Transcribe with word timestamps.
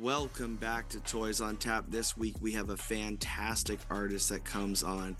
Welcome 0.00 0.56
back 0.56 0.90
to 0.90 1.00
Toys 1.00 1.40
on 1.40 1.56
Tap. 1.56 1.86
This 1.88 2.18
week 2.18 2.34
we 2.42 2.52
have 2.52 2.68
a 2.68 2.76
fantastic 2.76 3.78
artist 3.88 4.28
that 4.28 4.44
comes 4.44 4.82
on 4.82 5.16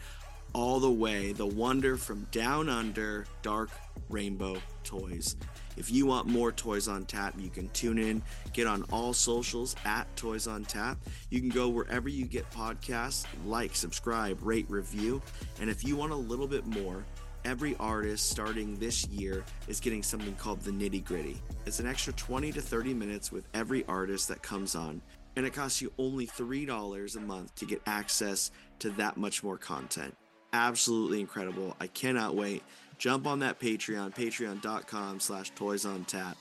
all 0.52 0.80
the 0.80 0.90
way, 0.90 1.32
the 1.32 1.46
wonder 1.46 1.96
from 1.96 2.26
down 2.30 2.68
under, 2.68 3.24
Dark 3.40 3.70
Rainbow 4.10 4.58
Toys. 4.84 5.36
If 5.78 5.90
you 5.90 6.04
want 6.04 6.26
more 6.26 6.52
Toys 6.52 6.88
on 6.88 7.06
Tap, 7.06 7.34
you 7.38 7.48
can 7.48 7.70
tune 7.70 7.98
in, 7.98 8.22
get 8.52 8.66
on 8.66 8.82
all 8.92 9.14
socials 9.14 9.76
at 9.86 10.14
Toys 10.14 10.46
on 10.46 10.66
Tap. 10.66 10.98
You 11.30 11.40
can 11.40 11.48
go 11.48 11.70
wherever 11.70 12.10
you 12.10 12.26
get 12.26 12.50
podcasts, 12.50 13.24
like, 13.46 13.74
subscribe, 13.74 14.38
rate, 14.42 14.66
review. 14.68 15.22
And 15.58 15.70
if 15.70 15.84
you 15.84 15.96
want 15.96 16.12
a 16.12 16.16
little 16.16 16.46
bit 16.46 16.66
more, 16.66 17.02
every 17.46 17.76
artist 17.78 18.28
starting 18.28 18.74
this 18.74 19.06
year 19.06 19.44
is 19.68 19.78
getting 19.78 20.02
something 20.02 20.34
called 20.34 20.60
the 20.62 20.70
nitty 20.72 21.04
gritty. 21.04 21.40
It's 21.64 21.78
an 21.78 21.86
extra 21.86 22.12
20 22.12 22.50
to 22.52 22.60
30 22.60 22.92
minutes 22.92 23.30
with 23.30 23.46
every 23.54 23.86
artist 23.86 24.26
that 24.28 24.42
comes 24.42 24.74
on, 24.74 25.00
and 25.36 25.46
it 25.46 25.54
costs 25.54 25.80
you 25.80 25.92
only 25.96 26.26
$3 26.26 27.16
a 27.16 27.20
month 27.20 27.54
to 27.54 27.64
get 27.64 27.80
access 27.86 28.50
to 28.80 28.90
that 28.90 29.16
much 29.16 29.44
more 29.44 29.56
content. 29.56 30.14
Absolutely 30.52 31.20
incredible. 31.20 31.76
I 31.80 31.86
cannot 31.86 32.34
wait. 32.34 32.64
Jump 32.98 33.28
on 33.28 33.38
that 33.40 33.60
Patreon, 33.60 34.14
patreon.com 34.14 35.20
slash 35.20 35.50
toys 35.50 35.86
on 35.86 36.04
tap. 36.04 36.36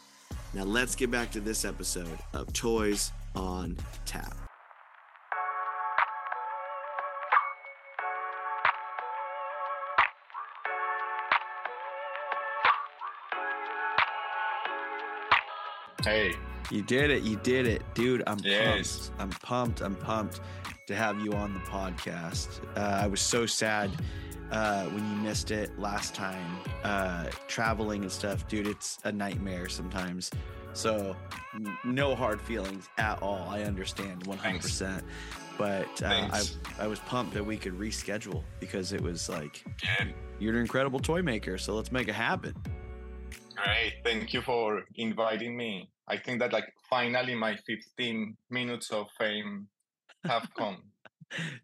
Now 0.53 0.63
let's 0.63 0.95
get 0.95 1.11
back 1.11 1.31
to 1.31 1.39
this 1.39 1.65
episode 1.65 2.17
of 2.33 2.51
Toys 2.53 3.11
on 3.35 3.77
Tap. 4.05 4.44
Hey, 16.05 16.33
You 16.71 16.81
did 16.81 17.09
it. 17.11 17.23
You 17.23 17.35
did 17.37 17.67
it. 17.67 17.81
Dude, 17.95 18.23
I'm 18.27 18.37
Yes. 18.43 19.11
pumped. 19.17 19.21
I'm 19.21 19.29
pumped. 19.41 19.81
I'm 19.81 19.95
pumped 19.95 20.39
to 20.87 20.95
have 20.95 21.19
you 21.19 21.33
on 21.33 21.53
the 21.53 21.59
podcast. 21.61 22.61
Uh, 22.77 23.01
I 23.03 23.07
was 23.07 23.19
so 23.21 23.45
sad 23.45 23.91
uh, 24.51 24.85
when 24.85 25.03
you 25.09 25.15
missed 25.17 25.49
it 25.51 25.77
last 25.79 26.13
time. 26.15 26.57
Uh, 26.83 27.25
traveling 27.47 28.03
and 28.03 28.11
stuff, 28.11 28.47
dude, 28.47 28.67
it's 28.67 28.99
a 29.03 29.11
nightmare 29.11 29.67
sometimes. 29.69 30.29
So, 30.73 31.15
no 31.83 32.15
hard 32.15 32.39
feelings 32.41 32.87
at 32.97 33.21
all. 33.23 33.47
I 33.49 33.63
understand 33.63 34.23
100%. 34.25 35.03
But 35.57 36.03
uh, 36.03 36.07
I, 36.31 36.43
I 36.79 36.87
was 36.87 36.99
pumped 36.99 37.33
that 37.33 37.43
we 37.45 37.57
could 37.57 37.79
reschedule 37.79 38.43
because 38.59 38.91
it 38.91 39.01
was 39.01 39.29
like, 39.29 39.63
yeah, 39.83 40.05
you're 40.39 40.53
an 40.53 40.59
incredible 40.61 40.99
toy 40.99 41.21
maker. 41.21 41.57
So, 41.57 41.73
let's 41.75 41.91
make 41.91 42.07
it 42.07 42.15
happen. 42.15 42.53
great. 43.55 43.93
Thank 44.03 44.33
you 44.33 44.41
for 44.41 44.83
inviting 44.95 45.55
me. 45.55 45.89
I 46.07 46.17
think 46.17 46.39
that 46.39 46.53
like 46.53 46.65
finally 46.89 47.35
my 47.35 47.55
15 47.67 48.37
minutes 48.49 48.91
of 48.91 49.07
fame 49.17 49.67
have 50.23 50.47
come. 50.57 50.83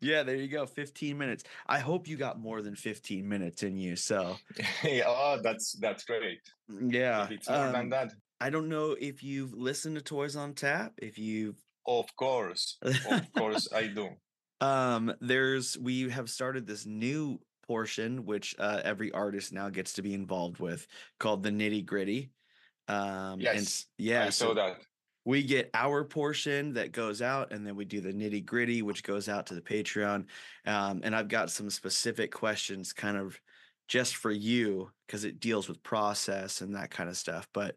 yeah, 0.02 0.24
there 0.24 0.36
you 0.36 0.48
go. 0.48 0.66
15 0.66 1.18
minutes. 1.18 1.44
I 1.68 1.80
hope 1.80 2.08
you 2.08 2.18
got 2.18 2.40
more 2.40 2.62
than 2.62 2.76
15 2.76 3.28
minutes 3.28 3.64
in 3.64 3.78
you. 3.78 3.96
So, 3.96 4.38
oh, 5.06 5.40
that's 5.44 5.74
that's 5.80 6.04
great. 6.04 6.40
yeah. 6.70 7.26
If 7.26 7.32
it's 7.32 7.50
more 7.50 7.72
than 7.72 7.76
um, 7.76 7.90
that, 7.90 8.12
I 8.40 8.50
don't 8.50 8.70
know 8.70 8.96
if 9.00 9.24
you've 9.24 9.54
listened 9.54 9.98
to 9.98 10.02
Toys 10.02 10.36
on 10.36 10.54
Tap. 10.54 10.94
If 10.98 11.20
you've, 11.20 11.58
of 11.88 12.08
course, 12.16 12.78
of 12.82 13.34
course 13.38 13.68
I 13.74 13.88
do. 13.88 14.10
um, 14.62 15.14
there's, 15.22 15.78
we 15.78 16.10
have 16.10 16.28
started 16.28 16.66
this 16.66 16.88
new 16.88 17.40
portion, 17.68 18.26
which 18.26 18.56
uh, 18.58 18.82
every 18.84 19.12
artist 19.12 19.54
now 19.54 19.70
gets 19.70 19.94
to 19.94 20.02
be 20.02 20.16
involved 20.16 20.60
with 20.60 20.88
called 21.20 21.44
the 21.44 21.52
nitty 21.52 21.86
gritty. 21.86 22.32
Um, 22.92 23.40
Yes, 23.40 23.58
s- 23.62 23.86
yeah. 23.98 24.26
I 24.26 24.30
so 24.30 24.48
saw 24.50 24.54
that. 24.56 24.78
we 25.26 25.44
get 25.44 25.70
our 25.74 26.04
portion 26.04 26.74
that 26.74 26.92
goes 26.92 27.22
out 27.22 27.54
and 27.54 27.66
then 27.66 27.76
we 27.76 27.86
do 27.86 28.02
the 28.02 28.12
nitty 28.14 28.44
gritty 28.46 28.82
which 28.82 29.04
goes 29.04 29.30
out 29.30 29.46
to 29.48 29.54
the 29.56 29.62
patreon 29.62 30.26
um, 30.66 31.02
and 31.04 31.16
i've 31.16 31.28
got 31.28 31.52
some 31.52 31.70
specific 31.70 32.32
questions 32.32 32.92
kind 32.94 33.18
of 33.18 33.40
just 33.88 34.16
for 34.16 34.32
you 34.32 34.90
because 35.06 35.24
it 35.24 35.40
deals 35.40 35.70
with 35.70 35.84
process 35.84 36.62
and 36.62 36.76
that 36.76 36.90
kind 36.92 37.10
of 37.10 37.16
stuff 37.18 37.48
but 37.54 37.76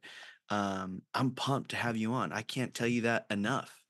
um, 0.50 1.02
i'm 1.12 1.32
pumped 1.32 1.70
to 1.70 1.76
have 1.76 1.96
you 1.96 2.12
on 2.14 2.32
i 2.32 2.42
can't 2.42 2.72
tell 2.74 2.88
you 2.88 3.02
that 3.02 3.26
enough 3.30 3.84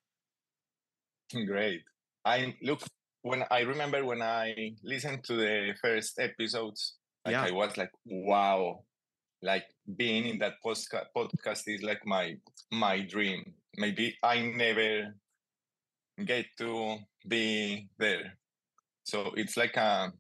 Great. 1.47 1.83
I 2.25 2.55
look 2.63 2.83
when 3.23 3.45
I 3.51 3.61
remember 3.61 4.05
when 4.05 4.23
I 4.23 4.77
listened 4.83 5.25
to 5.25 5.34
the 5.37 5.75
first 5.83 6.19
episodes, 6.19 6.97
like 7.25 7.33
Yeah. 7.33 7.45
I 7.45 7.51
was 7.53 7.77
like, 7.77 7.91
wow, 8.05 8.84
like 9.43 9.65
being 9.97 10.27
in 10.27 10.39
that 10.39 10.55
postca- 10.65 11.06
podcast 11.17 11.62
is 11.67 11.83
like 11.83 12.05
my 12.06 12.37
my 12.72 13.00
dream. 13.03 13.55
Maybe 13.77 14.17
I 14.22 14.41
never 14.41 15.15
get 16.25 16.47
to 16.59 16.99
be 17.27 17.89
there. 17.99 18.39
So 19.05 19.33
it's 19.37 19.56
like 19.56 19.77
a 19.77 20.12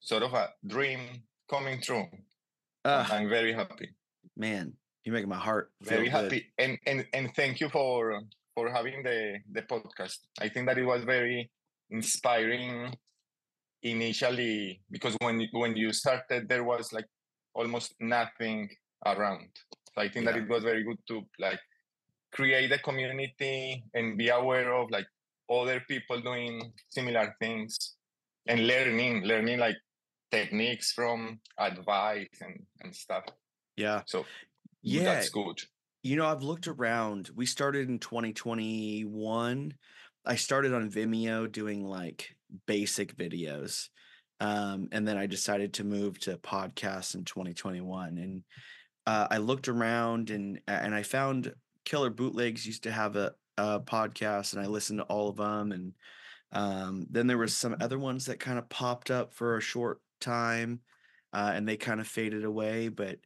sort 0.00 0.22
of 0.22 0.32
a 0.34 0.50
dream 0.66 1.00
coming 1.50 1.80
true. 1.80 2.06
uh, 2.84 3.06
I'm 3.10 3.28
very 3.28 3.52
happy. 3.52 3.90
man 4.36 4.72
you're 5.04 5.12
making 5.14 5.28
my 5.28 5.36
heart 5.38 5.70
Very 5.82 6.04
good. 6.08 6.12
happy. 6.16 6.40
And 6.58 6.78
and 6.86 7.04
and 7.12 7.28
thank 7.36 7.60
you 7.60 7.68
for 7.68 8.22
for 8.54 8.70
having 8.72 9.02
the 9.02 9.40
the 9.52 9.62
podcast. 9.62 10.18
I 10.40 10.48
think 10.48 10.66
that 10.66 10.78
it 10.78 10.86
was 10.86 11.04
very 11.04 11.50
inspiring 11.90 12.94
initially 13.82 14.80
because 14.90 15.14
when 15.20 15.46
when 15.52 15.76
you 15.76 15.92
started 15.92 16.48
there 16.48 16.64
was 16.64 16.92
like 16.92 17.04
almost 17.52 17.94
nothing 18.00 18.68
around. 19.06 19.48
So 19.94 20.02
I 20.02 20.08
think 20.08 20.26
that 20.26 20.36
it 20.36 20.48
was 20.48 20.62
very 20.62 20.82
good 20.82 20.98
to 21.08 21.22
like 21.38 21.60
create 22.32 22.72
a 22.72 22.78
community 22.78 23.84
and 23.94 24.18
be 24.18 24.28
aware 24.28 24.72
of 24.74 24.90
like 24.90 25.06
other 25.50 25.80
people 25.88 26.20
doing 26.20 26.72
similar 26.90 27.34
things 27.40 27.96
and 28.46 28.66
learning 28.66 29.22
learning 29.24 29.58
like 29.58 29.76
techniques 30.30 30.92
from 30.92 31.38
advice 31.58 32.40
and 32.40 32.60
and 32.80 32.94
stuff. 32.94 33.24
yeah 33.76 34.02
So 34.06 34.24
yeah 34.82 35.04
that's 35.04 35.28
good. 35.28 35.62
You 36.02 36.16
know, 36.16 36.26
I've 36.26 36.42
looked 36.42 36.68
around. 36.68 37.30
We 37.34 37.46
started 37.46 37.88
in 37.88 37.98
2021. 37.98 39.74
I 40.26 40.34
started 40.36 40.74
on 40.74 40.90
Vimeo 40.90 41.50
doing 41.50 41.82
like 41.82 42.36
basic 42.66 43.16
videos. 43.16 43.88
Um, 44.40 44.88
and 44.92 45.08
then 45.08 45.16
I 45.16 45.24
decided 45.26 45.72
to 45.74 45.84
move 45.84 46.18
to 46.20 46.36
podcasts 46.36 47.14
in 47.14 47.24
2021. 47.24 48.18
And 48.18 48.42
uh, 49.06 49.28
I 49.30 49.38
looked 49.38 49.68
around 49.68 50.30
and 50.30 50.60
and 50.66 50.94
I 50.94 51.02
found 51.02 51.54
Killer 51.84 52.10
Bootlegs 52.10 52.66
used 52.66 52.84
to 52.84 52.92
have 52.92 53.16
a, 53.16 53.34
a 53.58 53.80
podcast 53.80 54.54
and 54.54 54.62
I 54.62 54.66
listened 54.66 55.00
to 55.00 55.04
all 55.04 55.28
of 55.28 55.36
them. 55.36 55.72
And 55.72 55.92
um, 56.52 57.06
then 57.10 57.26
there 57.26 57.38
was 57.38 57.56
some 57.56 57.76
other 57.80 57.98
ones 57.98 58.26
that 58.26 58.40
kind 58.40 58.58
of 58.58 58.68
popped 58.68 59.10
up 59.10 59.34
for 59.34 59.56
a 59.56 59.60
short 59.62 60.00
time 60.20 60.80
uh, 61.32 61.52
and 61.54 61.68
they 61.68 61.76
kind 61.76 62.00
of 62.00 62.06
faded 62.06 62.44
away. 62.44 62.88
But 62.88 63.18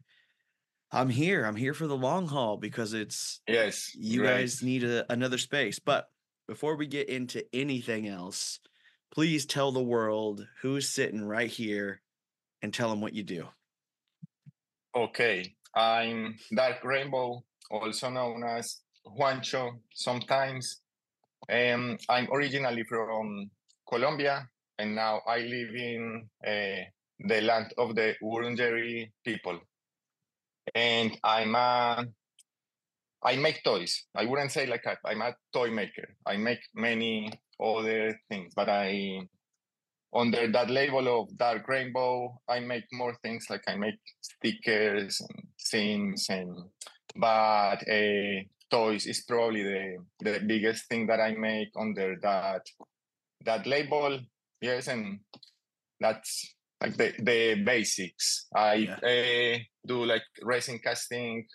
I'm 0.90 1.08
here. 1.10 1.44
I'm 1.44 1.56
here 1.56 1.74
for 1.74 1.86
the 1.86 1.96
long 1.96 2.26
haul 2.26 2.56
because 2.56 2.94
it's 2.94 3.40
Yes, 3.46 3.94
you 3.94 4.20
great. 4.20 4.30
guys 4.30 4.62
need 4.62 4.84
a, 4.84 5.10
another 5.12 5.38
space. 5.38 5.78
But 5.78 6.08
before 6.48 6.76
we 6.76 6.86
get 6.86 7.08
into 7.08 7.44
anything 7.52 8.08
else, 8.08 8.58
please 9.12 9.46
tell 9.46 9.70
the 9.70 9.82
world 9.82 10.46
who's 10.62 10.88
sitting 10.88 11.22
right 11.22 11.50
here 11.50 12.00
and 12.62 12.72
tell 12.74 12.90
them 12.90 13.00
what 13.00 13.14
you 13.14 13.22
do. 13.22 13.46
Okay, 14.96 15.54
I'm 15.74 16.36
Dark 16.54 16.82
Rainbow, 16.82 17.44
also 17.70 18.10
known 18.10 18.42
as 18.44 18.80
Juancho 19.06 19.78
sometimes. 19.94 20.80
Um, 21.50 21.98
I'm 22.08 22.28
originally 22.32 22.84
from 22.84 23.50
Colombia, 23.88 24.48
and 24.78 24.94
now 24.94 25.20
I 25.26 25.38
live 25.38 25.74
in 25.74 26.28
uh, 26.46 26.84
the 27.20 27.40
land 27.42 27.74
of 27.78 27.94
the 27.94 28.14
Wurundjeri 28.22 29.10
people. 29.24 29.60
And 30.74 31.18
I'm 31.22 31.54
a, 31.54 32.06
I 33.22 33.36
make 33.36 33.62
toys. 33.62 34.04
I 34.14 34.24
wouldn't 34.24 34.52
say 34.52 34.66
like 34.66 34.84
a, 34.86 34.96
I'm 35.06 35.22
a 35.22 35.34
toy 35.52 35.70
maker. 35.70 36.16
I 36.26 36.36
make 36.36 36.60
many 36.74 37.30
other 37.60 38.18
things, 38.28 38.52
but 38.54 38.68
I 38.68 39.28
under 40.14 40.50
that 40.50 40.70
label 40.70 41.20
of 41.20 41.36
dark 41.36 41.68
rainbow 41.68 42.34
i 42.48 42.58
make 42.58 42.84
more 42.92 43.14
things 43.22 43.46
like 43.50 43.62
i 43.68 43.74
make 43.74 43.98
stickers 44.20 45.20
and 45.20 45.42
things 45.70 46.26
and 46.30 46.54
but 47.16 47.78
uh, 47.88 48.40
toys 48.70 49.06
is 49.06 49.24
probably 49.26 49.62
the 49.62 49.96
the 50.20 50.40
biggest 50.46 50.88
thing 50.88 51.06
that 51.06 51.20
i 51.20 51.32
make 51.32 51.68
under 51.76 52.16
that 52.22 52.62
that 53.44 53.66
label. 53.66 54.18
Yes 54.60 54.88
and 54.88 55.20
that's 56.00 56.54
like 56.80 56.96
the 56.96 57.12
the 57.18 57.62
basics. 57.64 58.46
I 58.54 58.86
uh, 59.02 59.58
do 59.86 60.04
like 60.04 60.24
resin 60.42 60.78
casting 60.82 61.46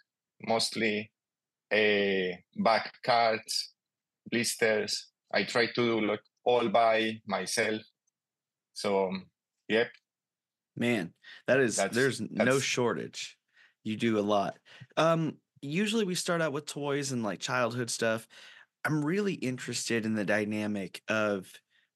mostly 0.48 1.12
uh, 1.72 2.36
back 2.64 2.94
cards 3.06 3.74
blisters. 4.32 5.12
I 5.34 5.44
try 5.44 5.68
to 5.68 5.74
do 5.74 6.02
like 6.02 6.24
all 6.46 6.70
by 6.70 7.20
myself. 7.28 7.82
So 8.74 9.12
yep, 9.68 9.90
Man, 10.76 11.14
that 11.48 11.60
is 11.60 11.76
That's- 11.76 11.96
there's 11.96 12.22
no 12.22 12.60
shortage. 12.60 13.38
You 13.84 13.98
do 13.98 14.18
a 14.20 14.22
lot. 14.22 14.60
Um 14.98 15.38
usually 15.62 16.06
we 16.06 16.16
start 16.16 16.42
out 16.42 16.54
with 16.54 16.66
toys 16.66 17.12
and 17.12 17.24
like 17.24 17.40
childhood 17.40 17.90
stuff. 17.90 18.28
I'm 18.86 19.04
really 19.04 19.36
interested 19.36 20.06
in 20.06 20.16
the 20.16 20.26
dynamic 20.26 21.02
of 21.08 21.52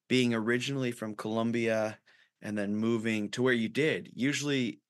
being 0.07 0.33
originally 0.33 0.91
from 0.91 1.15
Colombia 1.15 1.99
and 2.41 2.57
then 2.57 2.75
moving 2.75 3.29
to 3.31 3.43
where 3.43 3.53
you 3.53 3.69
did. 3.69 4.11
Usually 4.15 4.81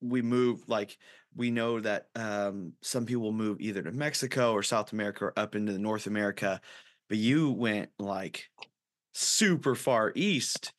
we 0.00 0.22
move 0.22 0.68
like 0.68 0.98
we 1.34 1.50
know 1.50 1.80
that 1.80 2.08
um, 2.14 2.74
some 2.82 3.06
people 3.06 3.32
move 3.32 3.60
either 3.60 3.82
to 3.82 3.92
Mexico 3.92 4.52
or 4.52 4.62
South 4.62 4.92
America 4.92 5.26
or 5.26 5.38
up 5.38 5.54
into 5.54 5.78
North 5.78 6.06
America, 6.06 6.60
but 7.08 7.18
you 7.18 7.50
went 7.52 7.90
like 7.98 8.46
super 9.14 9.74
far 9.74 10.12
east. 10.14 10.72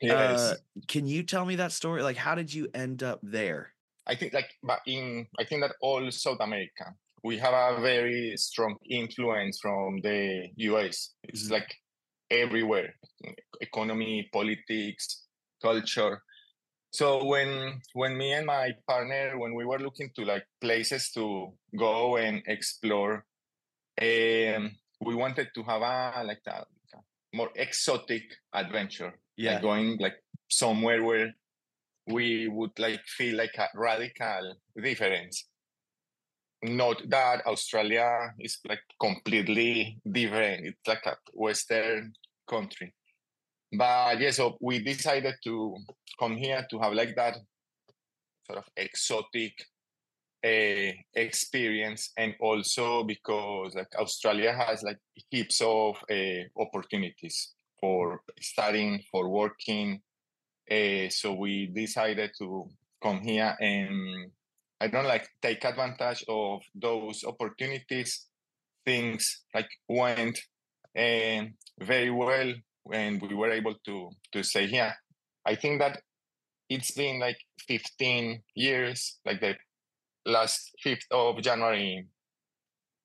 Yes. 0.00 0.52
Uh, 0.52 0.56
can 0.88 1.06
you 1.06 1.22
tell 1.22 1.44
me 1.44 1.56
that 1.56 1.72
story? 1.72 2.02
Like, 2.02 2.16
how 2.16 2.34
did 2.34 2.52
you 2.52 2.68
end 2.74 3.02
up 3.02 3.20
there? 3.22 3.74
I 4.06 4.14
think 4.14 4.32
like 4.32 4.50
but 4.62 4.80
in 4.86 5.26
I 5.38 5.44
think 5.44 5.62
that 5.62 5.74
all 5.80 6.10
South 6.10 6.38
America 6.40 6.94
we 7.22 7.36
have 7.38 7.52
a 7.54 7.80
very 7.80 8.34
strong 8.36 8.76
influence 8.88 9.60
from 9.60 10.00
the 10.02 10.48
US. 10.56 11.14
It's 11.24 11.48
Mhm. 11.48 11.50
like 11.50 11.74
everywhere, 12.30 12.94
economy, 13.60 14.28
politics, 14.32 15.26
culture. 15.62 16.22
So 16.92 17.24
when 17.24 17.80
when 17.94 18.16
me 18.16 18.32
and 18.32 18.46
my 18.46 18.72
partner 18.86 19.38
when 19.38 19.54
we 19.54 19.64
were 19.64 19.78
looking 19.78 20.10
to 20.16 20.24
like 20.24 20.44
places 20.60 21.10
to 21.12 21.54
go 21.76 22.16
and 22.16 22.42
explore, 22.46 23.24
um, 24.00 24.76
we 25.00 25.14
wanted 25.14 25.48
to 25.54 25.62
have 25.64 25.82
a 25.82 26.24
like 26.24 26.42
a, 26.46 26.64
a 26.94 26.98
more 27.34 27.50
exotic 27.54 28.24
adventure 28.52 29.12
Yeah. 29.36 29.52
like 29.54 29.62
going 29.62 29.96
like 29.98 30.16
somewhere 30.48 31.02
where 31.04 31.32
we 32.06 32.48
would 32.48 32.78
like 32.78 33.00
feel 33.06 33.36
like 33.36 33.54
a 33.58 33.68
radical 33.74 34.54
difference. 34.82 35.46
Not 36.62 37.02
that 37.08 37.46
australia 37.46 38.34
is 38.38 38.58
like 38.68 38.82
completely 39.00 39.98
different. 40.10 40.66
It's 40.66 40.86
like 40.86 41.06
a 41.06 41.16
western 41.32 42.12
country. 42.48 42.94
But 43.72 44.20
yeah 44.20 44.30
so 44.30 44.56
we 44.60 44.80
decided 44.80 45.34
to 45.44 45.76
come 46.18 46.36
here 46.36 46.66
to 46.70 46.78
have 46.80 46.92
like 46.92 47.14
that 47.16 47.36
sort 48.46 48.58
of 48.58 48.64
exotic 48.76 49.52
uh, 50.44 50.92
experience 51.14 52.12
and 52.16 52.34
also 52.40 53.04
because 53.04 53.74
like 53.74 53.94
australia 53.98 54.52
has 54.52 54.82
like 54.82 54.98
heaps 55.30 55.60
of 55.60 55.96
uh, 56.10 56.42
opportunities 56.58 57.52
for 57.78 58.20
studying 58.40 59.02
for 59.10 59.28
working 59.28 60.00
uh, 60.70 61.08
so 61.10 61.34
we 61.34 61.66
decided 61.66 62.30
to 62.38 62.68
come 63.02 63.20
here 63.22 63.56
and 63.60 64.30
i 64.80 64.86
don't 64.86 65.06
like 65.06 65.28
take 65.42 65.64
advantage 65.64 66.24
of 66.28 66.62
those 66.74 67.24
opportunities. 67.24 68.26
Things 68.86 69.42
like 69.54 69.68
went 69.88 70.38
um, 70.98 71.52
very 71.80 72.10
well 72.10 72.52
and 72.92 73.20
we 73.20 73.34
were 73.34 73.50
able 73.50 73.74
to 73.84 74.10
to 74.32 74.42
stay 74.42 74.66
here. 74.66 74.94
I 75.44 75.54
think 75.54 75.80
that 75.80 76.00
it's 76.70 76.92
been 76.92 77.20
like 77.20 77.36
15 77.68 78.40
years 78.54 79.18
like 79.26 79.40
the 79.40 79.54
last 80.24 80.70
5th 80.84 81.04
of 81.10 81.42
january 81.42 82.06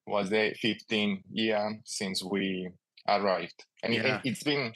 was 0.07 0.29
the 0.29 0.53
15th 0.63 1.23
year 1.31 1.79
since 1.83 2.23
we 2.23 2.69
arrived. 3.07 3.65
And 3.83 3.93
it- 3.93 4.05
Yeah. 4.05 4.21
it's 4.23 4.43
been 4.43 4.73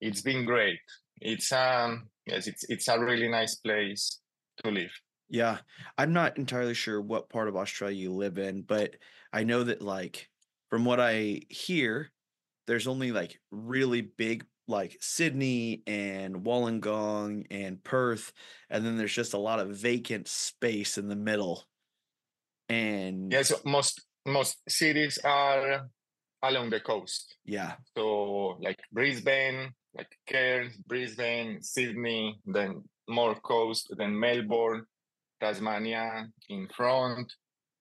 it's 0.00 0.22
been 0.22 0.44
great 0.44 0.80
it's 1.24 1.52
um 1.52 2.08
yes 2.26 2.46
it's 2.46 2.64
it's 2.68 2.88
a 2.88 2.98
really 2.98 3.28
nice 3.28 3.56
place 3.56 4.20
to 4.62 4.70
live. 4.70 4.90
Yeah, 5.28 5.58
I'm 5.96 6.12
not 6.12 6.36
entirely 6.36 6.74
sure 6.74 7.00
what 7.00 7.30
part 7.30 7.48
of 7.48 7.56
Australia 7.56 7.96
you 7.96 8.12
live 8.12 8.36
in, 8.36 8.62
but 8.62 8.96
I 9.32 9.44
know 9.44 9.64
that 9.64 9.80
like 9.80 10.28
from 10.68 10.84
what 10.84 11.00
I 11.00 11.40
hear, 11.48 12.10
there's 12.66 12.86
only 12.86 13.12
like 13.12 13.40
really 13.50 14.02
big 14.02 14.44
like 14.68 14.96
Sydney 15.00 15.82
and 15.86 16.44
Wollongong 16.44 17.46
and 17.50 17.82
Perth, 17.82 18.32
and 18.68 18.84
then 18.84 18.96
there's 18.96 19.14
just 19.14 19.32
a 19.32 19.38
lot 19.38 19.58
of 19.58 19.70
vacant 19.70 20.28
space 20.28 20.98
in 20.98 21.08
the 21.08 21.16
middle. 21.16 21.64
And 22.68 23.32
yeah 23.32 23.42
so 23.42 23.56
most 23.64 24.02
most 24.26 24.58
cities 24.68 25.18
are 25.24 25.88
along 26.42 26.70
the 26.70 26.80
coast. 26.80 27.36
Yeah, 27.44 27.74
so 27.96 28.58
like 28.60 28.78
brisbane 28.92 29.72
like 29.96 30.10
cairns 30.26 30.76
brisbane 30.86 31.62
sydney 31.62 32.38
then 32.46 32.82
more 33.08 33.34
coast 33.40 33.92
then 33.98 34.18
melbourne 34.18 34.84
tasmania 35.40 36.26
in 36.48 36.68
front 36.74 37.32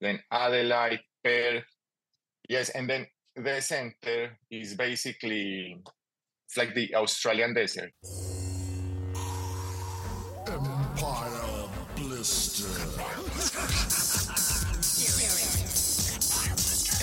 then 0.01 0.19
adelaide 0.31 0.99
perth 1.23 1.63
yes 2.49 2.69
and 2.69 2.89
then 2.89 3.05
the 3.35 3.61
center 3.61 4.37
is 4.49 4.75
basically 4.75 5.77
it's 6.47 6.57
like 6.57 6.73
the 6.75 6.93
australian 6.95 7.53
desert 7.53 7.91
Empire 10.47 11.69
Blister. 11.95 12.67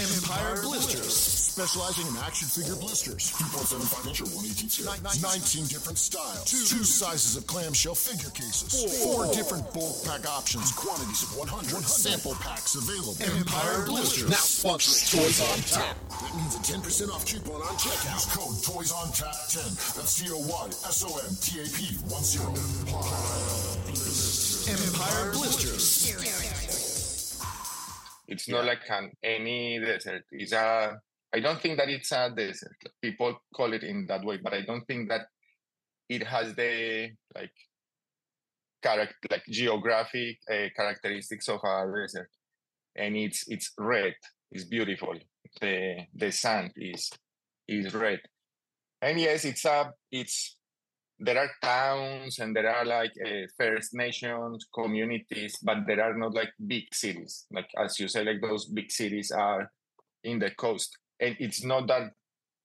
Empire 0.00 0.62
Blisters. 0.62 1.37
Specializing 1.58 2.06
in 2.06 2.16
action 2.22 2.46
figure 2.46 2.78
blisters. 2.78 3.34
2.75 3.34 4.06
inch 4.06 4.20
or 4.22 4.30
182. 4.30 4.86
19 4.86 5.66
different 5.66 5.98
styles. 5.98 6.46
Two, 6.46 6.86
sizes 6.86 7.34
of 7.34 7.48
clamshell 7.48 7.96
figure 7.98 8.30
cases. 8.30 9.02
Four, 9.02 9.26
different 9.34 9.66
bulk 9.74 9.98
pack 10.06 10.22
options. 10.30 10.70
Quantities 10.70 11.26
of 11.26 11.34
100. 11.34 11.82
Sample 11.82 12.38
packs 12.38 12.78
available. 12.78 13.18
Empire 13.18 13.82
Blisters. 13.90 14.30
Now 14.30 14.38
sponsoring 14.38 15.02
Toys 15.10 15.42
on 15.42 15.58
Tap. 15.66 15.98
That 16.22 16.30
means 16.38 16.54
a 16.54 16.62
10% 16.62 17.10
off 17.10 17.26
coupon 17.26 17.58
on 17.58 17.74
checkout. 17.74 18.06
Use 18.14 18.30
code 18.30 18.62
Toys 18.62 18.94
on 18.94 19.10
Tap 19.10 19.34
10. 19.50 19.58
That's 19.98 20.14
T 20.14 20.30
O 20.30 20.38
Y 20.38 20.70
S 20.86 21.02
O 21.02 21.10
N 21.10 21.34
T 21.42 21.58
A 21.58 21.66
P 21.74 21.98
10. 22.06 22.54
Empire 24.78 25.34
Blisters. 25.34 26.06
It's 28.28 28.46
not 28.46 28.64
like 28.64 28.86
an 28.94 29.10
any 29.24 29.80
desert. 29.80 30.22
It's 30.30 30.52
a. 30.52 31.02
I 31.34 31.40
don't 31.40 31.60
think 31.60 31.78
that 31.78 31.88
it's 31.88 32.12
a 32.12 32.30
desert. 32.34 32.76
People 33.02 33.38
call 33.54 33.72
it 33.72 33.84
in 33.84 34.06
that 34.06 34.24
way, 34.24 34.38
but 34.42 34.54
I 34.54 34.62
don't 34.62 34.86
think 34.86 35.10
that 35.10 35.26
it 36.08 36.26
has 36.26 36.54
the 36.54 37.10
like 37.34 37.52
character, 38.82 39.28
like 39.30 39.44
geographic 39.48 40.38
uh, 40.50 40.68
characteristics 40.74 41.48
of 41.48 41.60
a 41.64 41.84
desert. 41.94 42.30
And 42.96 43.16
it's 43.16 43.46
it's 43.48 43.72
red. 43.78 44.14
It's 44.50 44.64
beautiful. 44.64 45.14
The 45.60 46.06
the 46.14 46.32
sand 46.32 46.72
is 46.76 47.10
is 47.68 47.94
red. 47.94 48.20
And 49.02 49.20
yes, 49.20 49.44
it's 49.44 49.64
a 49.66 49.92
it's 50.10 50.56
there 51.20 51.38
are 51.38 51.50
towns 51.62 52.38
and 52.38 52.54
there 52.54 52.70
are 52.70 52.84
like 52.84 53.12
uh, 53.24 53.46
First 53.56 53.92
Nations 53.92 54.66
communities, 54.72 55.56
but 55.62 55.78
there 55.86 56.02
are 56.02 56.16
not 56.16 56.32
like 56.32 56.52
big 56.66 56.84
cities. 56.94 57.46
Like 57.50 57.68
as 57.76 57.98
you 57.98 58.08
say, 58.08 58.24
like 58.24 58.40
those 58.40 58.66
big 58.66 58.90
cities 58.90 59.30
are 59.30 59.70
in 60.24 60.38
the 60.38 60.50
coast, 60.52 60.96
and 61.20 61.36
it's 61.38 61.64
not 61.64 61.86
that 61.88 62.12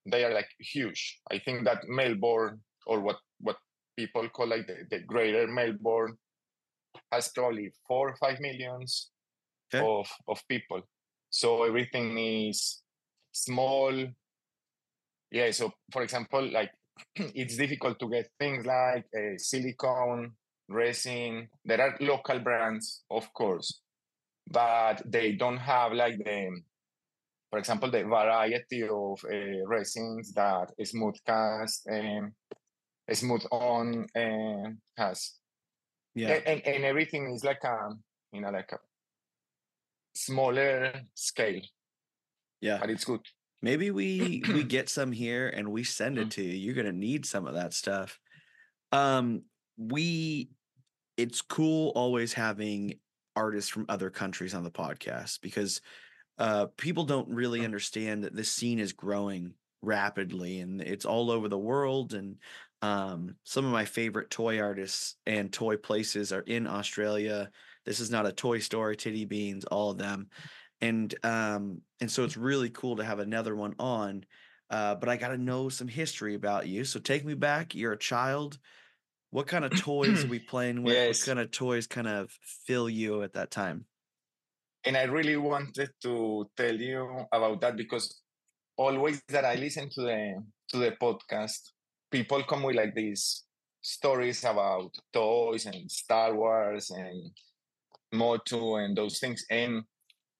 they 0.05 0.23
are 0.23 0.33
like 0.33 0.49
huge. 0.59 1.19
I 1.31 1.39
think 1.39 1.65
that 1.65 1.87
Melbourne 1.87 2.61
or 2.85 2.99
what 3.01 3.17
what 3.39 3.57
people 3.97 4.27
call 4.29 4.47
like 4.47 4.67
the, 4.67 4.85
the 4.89 4.99
Greater 4.99 5.47
Melbourne 5.47 6.17
has 7.11 7.29
probably 7.29 7.71
four 7.87 8.09
or 8.09 8.15
five 8.17 8.39
millions 8.39 9.09
Okay. 9.73 9.83
of 9.83 10.07
of 10.27 10.47
people. 10.47 10.81
So 11.29 11.63
everything 11.63 12.17
is 12.17 12.83
small. 13.31 13.91
Yeah. 15.31 15.51
So 15.51 15.71
for 15.91 16.03
example, 16.03 16.47
like 16.51 16.71
it's 17.15 17.57
difficult 17.57 17.99
to 17.99 18.09
get 18.09 18.29
things 18.39 18.65
like 18.65 19.05
uh, 19.17 19.37
silicone, 19.37 20.33
resin. 20.69 21.49
There 21.65 21.81
are 21.81 21.97
local 21.99 22.39
brands, 22.39 23.03
of 23.09 23.33
course, 23.33 23.81
but 24.51 25.01
they 25.05 25.31
don't 25.33 25.57
have 25.57 25.93
like 25.93 26.17
the, 26.23 26.61
for 27.53 27.59
example, 27.59 27.91
the 27.91 28.01
variety 28.01 28.81
of 28.81 29.23
uh, 29.31 29.67
resins 29.67 30.33
that 30.33 30.71
Smoothcast 30.81 31.85
and 31.85 32.31
Smooth 33.11 33.43
On 33.51 34.07
uh, 34.15 34.71
has. 34.97 35.33
yeah, 36.15 36.39
And, 36.47 36.65
and 36.65 36.83
everything 36.83 37.31
is 37.31 37.43
like 37.43 37.63
a, 37.63 37.89
you 38.31 38.41
know, 38.41 38.49
like 38.49 38.71
a 38.71 38.79
smaller 40.15 40.93
scale, 41.13 41.61
yeah. 42.59 42.79
but 42.81 42.89
it's 42.89 43.05
good. 43.05 43.21
Maybe 43.61 43.91
we 43.91 44.41
we 44.51 44.63
get 44.77 44.89
some 44.89 45.11
here 45.11 45.47
and 45.49 45.71
we 45.71 45.83
send 45.83 46.17
it 46.17 46.29
Mm. 46.29 46.31
to 46.31 46.41
you. 46.41 46.57
You're 46.57 46.73
gonna 46.73 46.91
need 46.91 47.23
some 47.23 47.45
of 47.45 47.53
that 47.53 47.75
stuff. 47.75 48.19
Um, 48.91 49.43
we 49.77 50.49
it's 51.17 51.43
cool 51.43 51.91
always 51.93 52.33
having 52.33 52.95
artists 53.35 53.69
from 53.69 53.85
other 53.89 54.09
countries 54.09 54.55
on 54.55 54.63
the 54.63 54.71
podcast 54.71 55.39
because 55.41 55.81
uh 56.37 56.67
people 56.77 57.05
don't 57.05 57.29
really 57.29 57.61
Mm. 57.61 57.65
understand 57.65 58.23
that 58.23 58.35
this 58.35 58.51
scene 58.51 58.79
is 58.79 58.93
growing 58.93 59.53
rapidly 59.81 60.59
and 60.61 60.81
it's 60.81 61.05
all 61.05 61.29
over 61.31 61.49
the 61.49 61.57
world 61.59 62.13
and 62.13 62.37
um 62.81 63.35
some 63.43 63.65
of 63.65 63.71
my 63.71 63.85
favorite 63.85 64.29
toy 64.29 64.59
artists 64.61 65.15
and 65.25 65.51
toy 65.53 65.77
places 65.77 66.31
are 66.33 66.41
in 66.41 66.67
Australia. 66.67 67.51
This 67.85 67.99
is 67.99 68.09
not 68.09 68.25
a 68.25 68.31
toy 68.33 68.59
store, 68.59 68.95
titty 68.95 69.25
beans, 69.25 69.65
all 69.65 69.91
of 69.91 69.97
them. 69.97 70.29
and 70.81 71.13
um 71.25 71.81
and 72.01 72.11
so 72.11 72.23
it's 72.23 72.37
really 72.37 72.69
cool 72.69 72.97
to 72.97 73.03
have 73.05 73.19
another 73.19 73.55
one 73.55 73.75
on. 73.79 74.25
Uh, 74.69 74.95
but 74.95 75.07
I 75.09 75.17
got 75.17 75.27
to 75.29 75.37
know 75.37 75.69
some 75.69 75.87
history 75.87 76.33
about 76.35 76.67
you. 76.67 76.83
So 76.83 76.99
take 76.99 77.23
me 77.25 77.35
back. 77.35 77.75
You're 77.75 77.93
a 77.93 77.97
child. 77.97 78.57
What 79.31 79.47
kind 79.47 79.65
of 79.65 79.75
toys 79.75 80.25
are 80.25 80.27
we 80.27 80.39
playing 80.39 80.83
with? 80.83 80.95
Yes. 80.95 81.19
What 81.21 81.21
kind 81.21 81.39
of 81.39 81.51
toys 81.51 81.87
kind 81.87 82.07
of 82.07 82.31
fill 82.31 82.89
you 82.89 83.23
at 83.23 83.33
that 83.33 83.51
time? 83.51 83.85
And 84.85 84.97
I 84.97 85.03
really 85.03 85.37
wanted 85.37 85.89
to 86.03 86.49
tell 86.57 86.75
you 86.75 87.25
about 87.31 87.61
that 87.61 87.77
because 87.77 88.21
always 88.77 89.21
that 89.29 89.45
I 89.45 89.55
listen 89.55 89.89
to 89.91 90.01
the 90.01 90.43
to 90.69 90.77
the 90.77 90.91
podcast, 91.01 91.71
people 92.11 92.43
come 92.43 92.63
with 92.63 92.75
like 92.75 92.95
these 92.95 93.43
stories 93.81 94.43
about 94.43 94.91
toys 95.11 95.65
and 95.65 95.89
Star 95.91 96.33
Wars 96.33 96.89
and 96.89 97.31
Motu 98.11 98.75
and 98.75 98.95
those 98.95 99.19
things. 99.19 99.45
And 99.49 99.83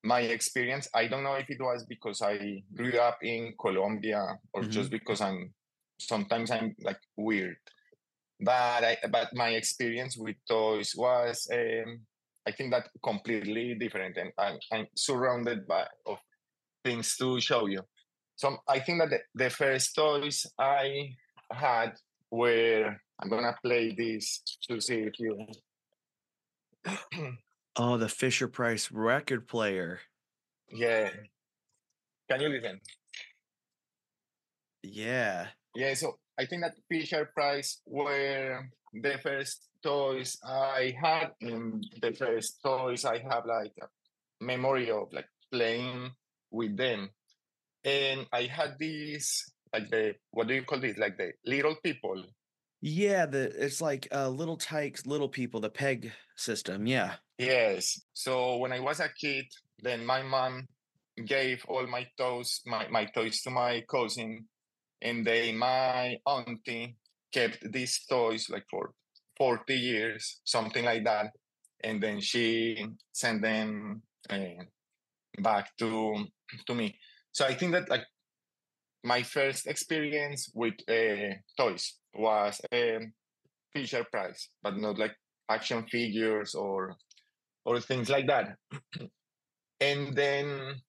my 0.03 0.21
experience, 0.21 0.87
I 0.93 1.07
don't 1.07 1.23
know 1.23 1.35
if 1.35 1.49
it 1.49 1.61
was 1.61 1.85
because 1.85 2.21
I 2.21 2.63
grew 2.75 2.97
up 2.99 3.19
in 3.21 3.53
Colombia 3.59 4.37
or 4.53 4.63
just 4.63 4.91
because 4.91 5.21
I'm 5.21 5.53
sometimes 5.99 6.51
I'm 6.51 6.75
like 6.81 6.99
weird. 7.15 7.57
But 8.39 8.83
I 8.83 8.97
but 9.09 9.33
my 9.33 9.49
experience 9.49 10.17
with 10.17 10.35
toys 10.47 10.93
was 10.97 11.47
um, 11.53 12.01
I 12.47 12.51
think 12.51 12.71
that 12.71 12.89
completely 13.03 13.75
different, 13.75 14.17
and 14.17 14.31
I'm, 14.37 14.57
I'm 14.71 14.87
surrounded 14.95 15.65
by 15.67 15.87
of 16.05 16.17
things 16.83 17.15
to 17.17 17.39
show 17.39 17.67
you. 17.67 17.81
So 18.35 18.57
I 18.67 18.79
think 18.79 18.99
that 18.99 19.09
the, 19.09 19.19
the 19.45 19.49
first 19.49 19.95
toys 19.95 20.45
I 20.59 21.15
had 21.51 21.93
were 22.31 22.95
I'm 23.19 23.29
gonna 23.29 23.55
play 23.63 23.93
this 23.95 24.41
to 24.67 24.81
see 24.81 25.03
if 25.07 25.19
you. 25.19 25.47
Oh, 27.75 27.97
the 27.97 28.07
Fisher 28.07 28.47
Price 28.47 28.91
record 28.91 29.47
player. 29.47 29.99
yeah, 30.69 31.09
can 32.29 32.39
you 32.39 32.49
listen? 32.49 32.79
Yeah. 34.83 35.47
Yeah, 35.73 35.95
so 35.95 36.19
I 36.37 36.45
think 36.45 36.61
that 36.61 36.75
Fisher 36.87 37.31
Price 37.33 37.81
were 37.87 38.69
the 38.93 39.17
first 39.23 39.69
toys 39.83 40.37
I 40.43 40.95
had. 41.01 41.31
And 41.41 41.85
the 42.01 42.13
first 42.13 42.59
toys 42.63 43.05
I 43.05 43.19
have 43.19 43.45
like 43.45 43.73
a 43.81 43.87
memory 44.43 44.89
of 44.91 45.11
like 45.11 45.27
playing 45.51 46.11
with 46.51 46.77
them. 46.77 47.09
And 47.83 48.25
I 48.31 48.43
had 48.43 48.77
these 48.79 49.51
like 49.73 49.89
the 49.89 50.15
what 50.31 50.47
do 50.47 50.53
you 50.53 50.63
call 50.63 50.79
this? 50.79 50.97
Like 50.97 51.17
the 51.17 51.33
little 51.45 51.75
people. 51.83 52.23
Yeah, 52.81 53.25
the 53.25 53.51
it's 53.63 53.81
like 53.81 54.07
uh 54.11 54.29
Little 54.29 54.57
Tikes, 54.57 55.05
little 55.05 55.29
people, 55.29 55.59
the 55.59 55.69
peg 55.69 56.11
system. 56.35 56.87
Yeah. 56.87 57.15
Yes. 57.37 58.01
So 58.13 58.57
when 58.57 58.71
I 58.71 58.79
was 58.79 58.99
a 58.99 59.09
kid, 59.09 59.45
then 59.81 60.05
my 60.05 60.21
mom 60.21 60.67
gave 61.25 61.63
all 61.67 61.85
my 61.87 62.07
toys 62.17 62.61
my, 62.65 62.87
my 62.87 63.05
toys 63.05 63.41
to 63.41 63.51
my 63.51 63.83
cousin 63.87 64.47
and 65.01 65.25
they 65.25 65.51
my 65.51 66.17
auntie 66.25 66.95
kept 67.31 67.71
these 67.71 68.03
toys 68.09 68.49
like 68.49 68.65
for 68.69 68.93
40 69.43 69.75
years 69.75 70.39
something 70.45 70.85
like 70.85 71.03
that. 71.03 71.31
And 71.83 72.01
then 72.01 72.21
she 72.21 72.87
sent 73.11 73.41
them 73.41 74.01
uh, 74.29 74.63
back 75.39 75.75
to 75.79 76.15
to 76.67 76.73
me. 76.73 76.95
So 77.33 77.45
i 77.45 77.53
think 77.53 77.73
that 77.73 77.89
like 77.89 78.05
my 79.03 79.21
first 79.23 79.67
experience 79.67 80.49
with 80.53 80.75
uh, 80.87 81.35
toys 81.57 81.99
was 82.13 82.61
um, 82.71 83.11
fisher 83.73 84.05
price 84.09 84.47
but 84.63 84.77
not 84.77 84.97
like 84.97 85.15
action 85.49 85.83
figures 85.91 86.55
or 86.55 86.95
or 87.65 87.81
things 87.81 88.09
like 88.09 88.27
that. 88.27 88.55
And 89.81 90.15
then 90.15 90.79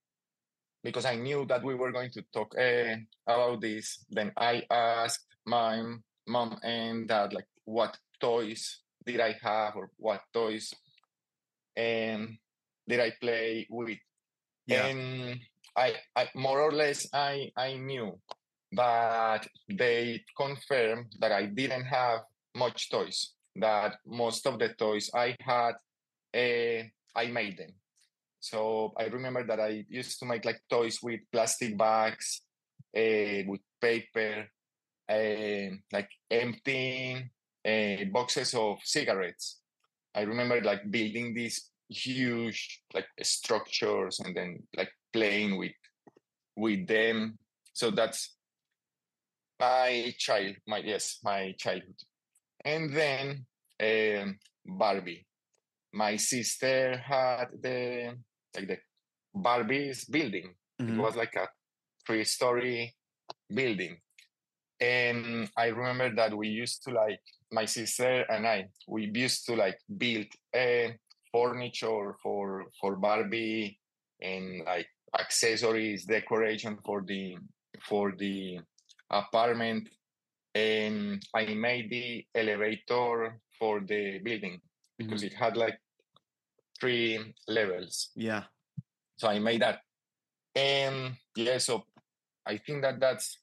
because 0.84 1.06
I 1.06 1.16
knew 1.16 1.44
that 1.46 1.64
we 1.64 1.74
were 1.74 1.90
going 1.90 2.12
to 2.12 2.22
talk 2.32 2.54
uh, 2.54 2.94
about 3.26 3.60
this, 3.60 4.04
then 4.10 4.30
I 4.36 4.62
asked 4.70 5.26
my 5.44 5.82
mom 6.28 6.58
and 6.62 7.08
dad 7.08 7.32
like 7.32 7.48
what 7.64 7.98
toys 8.20 8.80
did 9.04 9.20
I 9.20 9.36
have 9.42 9.76
or 9.76 9.90
what 9.96 10.22
toys 10.32 10.72
um, 11.76 12.38
did 12.88 13.00
I 13.00 13.12
play 13.20 13.66
with, 13.70 13.98
Yeah. 14.66 14.86
and 14.86 15.40
I, 15.76 15.94
I 16.16 16.28
more 16.34 16.60
or 16.60 16.72
less 16.72 17.08
I 17.12 17.50
I 17.56 17.74
knew, 17.76 18.18
but 18.72 19.46
they 19.68 20.24
confirmed 20.36 21.16
that 21.20 21.32
I 21.32 21.46
didn't 21.46 21.84
have 21.84 22.20
much 22.54 22.90
toys. 22.90 23.34
That 23.56 23.98
most 24.06 24.46
of 24.46 24.58
the 24.58 24.74
toys 24.74 25.10
I 25.14 25.36
had, 25.40 25.74
uh, 26.34 26.82
I 27.14 27.26
made 27.30 27.58
them. 27.58 27.74
So 28.40 28.92
I 28.98 29.04
remember 29.06 29.44
that 29.46 29.60
I 29.60 29.84
used 29.88 30.18
to 30.20 30.26
make 30.26 30.44
like 30.44 30.60
toys 30.68 30.98
with 31.02 31.20
plastic 31.32 31.78
bags, 31.78 32.42
uh, 32.96 33.42
with 33.46 33.60
paper, 33.80 34.46
uh, 35.08 35.76
like 35.92 36.10
empty 36.30 37.30
uh, 37.66 38.04
boxes 38.12 38.54
of 38.54 38.78
cigarettes. 38.84 39.60
I 40.14 40.22
remember 40.22 40.60
like 40.62 40.90
building 40.90 41.34
these 41.34 41.70
huge 41.88 42.82
like 42.94 43.06
structures 43.22 44.20
and 44.20 44.34
then 44.36 44.62
like 44.76 44.90
playing 45.12 45.58
with 45.58 45.72
with 46.56 46.86
them. 46.86 47.38
So 47.72 47.90
that's 47.90 48.36
my 49.60 50.14
child, 50.18 50.56
my 50.66 50.78
yes, 50.78 51.18
my 51.24 51.54
childhood. 51.58 51.96
And 52.64 52.94
then 52.94 53.46
um, 53.80 54.38
Barbie. 54.66 55.26
My 55.92 56.16
sister 56.16 56.96
had 56.98 57.46
the 57.62 58.16
like 58.56 58.68
the 58.68 58.78
Barbie's 59.34 60.04
building. 60.06 60.54
It 60.78 60.84
Mhm. 60.84 60.98
was 60.98 61.14
like 61.16 61.34
a 61.36 61.48
three-story 62.06 62.94
building. 63.48 64.00
And 64.84 65.48
I 65.56 65.66
remember 65.68 66.14
that 66.16 66.36
we 66.36 66.48
used 66.48 66.82
to 66.84 66.90
like 66.92 67.20
my 67.50 67.64
sister 67.64 68.24
and 68.28 68.46
I, 68.46 68.68
we 68.86 69.10
used 69.14 69.46
to 69.46 69.56
like 69.56 69.78
build 69.96 70.26
a 70.54 70.94
furniture 71.32 72.14
for 72.22 72.66
for 72.80 72.96
Barbie 72.96 73.78
and 74.20 74.64
like 74.66 74.88
accessories, 75.18 76.04
decoration 76.04 76.78
for 76.84 77.02
the 77.02 77.36
for 77.88 78.12
the 78.12 78.60
apartment. 79.10 79.88
And 80.54 81.22
I 81.34 81.54
made 81.54 81.90
the 81.90 82.24
elevator 82.34 83.40
for 83.58 83.80
the 83.80 84.18
building 84.18 84.60
because 84.98 85.22
mm-hmm. 85.22 85.34
it 85.34 85.42
had 85.44 85.56
like 85.56 85.78
three 86.78 87.18
levels. 87.48 88.10
Yeah. 88.14 88.44
So 89.16 89.28
I 89.28 89.38
made 89.38 89.62
that. 89.62 89.80
And 90.54 91.16
yeah, 91.34 91.58
so 91.58 91.84
I 92.46 92.58
think 92.58 92.82
that 92.82 93.00
that's 93.00 93.38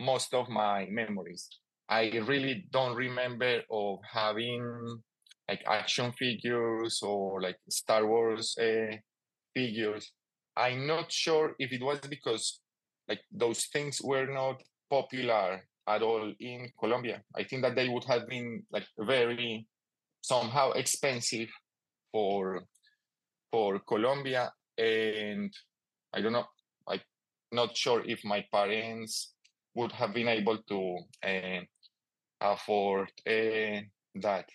most 0.00 0.34
of 0.34 0.48
my 0.48 0.86
memories. 0.90 1.48
I 1.88 2.10
really 2.26 2.66
don't 2.70 2.96
remember 2.96 3.60
of 3.70 3.98
having 4.10 5.02
like 5.48 5.62
action 5.66 6.12
figures 6.12 7.00
or 7.02 7.40
like 7.40 7.56
Star 7.68 8.06
Wars 8.06 8.56
uh, 8.58 8.96
figures. 9.54 10.12
I'm 10.56 10.86
not 10.86 11.12
sure 11.12 11.54
if 11.58 11.72
it 11.72 11.82
was 11.82 12.00
because 12.00 12.60
like 13.08 13.20
those 13.30 13.66
things 13.66 14.00
were 14.02 14.26
not 14.26 14.62
popular 14.90 15.62
at 15.86 16.02
all 16.02 16.32
in 16.40 16.70
Colombia. 16.78 17.22
I 17.36 17.44
think 17.44 17.62
that 17.62 17.74
they 17.74 17.88
would 17.88 18.04
have 18.04 18.26
been 18.28 18.62
like 18.72 18.86
very 18.98 19.66
somehow 20.22 20.72
expensive 20.72 21.48
for 22.12 22.62
for 23.52 23.78
Colombia, 23.80 24.50
and 24.78 25.52
I 26.12 26.20
don't 26.20 26.32
know. 26.32 26.46
I'm 26.88 27.00
not 27.52 27.76
sure 27.76 28.02
if 28.04 28.24
my 28.24 28.44
parents 28.52 29.33
would 29.74 29.92
have 29.92 30.14
been 30.14 30.28
able 30.28 30.58
to 30.58 30.98
uh, 31.22 31.60
afford 32.40 33.10
uh, 33.26 33.80
that. 34.16 34.48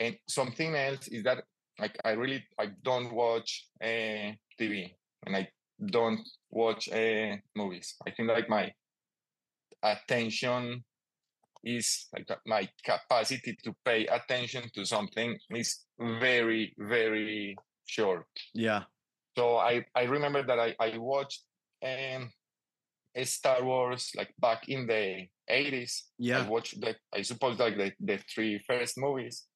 And 0.00 0.16
something 0.28 0.74
else 0.74 1.08
is 1.08 1.24
that 1.24 1.44
like 1.78 1.98
I 2.04 2.10
really 2.12 2.44
I 2.58 2.70
don't 2.82 3.12
watch 3.12 3.66
uh, 3.82 4.32
TV 4.58 4.94
and 5.26 5.36
I 5.36 5.48
don't 5.84 6.20
watch 6.50 6.88
uh, 6.88 7.36
movies. 7.54 7.94
I 8.06 8.10
think 8.10 8.28
like 8.28 8.48
my 8.48 8.72
attention 9.82 10.84
is 11.64 12.06
like 12.12 12.28
my 12.46 12.68
capacity 12.84 13.56
to 13.64 13.74
pay 13.84 14.06
attention 14.06 14.70
to 14.74 14.84
something 14.84 15.36
is 15.50 15.84
very 15.98 16.74
very 16.78 17.56
short 17.86 18.26
Yeah. 18.54 18.84
so 19.36 19.56
i 19.56 19.84
i 19.94 20.04
remember 20.04 20.42
that 20.42 20.58
i 20.58 20.74
i 20.78 20.96
watched 20.98 21.42
um 21.84 22.30
star 23.24 23.64
wars 23.64 24.12
like 24.16 24.32
back 24.38 24.68
in 24.68 24.86
the 24.86 25.26
80s 25.50 26.02
Yeah. 26.18 26.44
i 26.44 26.48
watched 26.48 26.80
the 26.80 26.94
i 27.12 27.22
suppose 27.22 27.58
like 27.58 27.76
the, 27.76 27.92
the 28.00 28.18
three 28.32 28.58
first 28.66 28.98
movies 28.98 29.46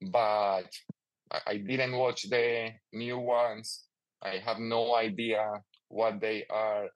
but 0.00 0.68
I, 1.30 1.40
I 1.46 1.56
didn't 1.58 1.96
watch 1.96 2.28
the 2.28 2.70
new 2.92 3.18
ones 3.18 3.84
i 4.22 4.38
have 4.44 4.58
no 4.58 4.94
idea 4.94 5.50
what 5.88 6.20
they 6.20 6.44
are 6.50 6.88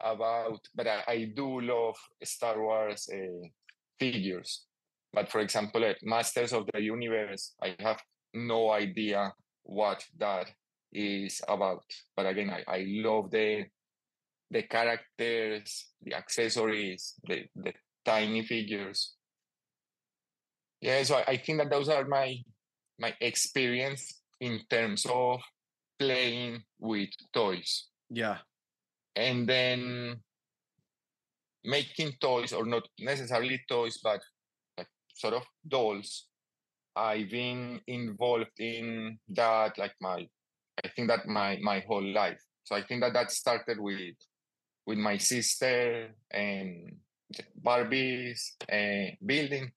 about 0.00 0.60
but 0.74 0.86
i, 0.86 1.02
I 1.06 1.32
do 1.34 1.60
love 1.60 1.96
star 2.24 2.60
wars 2.60 3.08
uh, 3.12 3.46
figures 3.98 4.66
but 5.12 5.30
for 5.30 5.40
example 5.40 5.84
uh, 5.84 5.94
masters 6.02 6.52
of 6.52 6.66
the 6.72 6.80
universe 6.80 7.54
i 7.62 7.74
have 7.78 8.00
no 8.34 8.70
idea 8.70 9.32
what 9.64 10.04
that 10.18 10.50
is 10.92 11.40
about. 11.48 11.84
But 12.16 12.26
again, 12.26 12.50
I, 12.50 12.64
I 12.66 12.84
love 12.88 13.30
the 13.30 13.64
the 14.50 14.62
characters, 14.62 15.86
the 16.02 16.14
accessories, 16.14 17.14
the, 17.26 17.44
the 17.54 17.72
tiny 18.04 18.42
figures. 18.42 19.14
Yeah, 20.80 21.02
so 21.02 21.22
I, 21.26 21.36
think 21.36 21.58
that 21.58 21.70
those 21.70 21.88
are 21.88 22.06
my 22.06 22.38
my 22.98 23.14
experience 23.20 24.22
in 24.40 24.60
terms 24.70 25.06
of 25.06 25.40
playing 25.98 26.62
with 26.78 27.10
toys. 27.34 27.88
Yeah. 28.08 28.38
And 29.14 29.46
then 29.46 30.16
making 31.64 32.12
toys 32.20 32.52
or 32.52 32.64
not 32.64 32.88
necessarily 32.98 33.60
toys, 33.68 33.98
but 34.02 34.20
like 34.78 34.88
sort 35.14 35.34
of 35.34 35.42
dolls. 35.68 36.26
I've 36.96 37.30
been 37.30 37.80
involved 37.86 38.58
in 38.58 39.18
that 39.28 39.78
like 39.78 39.94
my 40.00 40.26
I 40.82 40.88
think 40.88 41.08
that 41.08 41.26
my 41.26 41.58
my 41.62 41.84
whole 41.86 42.04
life. 42.04 42.40
So 42.64 42.74
I 42.74 42.82
think 42.82 43.02
that 43.02 43.12
that 43.12 43.30
started 43.30 43.78
with 43.78 44.16
with 44.90 44.98
my 44.98 45.16
sister 45.18 46.10
and 46.32 46.96
Barbies 47.66 48.40
uh, 48.66 49.14
building, 49.24 49.70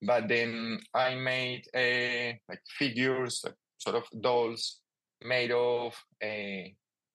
but 0.00 0.26
then 0.26 0.80
I 0.94 1.14
made 1.16 1.64
uh, 1.76 2.32
like 2.48 2.62
figures, 2.80 3.42
like 3.44 3.58
sort 3.76 3.96
of 3.96 4.04
dolls 4.22 4.80
made 5.22 5.52
of 5.52 5.92
uh, 6.22 6.64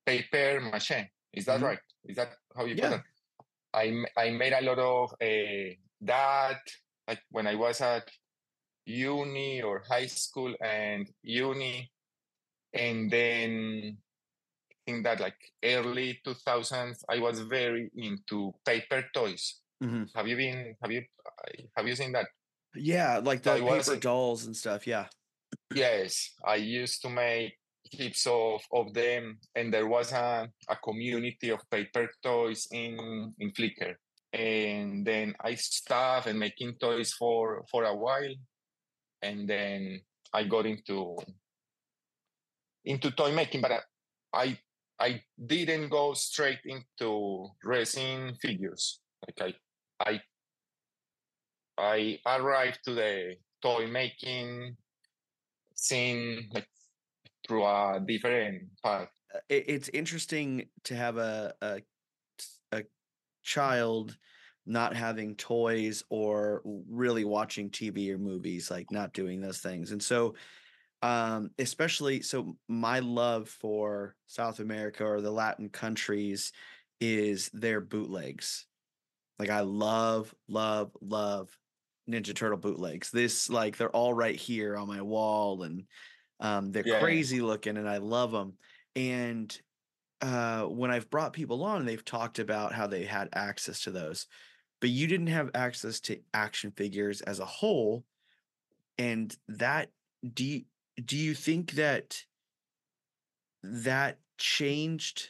paper 0.06 0.62
mache. 0.72 1.10
Is 1.34 1.46
that 1.46 1.60
Mhm. 1.60 1.68
right? 1.70 1.84
Is 2.06 2.16
that 2.18 2.32
how 2.56 2.66
you 2.66 2.76
Yeah. 2.76 2.90
put 2.90 3.00
it? 3.00 3.06
I, 3.74 3.86
I 4.26 4.30
made 4.32 4.54
a 4.54 4.62
lot 4.70 4.80
of 4.80 5.06
uh, 5.30 5.74
that 6.02 6.62
like 7.08 7.22
when 7.32 7.48
I 7.48 7.56
was 7.56 7.82
at 7.82 8.06
uni 8.86 9.62
or 9.64 9.84
high 9.90 10.08
school 10.08 10.54
and 10.62 11.10
uni, 11.24 11.90
and 12.74 13.10
then 13.10 13.98
think 14.90 15.04
that 15.06 15.20
like 15.20 15.38
early 15.64 16.20
2000s 16.26 17.04
I 17.10 17.20
was 17.20 17.40
very 17.42 17.90
into 17.96 18.54
paper 18.66 19.04
toys. 19.14 19.62
Mhm. 19.84 20.10
Have 20.16 20.28
you 20.28 20.36
been? 20.36 20.76
Have 20.82 20.92
you? 20.92 21.04
Have 21.78 21.88
you 21.88 21.96
seen 21.96 22.12
that? 22.14 22.28
Yeah, 22.76 23.20
like 23.24 23.42
the 23.44 23.52
it 23.56 23.60
paper 23.62 23.66
wasn't- 23.66 24.02
dolls 24.02 24.46
and 24.46 24.56
stuff. 24.56 24.86
Yeah. 24.88 25.08
Yes, 25.74 26.34
I 26.46 26.56
used 26.56 27.02
to 27.04 27.10
make 27.10 27.54
heaps 27.84 28.28
of, 28.28 28.62
of 28.72 28.94
them, 28.94 29.40
and 29.56 29.74
there 29.74 29.88
was 29.88 30.12
a, 30.12 30.50
a 30.70 30.76
community 30.76 31.50
of 31.50 31.60
paper 31.72 32.10
toys 32.22 32.68
in 32.72 33.34
in 33.40 33.52
Flickr. 33.52 33.96
And 34.34 35.06
then 35.06 35.34
I 35.42 35.56
stopped 35.56 36.28
and 36.28 36.38
making 36.40 36.76
toys 36.80 37.14
for 37.14 37.66
for 37.72 37.84
a 37.86 37.96
while, 37.96 38.36
and 39.22 39.48
then 39.50 40.02
I 40.34 40.44
got 40.44 40.66
into 40.66 41.18
into 42.86 43.12
toy 43.12 43.32
making, 43.32 43.62
but 43.62 43.72
I 43.72 43.80
I, 44.34 44.58
I 45.00 45.22
didn't 45.46 45.90
go 45.90 46.14
straight 46.14 46.60
into 46.66 47.50
resin 47.64 48.36
figures. 48.42 49.00
Like 49.26 49.56
I 50.00 50.22
I 51.80 52.20
I 52.26 52.38
arrived 52.38 52.80
to 52.86 52.94
the 52.94 53.36
toy 53.62 53.88
making 53.88 54.76
scene 55.76 56.50
like 56.54 56.68
through 57.48 57.66
a 57.66 58.02
different 58.06 58.64
path. 58.84 59.08
Uh, 59.34 59.40
it's 59.50 59.90
interesting 59.90 60.68
to 60.84 60.96
have 60.96 61.18
a, 61.18 61.54
a 61.62 61.82
a 62.72 62.84
child 63.44 64.18
not 64.66 64.96
having 64.96 65.36
toys 65.36 66.04
or 66.10 66.62
really 66.90 67.24
watching 67.24 67.70
TV 67.70 68.12
or 68.12 68.18
movies, 68.18 68.70
like 68.70 68.92
not 68.92 69.14
doing 69.14 69.42
those 69.42 69.60
things. 69.60 69.92
And 69.92 70.02
so, 70.02 70.36
um, 71.02 71.52
especially 71.60 72.22
so, 72.22 72.58
my 72.68 73.00
love 73.00 73.50
for 73.50 74.16
South 74.28 74.60
America 74.60 75.06
or 75.06 75.22
the 75.22 75.32
Latin 75.32 75.70
countries 75.70 76.52
is 77.00 77.50
their 77.54 77.82
bootlegs. 77.82 78.68
Like 79.38 79.50
I 79.50 79.62
love, 79.62 80.36
love, 80.48 80.96
love 81.02 81.58
Ninja 82.10 82.36
Turtle 82.36 82.58
bootlegs. 82.58 83.12
This 83.12 83.50
like 83.50 83.78
they're 83.78 83.96
all 83.96 84.14
right 84.14 84.36
here 84.36 84.76
on 84.78 84.88
my 84.88 85.02
wall, 85.02 85.64
and 85.64 85.88
um, 86.40 86.72
they're 86.72 86.84
Yeah. 86.84 87.00
crazy 87.00 87.42
looking, 87.42 87.78
and 87.78 87.90
I 87.90 87.98
love 87.98 88.32
them. 88.32 88.58
And 88.96 89.58
uh, 90.22 90.66
when 90.66 90.92
I've 90.92 91.10
brought 91.10 91.34
people 91.34 91.64
on, 91.64 91.86
they've 91.86 92.06
talked 92.06 92.40
about 92.40 92.74
how 92.74 92.88
they 92.88 93.06
had 93.06 93.30
access 93.34 93.84
to 93.84 93.92
those, 93.92 94.28
but 94.82 94.90
you 94.90 95.08
didn't 95.08 95.28
have 95.28 95.52
access 95.56 96.00
to 96.02 96.22
action 96.34 96.72
figures 96.72 97.22
as 97.22 97.40
a 97.40 97.46
whole. 97.46 98.06
And 98.98 99.36
that 99.48 99.92
do 100.34 100.46
you, 100.46 100.66
do 101.06 101.18
you 101.18 101.34
think 101.34 101.74
that 101.74 102.18
that 103.64 104.20
changed? 104.38 105.30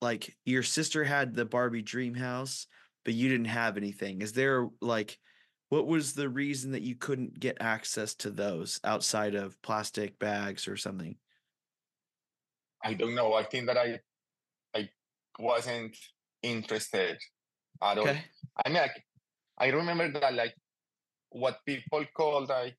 Like 0.00 0.34
your 0.44 0.62
sister 0.62 1.04
had 1.04 1.34
the 1.34 1.44
Barbie 1.44 1.82
dream 1.82 2.14
house, 2.14 2.66
but 3.04 3.14
you 3.14 3.28
didn't 3.28 3.46
have 3.46 3.76
anything. 3.76 4.22
Is 4.22 4.32
there 4.32 4.68
like 4.80 5.18
what 5.68 5.86
was 5.86 6.14
the 6.14 6.28
reason 6.28 6.72
that 6.72 6.82
you 6.82 6.96
couldn't 6.96 7.38
get 7.38 7.58
access 7.60 8.14
to 8.16 8.30
those 8.30 8.80
outside 8.82 9.34
of 9.34 9.60
plastic 9.62 10.18
bags 10.18 10.66
or 10.66 10.76
something? 10.76 11.16
I 12.82 12.94
don't 12.94 13.14
know. 13.14 13.34
I 13.34 13.44
think 13.44 13.66
that 13.66 13.76
I 13.76 14.00
I 14.74 14.88
wasn't 15.38 15.96
interested 16.42 17.18
at 17.82 17.98
all. 17.98 18.08
I 18.08 18.68
mean, 18.68 18.74
like, 18.74 19.04
I 19.58 19.68
remember 19.68 20.10
that 20.20 20.34
like 20.34 20.54
what 21.30 21.58
people 21.66 22.04
call 22.16 22.46
like 22.46 22.76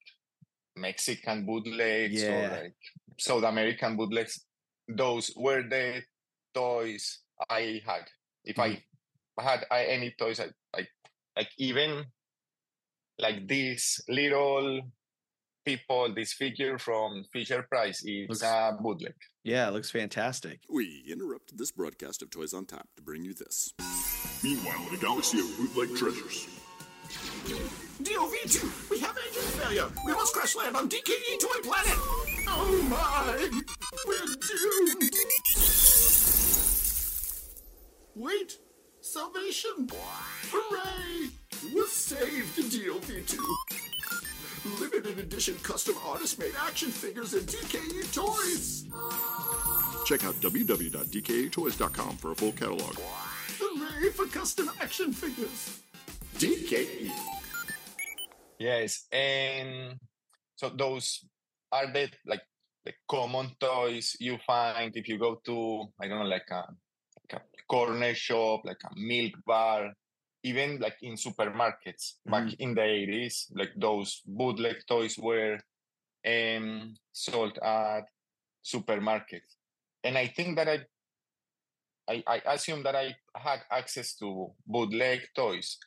Mexican 0.75 1.45
bootlegs 1.45 2.21
Yeah. 2.23 2.29
or 2.29 2.63
like 2.63 2.75
South 3.19 3.43
American 3.43 3.97
bootlegs. 3.97 4.45
Those 4.87 5.31
were 5.35 5.63
the 5.63 6.01
toys 6.53 7.19
I 7.49 7.81
had. 7.85 8.09
If 8.43 8.59
I 8.59 8.69
mm-hmm. 8.69 9.47
had 9.47 9.65
I, 9.71 9.85
any 9.85 10.13
toys, 10.17 10.39
I, 10.39 10.49
like 10.75 10.89
like 11.35 11.49
even 11.57 12.05
like 13.19 13.47
this 13.47 14.01
little 14.09 14.81
people, 15.65 16.13
this 16.13 16.33
figure 16.33 16.77
from 16.77 17.23
Fisher 17.31 17.63
Price, 17.69 18.01
it's 18.03 18.29
Looks- 18.29 18.43
a 18.43 18.77
bootleg. 18.81 19.13
Yeah, 19.43 19.67
it 19.67 19.71
looks 19.71 19.91
fantastic. 19.91 20.61
We 20.69 21.03
interrupted 21.09 21.57
this 21.57 21.71
broadcast 21.71 22.21
of 22.21 22.29
Toys 22.29 22.53
on 22.53 22.65
Tap 22.65 22.87
to 22.95 23.01
bring 23.01 23.23
you 23.23 23.33
this. 23.33 23.73
Meanwhile, 24.43 24.87
in 24.89 24.95
a 24.95 24.97
galaxy 24.97 25.39
of 25.39 25.57
bootleg 25.57 25.95
treasures. 25.97 26.47
DOV2, 28.03 28.89
we 28.89 28.99
We 29.71 30.11
must 30.11 30.33
crash 30.33 30.53
land 30.57 30.75
on 30.75 30.89
DKE 30.89 31.39
Toy 31.39 31.61
Planet. 31.63 31.97
Oh 32.49 32.85
my, 32.89 33.49
we're 34.05 34.35
doomed. 34.35 35.13
Wait, 38.15 38.57
salvation. 38.99 39.87
Hooray, 40.51 41.29
we're 41.73 41.87
saved 41.87 42.59
in 42.59 42.65
DOV2. 42.65 43.39
Limited 44.81 45.19
edition 45.19 45.55
custom 45.63 45.95
artist 46.05 46.37
made 46.37 46.53
action 46.67 46.91
figures 46.91 47.33
and 47.33 47.47
DKE 47.47 48.13
toys. 48.13 48.83
Check 50.05 50.25
out 50.25 50.35
www.dketoys.com 50.41 52.17
for 52.17 52.31
a 52.31 52.35
full 52.35 52.51
catalog. 52.51 52.97
Hooray 53.57 54.09
for 54.09 54.25
custom 54.25 54.69
action 54.81 55.13
figures. 55.13 55.79
DKE. 56.35 57.09
Yes, 58.61 59.07
and 59.11 59.97
so 60.55 60.69
those 60.69 61.25
are 61.71 61.91
the 61.91 62.11
like 62.27 62.45
the 62.85 62.93
common 63.09 63.49
toys 63.59 64.15
you 64.19 64.37
find 64.45 64.95
if 64.95 65.07
you 65.09 65.17
go 65.17 65.41
to 65.45 65.89
I 65.99 66.07
don't 66.07 66.19
know 66.19 66.29
like 66.29 66.45
a, 66.51 66.69
like 67.25 67.41
a 67.41 67.63
corner 67.67 68.13
shop, 68.13 68.61
like 68.63 68.77
a 68.85 68.93
milk 68.95 69.33
bar, 69.47 69.93
even 70.43 70.77
like 70.77 70.97
in 71.01 71.15
supermarkets 71.15 72.21
back 72.23 72.53
in 72.59 72.75
the 72.75 72.83
eighties. 72.83 73.49
Like 73.55 73.71
those 73.75 74.21
bootleg 74.27 74.85
toys 74.87 75.17
were 75.17 75.57
um, 76.23 76.93
sold 77.11 77.57
at 77.57 78.05
supermarkets, 78.63 79.57
and 80.03 80.17
I 80.19 80.27
think 80.27 80.55
that 80.57 80.69
I. 80.69 80.85
I, 82.09 82.23
I 82.27 82.53
assume 82.53 82.83
that 82.83 82.95
I 82.95 83.15
had 83.35 83.61
access 83.71 84.15
to 84.17 84.51
bootleg 84.67 85.21
toys, 85.33 85.77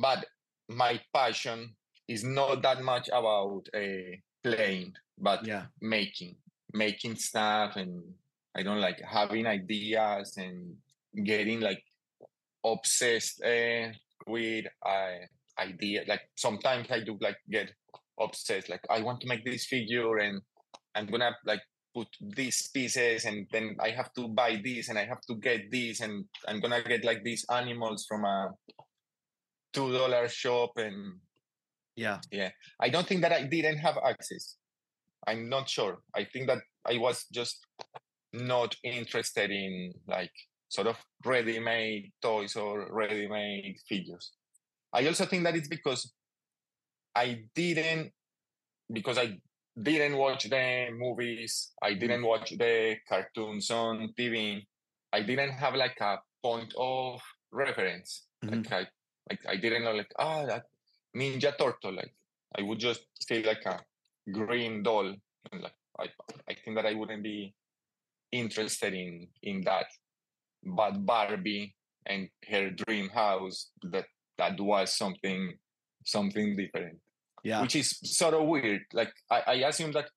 but 0.00 0.24
my 0.70 1.00
passion 1.12 1.74
is 2.08 2.24
not 2.24 2.62
that 2.62 2.80
much 2.82 3.08
about 3.08 3.62
uh, 3.74 4.16
playing, 4.42 4.94
but 5.18 5.44
Yeah. 5.44 5.66
making, 5.80 6.36
making 6.72 7.16
stuff, 7.16 7.76
and 7.76 8.14
I 8.54 8.62
don't 8.62 8.80
like 8.80 9.00
having 9.00 9.46
ideas 9.46 10.36
and 10.36 10.76
getting 11.24 11.60
like 11.60 11.82
obsessed 12.64 13.42
uh, 13.42 13.92
with 14.26 14.66
uh, 14.86 15.18
idea. 15.58 16.04
Like 16.06 16.22
sometimes 16.36 16.90
I 16.90 17.00
do 17.00 17.18
like 17.20 17.38
get 17.50 17.72
obsessed. 18.18 18.68
Like 18.68 18.84
I 18.88 19.02
want 19.02 19.20
to 19.22 19.26
make 19.28 19.44
this 19.44 19.66
figure, 19.66 20.18
and 20.18 20.40
I'm 20.94 21.06
gonna 21.06 21.36
like 21.44 21.62
put 21.94 22.08
these 22.20 22.68
pieces, 22.68 23.24
and 23.24 23.46
then 23.50 23.76
I 23.80 23.90
have 23.90 24.12
to 24.14 24.28
buy 24.28 24.60
this, 24.62 24.88
and 24.88 24.98
I 24.98 25.04
have 25.04 25.20
to 25.28 25.34
get 25.34 25.70
this, 25.70 26.00
and 26.00 26.24
I'm 26.46 26.60
gonna 26.60 26.82
get 26.82 27.04
like 27.04 27.24
these 27.24 27.44
animals 27.50 28.06
from 28.08 28.24
a 28.24 28.50
two 29.72 29.92
dollar 29.92 30.28
shop 30.28 30.72
and 30.76 31.20
Yeah. 31.96 32.20
Yeah. 32.30 32.50
I 32.80 32.88
don't 32.88 33.06
think 33.06 33.20
that 33.22 33.32
I 33.32 33.42
didn't 33.44 33.78
have 33.78 33.98
access. 33.98 34.56
I'm 35.26 35.48
not 35.48 35.68
sure. 35.68 35.98
I 36.14 36.24
think 36.24 36.46
that 36.46 36.62
I 36.86 36.96
was 36.98 37.26
just 37.32 37.66
not 38.32 38.74
interested 38.82 39.50
in 39.50 39.92
like 40.06 40.32
sort 40.68 40.86
of 40.86 40.96
ready-made 41.24 42.12
toys 42.22 42.56
or 42.56 42.88
ready-made 42.92 43.76
figures. 43.88 44.32
I 44.92 45.06
also 45.06 45.26
think 45.26 45.44
that 45.44 45.56
it's 45.56 45.68
because 45.68 46.12
I 47.14 47.44
didn't 47.54 48.12
because 48.92 49.18
I 49.18 49.38
didn't 49.80 50.16
watch 50.16 50.44
the 50.44 50.88
movies, 50.92 51.72
I 51.82 51.94
didn't 51.94 52.24
watch 52.24 52.50
the 52.50 52.96
cartoons 53.08 53.70
on 53.70 54.14
TV. 54.18 54.66
I 55.12 55.22
didn't 55.22 55.52
have 55.52 55.74
like 55.74 56.00
a 56.00 56.18
point 56.42 56.72
of 56.76 57.20
reference. 57.52 58.26
Mhm. 58.44 58.50
Like 58.50 58.72
I 58.72 58.86
like 59.28 59.40
I 59.48 59.56
didn't 59.56 59.84
know 59.84 59.92
like 59.92 60.12
ah 60.18 60.46
that 60.46 60.64
Ninja 61.16 61.56
Turtle. 61.56 61.94
Like 61.94 62.14
I 62.58 62.62
would 62.62 62.78
just 62.78 63.02
see 63.26 63.42
like 63.42 63.64
a 63.66 63.80
green 64.32 64.82
doll 64.82 65.14
and 65.52 65.62
like 65.62 65.74
I 65.98 66.06
I 66.48 66.54
think 66.54 66.76
that 66.76 66.86
I 66.86 66.94
wouldn't 66.94 67.22
be 67.22 67.54
interested 68.32 68.94
in 68.94 69.28
in 69.42 69.62
that. 69.62 69.86
But 70.64 71.04
Barbie 71.06 71.74
and 72.06 72.28
her 72.48 72.70
dream 72.70 73.08
house 73.10 73.70
that 73.92 74.06
that 74.38 74.60
was 74.60 74.92
something 74.92 75.54
something 76.04 76.56
different 76.56 76.98
Yeah. 77.44 77.60
which 77.62 77.76
is 77.76 77.98
sort 78.04 78.34
of 78.34 78.46
weird. 78.46 78.82
Like 78.92 79.12
I, 79.30 79.40
I 79.46 79.54
assume 79.68 79.92
that 79.92 80.08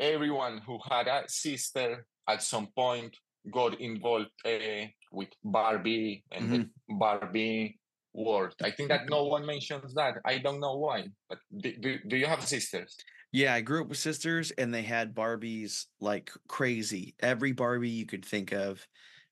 everyone 0.00 0.58
who 0.66 0.78
had 0.90 1.06
a 1.06 1.22
sister 1.28 2.06
at 2.28 2.42
some 2.42 2.68
point 2.74 3.16
got 3.52 3.80
involved 3.80 4.30
uh, 4.44 4.86
with 5.12 5.28
Barbie 5.44 6.24
and 6.32 6.52
the 6.52 6.70
Barbie 6.88 7.78
world. 8.14 8.54
I 8.62 8.70
think 8.70 8.88
that 8.88 9.08
no 9.10 9.24
one 9.24 9.44
mentions 9.44 9.94
that. 9.94 10.14
I 10.24 10.38
don't 10.38 10.60
know 10.60 10.76
why. 10.76 11.08
But 11.28 11.38
do, 11.58 11.76
do, 11.76 11.98
do 12.06 12.16
you 12.16 12.26
have 12.26 12.44
sisters? 12.44 12.96
Yeah, 13.32 13.52
I 13.52 13.60
grew 13.60 13.82
up 13.82 13.88
with 13.88 13.98
sisters 13.98 14.52
and 14.52 14.72
they 14.72 14.82
had 14.82 15.14
Barbies 15.14 15.86
like 16.00 16.30
crazy. 16.48 17.14
Every 17.20 17.52
Barbie 17.52 17.90
you 17.90 18.06
could 18.06 18.24
think 18.24 18.52
of, 18.52 18.86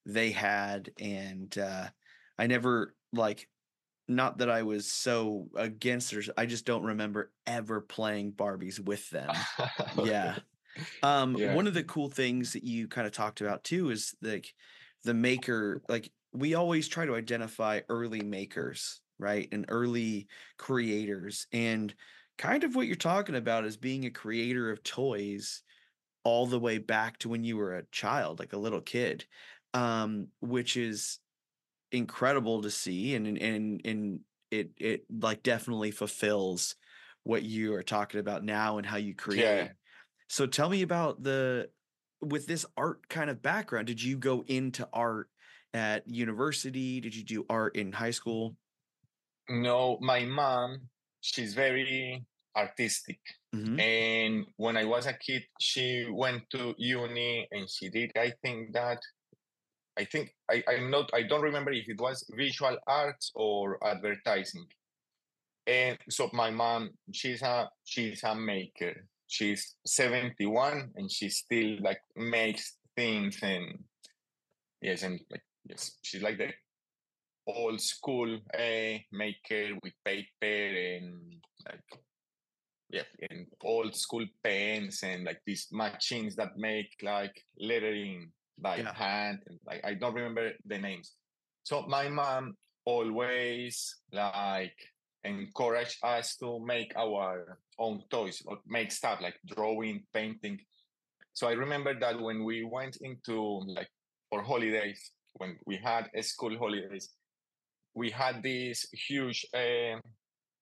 they 0.05 0.33
had. 0.33 0.90
And 0.99 1.57
uh, 1.57 1.88
I 2.37 2.49
never, 2.49 2.97
like, 3.12 3.49
not 4.09 4.38
that 4.38 4.51
I 4.51 4.62
was 4.62 4.90
so 4.90 5.47
against 5.57 6.12
her, 6.12 6.23
I 6.37 6.47
just 6.47 6.66
don't 6.66 6.83
remember 6.83 7.31
ever 7.47 7.81
playing 7.81 8.33
Barbies 8.33 8.81
with 8.81 9.09
them. 9.11 9.31
Yeah. 10.05 10.37
Um, 11.03 11.37
Yeah. 11.37 11.55
one 11.55 11.66
of 11.66 11.75
the 11.75 11.85
cool 11.85 12.09
things 12.09 12.55
that 12.55 12.64
you 12.64 12.88
kind 12.88 13.07
of 13.07 13.12
talked 13.12 13.40
about 13.40 13.62
too 13.62 13.90
is 13.90 14.14
like 14.23 14.55
the 15.05 15.14
maker, 15.14 15.83
like 15.88 16.11
we 16.33 16.55
always 16.55 16.88
try 16.88 17.07
to 17.07 17.14
identify 17.14 17.81
early 17.88 18.23
makers, 18.23 19.01
right? 19.18 19.49
And 19.53 19.66
early 19.68 20.29
creators. 20.59 21.47
And 21.53 21.95
kind 22.38 22.64
of 22.64 22.75
what 22.75 22.87
you're 22.87 22.97
talking 22.97 23.37
about 23.37 23.64
is 23.64 23.77
being 23.77 24.05
a 24.07 24.11
creator 24.11 24.71
of 24.71 24.83
toys 24.83 25.62
all 26.25 26.47
the 26.47 26.61
way 26.61 26.79
back 26.79 27.18
to 27.18 27.29
when 27.29 27.45
you 27.45 27.57
were 27.57 27.77
a 27.77 27.87
child, 27.92 28.38
like 28.38 28.53
a 28.53 28.59
little 28.59 28.81
kid. 28.81 29.27
Um, 29.75 30.29
which 30.40 30.77
is 30.77 31.18
incredible 31.92 32.61
to 32.61 32.71
see 32.71 33.14
and 33.14 33.27
and 33.38 33.81
and, 33.87 34.21
it 34.51 34.71
it 34.77 35.07
like 35.11 35.42
definitely 35.42 35.90
fulfills 35.90 36.77
what 37.25 37.42
you 37.42 37.73
are 37.73 37.83
talking 37.83 38.21
about 38.21 38.45
now 38.45 38.77
and 38.77 38.87
how 38.87 38.99
you 38.99 39.14
create. 39.14 39.40
Yeah. 39.40 39.68
So 40.29 40.47
tell 40.47 40.68
me 40.68 40.83
about 40.83 41.23
the 41.23 41.71
with 42.21 42.47
this 42.47 42.66
art 42.77 43.09
kind 43.09 43.31
of 43.31 43.40
background. 43.40 43.87
Did 43.87 44.03
you 44.03 44.18
go 44.18 44.45
into 44.47 44.87
art 44.92 45.31
at 45.75 46.07
university? 46.09 47.01
Did 47.01 47.15
you 47.15 47.25
do 47.25 47.47
art 47.49 47.77
in 47.77 47.93
high 47.93 48.11
school? 48.13 48.57
no, 49.49 49.99
my 50.01 50.25
mom, 50.25 50.89
she's 51.21 51.53
very 51.53 52.25
artistic. 52.57 53.21
Mhm. 53.55 53.81
And 53.81 54.47
when 54.57 54.77
I 54.77 54.85
was 54.85 55.07
a 55.07 55.13
kid, 55.13 55.45
she 55.61 56.07
went 56.11 56.49
to 56.51 56.75
uni 56.79 57.49
and 57.51 57.69
she 57.69 57.91
did, 57.91 58.13
I 58.17 58.31
think 58.43 58.73
that, 58.73 59.01
I 59.99 60.05
think, 60.05 60.35
I, 60.51 60.63
I'm 60.69 60.91
not, 60.91 61.11
I 61.13 61.23
don't 61.25 61.43
remember 61.43 61.73
if 61.73 61.89
it 61.89 62.01
was 62.01 62.25
visual 62.35 62.79
arts 62.87 63.31
or 63.35 63.79
advertising. 63.85 64.67
And 65.67 65.99
so 66.09 66.31
my 66.33 66.51
mom, 66.51 66.91
she's 67.13 67.43
a, 67.43 67.69
she's 67.85 68.23
a 68.25 68.35
maker. 68.35 69.07
She's 69.27 69.77
71 69.87 70.93
and 70.97 71.11
she 71.11 71.29
still 71.31 71.79
like 71.81 72.01
makes 72.17 72.79
things 72.97 73.39
and 73.43 73.85
yes, 74.81 75.03
and 75.03 75.21
like, 75.31 75.43
yes, 75.64 75.98
she's 76.03 76.22
like 76.22 76.38
the 76.38 76.51
old 77.46 77.81
school 77.81 78.38
uh, 78.55 78.98
maker 79.11 79.75
with 79.83 79.92
paper 80.05 80.27
and 80.42 81.42
like 81.66 82.03
yeah, 82.90 83.09
and 83.31 83.46
old 83.64 83.96
school 83.96 84.27
pens 84.44 85.03
and 85.03 85.25
like 85.25 85.40
these 85.46 85.68
machines 85.72 86.37
that 86.37 86.57
make 86.57 86.90
like 87.03 87.35
lettering 87.59 88.31
by 88.59 88.77
Yeah. 88.77 88.94
hand 88.94 89.40
and 89.46 89.59
like 89.66 89.81
I 89.85 89.94
don't 89.94 90.14
remember 90.14 90.53
the 90.66 90.79
names. 90.79 91.16
So 91.64 91.83
my 91.88 92.09
mom 92.09 92.55
always 92.85 93.96
like 94.12 94.77
encouraged 95.25 95.98
us 96.03 96.37
to 96.37 96.61
make 96.61 96.92
our 96.96 97.59
own 97.79 98.03
toys 98.11 98.42
or 98.44 98.59
make 98.66 98.92
stuff 98.92 99.20
like 99.22 99.38
drawing, 99.46 100.05
painting. 100.12 100.59
So 101.33 101.48
I 101.48 101.53
remember 101.53 101.98
that 101.98 102.20
when 102.20 102.44
we 102.44 102.62
went 102.64 102.96
into 103.01 103.62
like 103.66 103.88
for 104.29 104.42
holidays, 104.42 105.12
when 105.35 105.57
we 105.66 105.77
had 105.77 106.11
school 106.23 106.57
holidays, 106.59 107.11
we 107.95 108.11
had 108.11 108.42
this 108.42 108.87
huge 108.92 109.47
uh, 109.55 109.99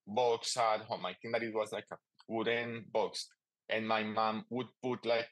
box 0.07 0.57
at 0.57 0.83
home. 0.83 1.07
I 1.07 1.15
think 1.15 1.35
that 1.35 1.43
it 1.43 1.55
was 1.55 1.73
like 1.73 1.87
a 1.93 1.97
wooden 2.29 2.85
box, 2.93 3.29
and 3.69 3.87
my 3.87 4.03
mom 4.03 4.45
would 4.51 4.69
put 4.83 5.07
like 5.07 5.29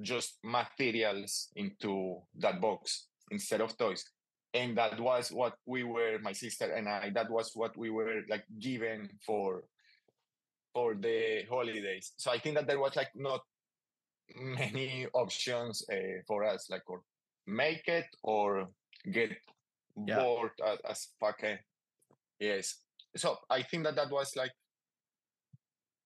just 0.00 0.38
materials 0.42 1.48
into 1.56 2.20
that 2.38 2.60
box 2.60 3.06
instead 3.30 3.60
of 3.60 3.76
toys. 3.76 4.04
And 4.52 4.76
that 4.78 5.00
was 5.00 5.32
what 5.32 5.54
we 5.66 5.82
were, 5.82 6.18
my 6.22 6.32
sister 6.32 6.72
and 6.72 6.88
I, 6.88 7.10
that 7.14 7.30
was 7.30 7.52
what 7.54 7.76
we 7.76 7.90
were 7.90 8.22
like 8.28 8.44
given 8.60 9.08
for 9.26 9.64
for 10.72 10.94
the 10.94 11.42
holidays. 11.48 12.12
So 12.16 12.30
I 12.30 12.38
think 12.38 12.56
that 12.56 12.66
there 12.66 12.80
was 12.80 12.96
like 12.96 13.10
not 13.14 13.40
many 14.34 15.06
options 15.12 15.84
uh, 15.90 16.22
for 16.26 16.44
us, 16.44 16.68
like 16.70 16.82
or 16.88 17.02
make 17.46 17.86
it 17.88 18.06
or 18.22 18.68
get 19.12 19.30
Yeah. 20.06 20.18
bored 20.18 20.52
as, 20.88 21.08
fuck. 21.20 21.42
eh. 21.44 21.56
Yes. 22.40 22.80
So 23.16 23.38
I 23.48 23.62
think 23.62 23.84
that 23.84 23.94
that 23.96 24.10
was 24.10 24.34
like, 24.36 24.52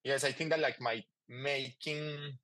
yes, 0.04 0.24
I 0.24 0.32
think 0.32 0.50
that 0.50 0.60
like 0.60 0.80
my 0.80 1.02
making 1.28 2.38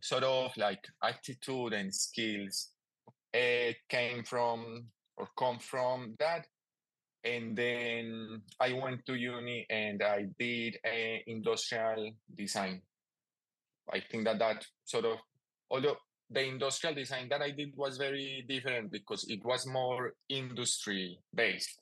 sort 0.00 0.24
of 0.24 0.56
like 0.56 0.86
attitude 1.02 1.72
and 1.72 1.94
skills 1.94 2.70
uh, 3.34 3.72
came 3.88 4.24
from 4.24 4.86
or 5.16 5.28
come 5.38 5.58
from 5.58 6.14
that. 6.18 6.46
And 7.24 7.56
then 7.56 8.42
I 8.60 8.72
went 8.72 9.04
to 9.06 9.14
uni 9.14 9.66
and 9.68 10.02
I 10.02 10.26
did 10.38 10.78
uh, 10.84 11.18
industrial 11.26 12.12
design. 12.34 12.82
I 13.92 14.00
think 14.00 14.24
that 14.24 14.38
that 14.38 14.64
sort 14.84 15.04
of, 15.06 15.18
although 15.70 15.96
the 16.30 16.44
industrial 16.44 16.94
design 16.94 17.28
that 17.28 17.42
I 17.42 17.52
did 17.52 17.76
was 17.76 17.98
very 17.98 18.44
different 18.48 18.90
because 18.90 19.24
it 19.28 19.44
was 19.44 19.66
more 19.66 20.14
industry 20.28 21.18
based 21.34 21.78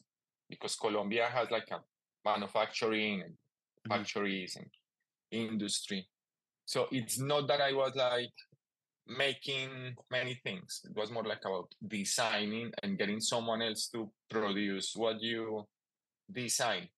because 0.49 0.77
Colombia 0.77 1.27
has 1.27 1.51
like 1.51 1.71
a 1.71 1.81
manufacturing 2.25 3.23
and 3.23 3.37
Mhm. 3.87 3.89
factories 3.89 4.57
and 4.57 4.71
industry. 5.31 6.09
So 6.67 6.89
it's 6.91 7.19
not 7.19 7.47
that 7.49 7.61
I 7.61 7.73
was 7.73 7.95
like 7.95 8.33
making 9.07 9.97
many 10.11 10.35
things. 10.37 10.81
It 10.85 10.95
was 10.97 11.11
more 11.11 11.25
like 11.25 11.45
about 11.45 11.75
designing 11.87 12.73
and 12.83 12.99
getting 12.99 13.21
someone 13.21 13.61
else 13.63 13.89
to 13.89 14.13
produce 14.31 14.95
what 14.97 15.21
you 15.21 15.69
design. 16.31 16.89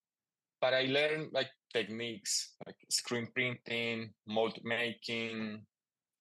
But 0.61 0.75
I 0.75 0.83
learned 0.83 1.33
like 1.33 1.51
techniques 1.73 2.55
like 2.65 2.77
screen 2.89 3.27
printing, 3.33 4.15
mold 4.27 4.59
making, 4.63 5.67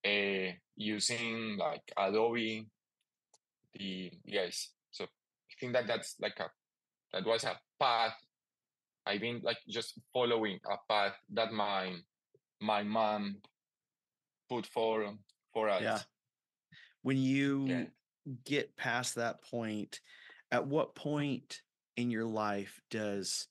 uh, 0.04 0.52
using 0.76 1.58
like 1.58 1.84
Adobe. 1.98 2.68
The 3.74 4.12
yes, 4.24 4.70
so 4.92 5.04
I 5.04 5.54
think 5.60 5.74
that 5.74 5.88
that's 5.88 6.16
like 6.20 6.40
a 6.40 6.50
that 7.14 7.26
was 7.26 7.44
a 7.44 7.60
path. 7.80 8.16
I've 9.06 9.22
been 9.22 9.42
like 9.44 9.58
just 9.68 10.00
following 10.14 10.60
a 10.70 10.78
path 10.92 11.14
that 11.34 11.52
my 11.52 11.96
my 12.62 12.84
mom 12.84 13.38
put 14.50 14.66
for 14.66 15.14
for 15.54 15.70
us. 15.70 15.82
Yeah. 15.82 16.00
When 17.02 17.18
you 17.18 17.66
Yeah. 17.68 17.86
get 18.46 18.76
past 18.76 19.16
that 19.16 19.42
point, 19.44 20.02
at 20.52 20.66
what 20.66 20.96
point 20.96 21.62
in 21.98 22.10
your 22.10 22.26
life 22.26 22.82
does 22.90 23.48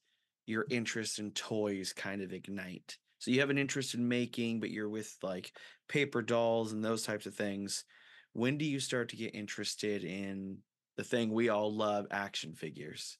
your 0.46 0.66
interest 0.70 1.18
in 1.18 1.30
toys 1.32 1.92
kind 1.92 2.22
of 2.22 2.32
ignite? 2.32 2.98
So 3.24 3.30
you 3.30 3.40
have 3.40 3.48
an 3.48 3.56
interest 3.56 3.94
in 3.94 4.06
making, 4.06 4.60
but 4.60 4.70
you're 4.70 4.90
with 4.90 5.16
like 5.22 5.50
paper 5.88 6.20
dolls 6.20 6.72
and 6.72 6.84
those 6.84 7.04
types 7.04 7.24
of 7.24 7.34
things. 7.34 7.86
When 8.34 8.58
do 8.58 8.66
you 8.66 8.78
start 8.78 9.08
to 9.08 9.16
get 9.16 9.34
interested 9.34 10.04
in 10.04 10.58
the 10.98 11.04
thing 11.04 11.32
we 11.32 11.48
all 11.48 11.74
love, 11.74 12.06
action 12.10 12.52
figures? 12.52 13.16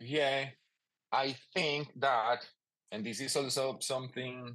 Yeah, 0.00 0.50
I 1.10 1.34
think 1.54 1.88
that, 1.96 2.46
and 2.92 3.02
this 3.02 3.20
is 3.20 3.34
also 3.36 3.78
something 3.80 4.54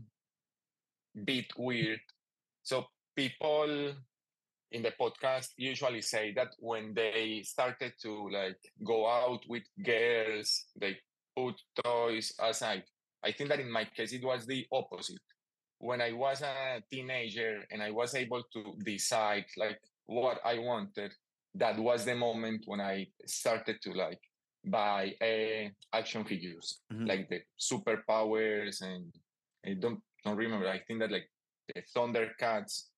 bit 1.24 1.48
weird. 1.58 2.02
So 2.62 2.86
people 3.16 3.96
in 4.72 4.84
the 4.84 4.94
podcast 5.02 5.54
usually 5.58 6.02
say 6.02 6.34
that 6.36 6.50
when 6.60 6.94
they 6.94 7.42
started 7.44 7.94
to 8.04 8.30
like 8.30 8.60
go 8.86 9.10
out 9.10 9.42
with 9.50 9.64
girls, 9.84 10.66
they 10.80 10.98
put 11.36 11.56
toys 11.84 12.32
aside. 12.40 12.84
I 13.26 13.32
think 13.32 13.50
that 13.50 13.60
in 13.60 13.72
my 13.72 13.86
case 13.86 14.14
it 14.14 14.24
was 14.24 14.46
the 14.46 14.66
opposite. 14.72 15.22
When 15.80 16.02
I 16.02 16.12
was 16.14 16.42
a 16.42 16.82
teenager 16.92 17.64
and 17.72 17.82
I 17.82 17.92
was 17.92 18.16
able 18.16 18.44
to 18.54 18.62
decide 18.84 19.46
like 19.58 19.80
what 20.06 20.40
I 20.46 20.60
wanted, 20.60 21.12
that 21.56 21.78
was 21.80 22.06
the 22.06 22.16
moment 22.16 22.64
when 22.66 22.82
I 22.82 23.08
started 23.26 23.78
to 23.82 23.92
like 23.94 24.20
buy 24.66 25.14
uh, 25.22 25.70
action 25.94 26.24
figures, 26.26 26.82
Mhm. 26.92 27.08
like 27.08 27.30
the 27.30 27.42
superpowers 27.60 28.82
and 28.82 29.14
I 29.66 29.74
don't 29.74 30.02
don't 30.24 30.38
remember. 30.38 30.68
I 30.68 30.80
think 30.86 31.00
that 31.02 31.12
like 31.12 31.30
the 31.68 31.82
Thundercats. 31.94 32.90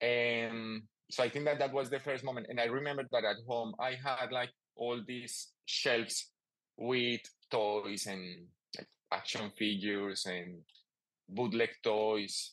And 0.00 0.82
so 1.10 1.22
I 1.22 1.28
think 1.30 1.44
that 1.46 1.58
that 1.58 1.72
was 1.72 1.88
the 1.90 2.00
first 2.00 2.24
moment. 2.24 2.46
And 2.50 2.60
I 2.60 2.64
remember 2.64 3.04
that 3.12 3.24
at 3.24 3.36
home 3.46 3.74
I 3.78 3.92
had 3.94 4.32
like 4.32 4.50
all 4.76 5.00
these 5.06 5.52
shelves 5.64 6.30
with 6.76 7.22
toys 7.50 8.06
and 8.06 8.46
action 9.12 9.50
figures 9.56 10.26
and 10.26 10.62
bootleg 11.28 11.70
toys. 11.82 12.52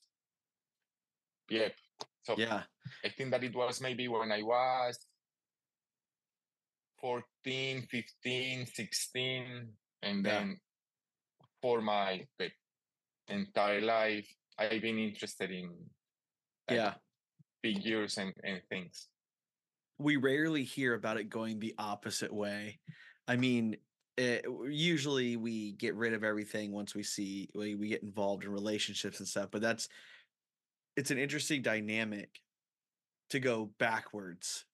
Yep. 1.49 1.75
So 2.23 2.35
Yeah. 2.37 2.63
I 3.03 3.09
think 3.09 3.31
that 3.31 3.43
it 3.43 3.55
was 3.55 3.81
maybe 3.81 4.07
when 4.07 4.31
I 4.31 4.41
was 4.43 4.97
14, 6.99 7.87
15, 7.87 8.65
16. 8.67 9.77
And 10.01 10.25
Yeah. 10.25 10.31
then 10.39 10.61
for 11.61 11.81
my 11.81 12.27
like, 12.39 12.55
entire 13.27 13.81
life, 13.81 14.27
I've 14.57 14.81
been 14.81 14.99
interested 14.99 15.51
in 15.51 15.69
like, 16.67 16.77
Yeah. 16.77 16.95
figures 17.61 18.17
and, 18.17 18.33
and 18.43 18.61
things. 18.69 19.09
we 19.99 20.17
rarely 20.17 20.63
hear 20.63 20.95
about 20.95 21.17
it 21.17 21.29
going 21.29 21.59
the 21.59 21.73
opposite 21.77 22.33
way. 22.33 22.79
I 23.27 23.37
mean, 23.37 23.77
it, 24.17 24.45
usually 24.69 25.37
we 25.37 25.73
get 25.73 25.95
rid 25.95 26.13
of 26.13 26.23
everything 26.23 26.71
once 26.71 26.93
we 26.93 27.03
see 27.03 27.49
we, 27.55 27.75
we 27.75 27.87
get 27.87 28.03
involved 28.03 28.43
in 28.43 28.51
relationships 28.51 29.19
and 29.19 29.27
stuff, 29.27 29.49
but 29.51 29.61
that's 29.61 29.89
it's 30.95 31.11
an 31.11 31.17
interesting 31.17 31.61
dynamic 31.61 32.29
to 33.31 33.39
go 33.39 33.73
backwards. 33.79 34.65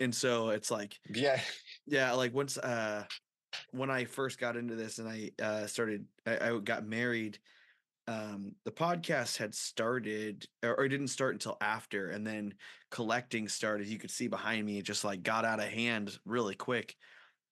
And 0.00 0.14
so 0.14 0.50
it's 0.50 0.70
like 0.70 0.98
Yeah. 1.08 1.40
yeah, 1.86 2.12
like 2.12 2.34
once 2.34 2.58
uh 2.58 3.04
when 3.72 3.90
I 3.90 4.04
first 4.04 4.38
got 4.38 4.56
into 4.56 4.74
this 4.74 4.98
and 4.98 5.08
I 5.08 5.30
uh 5.40 5.66
started 5.66 6.06
I, 6.26 6.50
I 6.50 6.58
got 6.58 6.84
married, 6.84 7.38
um 8.08 8.56
the 8.64 8.72
podcast 8.72 9.36
had 9.36 9.54
started 9.54 10.46
or, 10.64 10.76
or 10.76 10.84
it 10.84 10.88
didn't 10.88 11.08
start 11.08 11.34
until 11.34 11.56
after 11.60 12.10
and 12.10 12.26
then 12.26 12.54
collecting 12.90 13.48
started. 13.48 13.86
You 13.86 13.98
could 13.98 14.10
see 14.10 14.26
behind 14.28 14.66
me 14.66 14.78
it 14.78 14.84
just 14.84 15.04
like 15.04 15.22
got 15.22 15.44
out 15.44 15.60
of 15.60 15.68
hand 15.68 16.18
really 16.24 16.56
quick. 16.56 16.96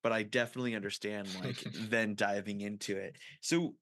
But 0.08 0.16
I 0.16 0.22
definitely 0.22 0.74
understand 0.74 1.28
like 1.44 1.60
then 1.90 2.14
diving 2.14 2.62
into 2.62 2.96
it. 2.96 3.16
So 3.42 3.74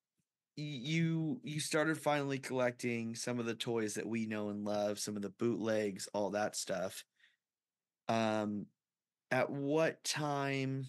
you 0.56 1.40
you 1.44 1.60
started 1.60 1.96
finally 1.96 2.40
collecting 2.40 3.14
some 3.14 3.38
of 3.38 3.46
the 3.46 3.54
toys 3.54 3.94
that 3.94 4.08
we 4.08 4.26
know 4.26 4.48
and 4.48 4.64
love, 4.64 4.98
some 4.98 5.14
of 5.14 5.22
the 5.22 5.30
bootlegs, 5.30 6.08
all 6.12 6.30
that 6.30 6.56
stuff. 6.56 7.04
Um 8.08 8.66
at 9.30 9.50
what 9.50 10.02
time 10.02 10.88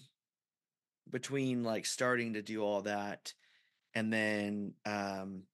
between 1.08 1.62
like 1.62 1.86
starting 1.86 2.32
to 2.32 2.42
do 2.42 2.60
all 2.60 2.82
that 2.82 3.32
and 3.94 4.12
then 4.12 4.74
um 4.86 5.44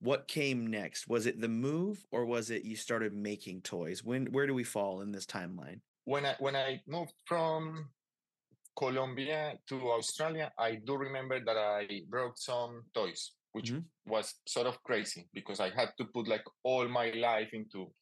what 0.00 0.26
came 0.26 0.66
next 0.66 1.06
was 1.06 1.26
it 1.26 1.38
the 1.38 1.48
move 1.48 2.02
or 2.10 2.24
was 2.24 2.48
it 2.48 2.64
you 2.64 2.76
started 2.76 3.12
making 3.12 3.60
toys 3.60 4.02
when 4.02 4.24
where 4.32 4.46
do 4.46 4.54
we 4.54 4.64
fall 4.64 5.02
in 5.02 5.12
this 5.12 5.26
timeline 5.26 5.80
When 6.06 6.24
I 6.24 6.34
when 6.38 6.56
I 6.56 6.80
moved 6.86 7.12
from 7.26 7.90
Colombia 8.78 9.58
to 9.66 9.90
Australia, 9.90 10.52
I 10.56 10.76
do 10.76 10.94
remember 10.96 11.42
that 11.44 11.56
I 11.56 12.02
brought 12.08 12.38
some 12.38 12.84
toys, 12.94 13.34
which 13.52 13.72
Mhm. 13.72 13.84
was 14.06 14.40
sort 14.46 14.68
of 14.68 14.80
crazy 14.84 15.28
because 15.32 15.58
I 15.58 15.70
had 15.70 15.90
to 15.98 16.04
put 16.04 16.28
like 16.28 16.46
all 16.62 16.86
my 16.88 17.10
life 17.10 17.52
into 17.52 17.92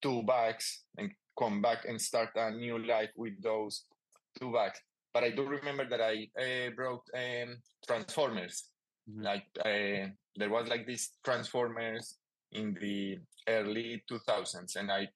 two 0.00 0.22
bags 0.22 0.84
and 0.98 1.10
come 1.36 1.60
back 1.60 1.84
and 1.84 2.00
start 2.00 2.30
a 2.36 2.50
new 2.52 2.78
life 2.78 3.10
with 3.16 3.42
those 3.42 3.86
two 4.38 4.52
bags. 4.52 4.78
But 5.12 5.24
I 5.24 5.30
do 5.30 5.44
remember 5.48 5.84
that 5.88 6.00
I 6.00 6.30
uh, 6.38 6.70
brought 6.76 7.04
um, 7.12 7.60
Transformers. 7.86 8.70
Mhm. 9.08 9.24
Like 9.24 9.48
uh, 9.58 10.14
there 10.36 10.50
was 10.50 10.68
like 10.68 10.86
these 10.86 11.10
Transformers 11.24 12.18
in 12.52 12.74
the 12.74 13.18
early 13.48 14.04
2000s, 14.06 14.76
and 14.76 14.92
I 14.92 15.08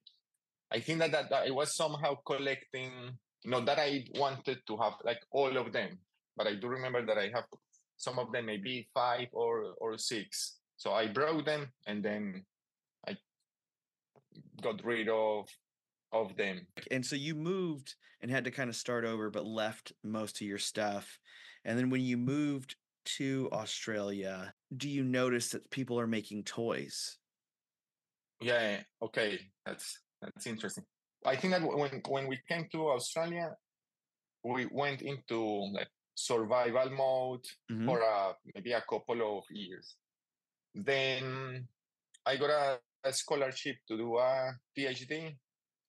I 0.71 0.81
think 0.81 0.99
that, 0.99 1.11
that, 1.11 1.29
that 1.29 1.47
I 1.47 1.51
was 1.51 1.75
somehow 1.75 2.15
collecting, 2.25 3.17
not 3.45 3.65
that 3.65 3.79
I 3.79 4.05
wanted 4.15 4.59
to 4.67 4.77
have 4.77 4.93
like 5.03 5.19
all 5.31 5.55
of 5.57 5.71
them, 5.71 5.99
but 6.35 6.47
I 6.47 6.55
do 6.55 6.67
remember 6.67 7.05
that 7.05 7.17
I 7.17 7.29
have 7.33 7.45
some 7.97 8.19
of 8.19 8.31
them, 8.31 8.45
maybe 8.47 8.87
five 8.93 9.27
or, 9.31 9.73
or 9.79 9.97
six. 9.97 10.57
So 10.77 10.91
I 10.93 11.07
brought 11.07 11.45
them 11.45 11.71
and 11.87 12.03
then 12.03 12.43
I 13.07 13.15
got 14.61 14.83
rid 14.83 15.09
of 15.09 15.47
of 16.11 16.35
them. 16.37 16.65
and 16.91 17.05
so 17.05 17.15
you 17.15 17.35
moved 17.35 17.95
and 18.21 18.31
had 18.31 18.45
to 18.45 18.51
kind 18.51 18.69
of 18.69 18.75
start 18.75 19.03
over 19.03 19.29
but 19.29 19.45
left 19.45 19.91
most 20.03 20.39
of 20.39 20.47
your 20.47 20.57
stuff 20.57 21.19
and 21.65 21.77
then 21.77 21.89
when 21.89 21.99
you 21.99 22.15
moved 22.15 22.75
to 23.03 23.49
australia 23.51 24.53
do 24.77 24.87
you 24.87 25.03
notice 25.03 25.49
that 25.49 25.69
people 25.71 25.99
are 25.99 26.07
making 26.07 26.43
toys 26.43 27.17
Yeah, 28.41 28.81
okay, 29.01 29.39
that's 29.65 29.99
that's 30.21 30.47
interesting. 30.47 30.83
I 31.25 31.35
think 31.35 31.53
that 31.53 31.63
when 31.63 32.01
when 32.07 32.27
we 32.27 32.39
came 32.47 32.67
to 32.71 32.89
Australia, 32.89 33.55
we 34.43 34.67
went 34.67 35.01
into 35.01 35.39
like 35.73 35.89
survival 36.15 36.89
mode 36.91 37.45
Mhm. 37.71 37.85
for 37.85 37.99
a, 37.99 38.35
maybe 38.53 38.71
a 38.73 38.81
couple 38.81 39.37
of 39.37 39.43
years. 39.49 39.97
Then 40.73 41.67
I 42.25 42.37
got 42.37 42.49
a, 42.49 42.79
a 43.03 43.11
scholarship 43.13 43.77
to 43.87 43.97
do 43.97 44.17
a 44.17 44.53
PhD, 44.77 45.37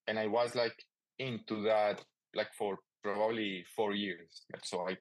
and 0.06 0.18
I 0.18 0.26
was 0.26 0.54
like 0.54 0.76
into 1.18 1.62
that 1.62 2.04
like 2.34 2.52
for 2.58 2.78
probably 3.02 3.64
four 3.76 3.94
years. 3.94 4.44
So 4.64 4.88
I 4.88 4.96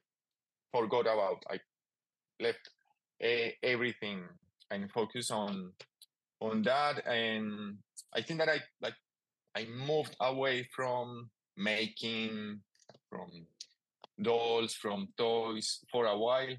forgot 0.72 1.02
about 1.08 1.44
I 1.50 1.60
left 2.40 2.70
eh, 3.22 3.52
everything 3.64 4.28
and 4.70 4.92
focused 4.92 5.32
on 5.32 5.74
on 6.42 6.62
that, 6.64 7.06
and 7.08 7.78
I 8.14 8.22
think 8.22 8.40
that 8.40 8.50
I 8.50 8.60
like 8.82 8.96
I 9.56 9.66
moved 9.66 10.16
away 10.20 10.68
from 10.76 11.30
making 11.56 12.60
from 13.10 13.30
dolls 14.22 14.74
from 14.74 15.08
toys 15.18 15.80
for 15.92 16.06
a 16.06 16.18
while. 16.18 16.56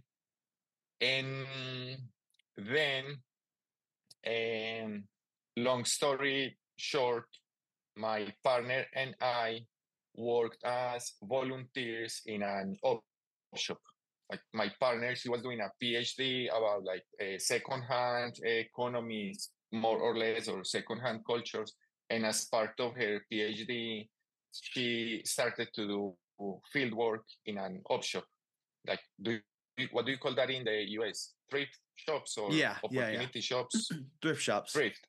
And 1.01 1.47
then 2.57 3.05
um, 4.27 5.05
long 5.57 5.85
story 5.85 6.57
short 6.77 7.27
my 7.97 8.31
partner 8.45 8.85
and 8.95 9.15
i 9.23 9.61
worked 10.15 10.63
as 10.65 11.13
volunteers 11.23 12.21
in 12.27 12.43
an 12.43 12.77
op 12.83 13.03
shop. 13.55 13.79
Like 14.31 14.41
my 14.53 14.71
partner 14.81 15.15
she 15.15 15.29
was 15.29 15.43
doing 15.43 15.61
a 15.61 15.71
phd 15.83 16.49
about 16.49 16.85
like 16.85 17.05
uh, 17.21 17.39
second-hand 17.39 18.35
economies 18.43 19.51
more 19.73 19.99
or 19.99 20.17
less 20.17 20.49
or 20.49 20.65
second-hand 20.65 21.21
cultures 21.27 21.75
and 22.11 22.25
as 22.25 22.45
part 22.45 22.79
of 22.81 22.95
her 22.95 23.21
phd 23.33 24.09
she 24.53 25.23
started 25.25 25.69
to 25.75 25.87
do 25.87 26.17
field 26.73 26.95
work 26.95 27.25
in 27.47 27.59
an 27.59 27.83
op 27.89 28.03
shop. 28.03 28.25
Like 28.87 29.01
do 29.21 29.39
you, 29.79 29.89
what 29.93 30.07
do 30.07 30.13
you 30.13 30.19
call 30.19 30.35
that 30.35 30.51
in 30.51 30.65
the 30.65 30.83
us 30.85 31.35
thrift 31.51 31.79
shops 31.97 32.37
or 32.39 32.53
Yeah, 32.53 32.77
yeah, 32.91 33.01
yeah. 33.01 33.05
opportunity 33.05 33.41
shops? 33.41 33.89
Thrift 34.23 34.43
shops. 34.43 34.73
Thrift. 34.73 35.01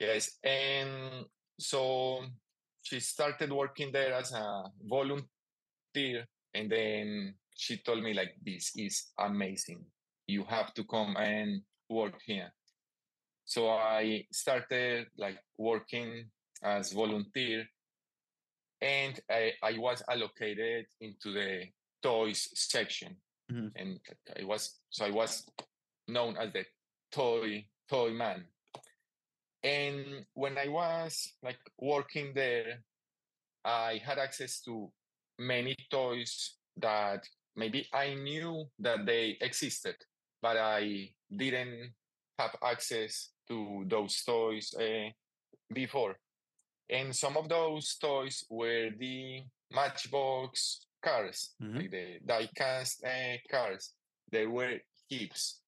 Yes 0.00 0.38
and 0.42 1.24
so 1.58 2.24
she 2.82 3.00
started 3.00 3.52
working 3.52 3.92
there 3.92 4.12
as 4.12 4.32
a 4.32 4.64
volunteer 4.82 6.26
and 6.54 6.70
then 6.70 7.34
she 7.56 7.78
told 7.78 8.02
me 8.02 8.12
like 8.14 8.34
this 8.44 8.72
is 8.76 9.12
amazing. 9.18 9.84
You 10.26 10.44
have 10.44 10.74
to 10.74 10.84
come 10.84 11.16
and 11.16 11.62
work 11.88 12.20
here 12.24 12.52
so 13.44 13.68
i 13.70 14.24
started 14.32 15.06
like 15.18 15.38
working 15.58 16.24
as 16.62 16.92
volunteer 16.92 17.64
and 18.80 19.20
i, 19.30 19.52
I 19.62 19.78
was 19.78 20.02
allocated 20.08 20.86
into 21.00 21.32
the 21.32 21.66
toys 22.02 22.48
section 22.54 23.16
Mhm. 23.52 23.72
and 23.76 24.00
i 24.40 24.44
was 24.44 24.80
so 24.88 25.04
i 25.04 25.10
was 25.10 25.44
known 26.08 26.36
as 26.38 26.50
the 26.54 26.64
toy 27.12 27.66
toy 27.90 28.10
man 28.10 28.46
and 29.62 30.24
when 30.34 30.56
i 30.58 30.68
was 30.68 31.32
like 31.42 31.58
working 31.78 32.32
there 32.34 32.82
i 33.64 34.00
had 34.04 34.18
access 34.18 34.60
to 34.62 34.90
many 35.38 35.76
toys 35.90 36.56
that 36.76 37.28
maybe 37.56 37.86
i 37.92 38.14
knew 38.14 38.64
that 38.78 39.04
they 39.06 39.36
existed 39.40 39.96
but 40.40 40.56
i 40.56 41.08
didn't 41.36 41.92
have 42.38 42.56
access 42.62 43.30
to 43.48 43.84
those 43.86 44.22
toys 44.22 44.74
uh, 44.74 45.10
before. 45.72 46.16
And 46.90 47.14
some 47.14 47.36
of 47.36 47.48
those 47.48 47.96
toys 47.96 48.44
were 48.50 48.90
the 48.98 49.42
Matchbox 49.72 50.86
cars, 51.02 51.54
Mhm. 51.60 51.76
like 51.76 51.90
the 51.90 52.20
die-cast 52.24 53.04
uh, 53.04 53.36
cars. 53.50 53.94
They 54.30 54.46
were 54.46 54.80
heaps. 55.08 55.60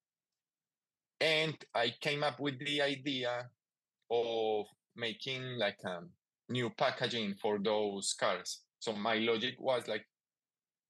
And 1.21 1.57
I 1.75 1.91
came 2.01 2.23
up 2.23 2.39
with 2.41 2.59
the 2.59 2.83
idea 2.83 3.49
of 4.11 4.67
making 4.95 5.43
like 5.59 5.79
a 5.85 6.01
new 6.49 6.71
packaging 6.71 7.35
for 7.37 7.59
those 7.59 8.15
cars. 8.15 8.63
So 8.79 8.93
my 8.93 9.17
logic 9.17 9.55
was 9.59 9.89
like, 9.89 10.07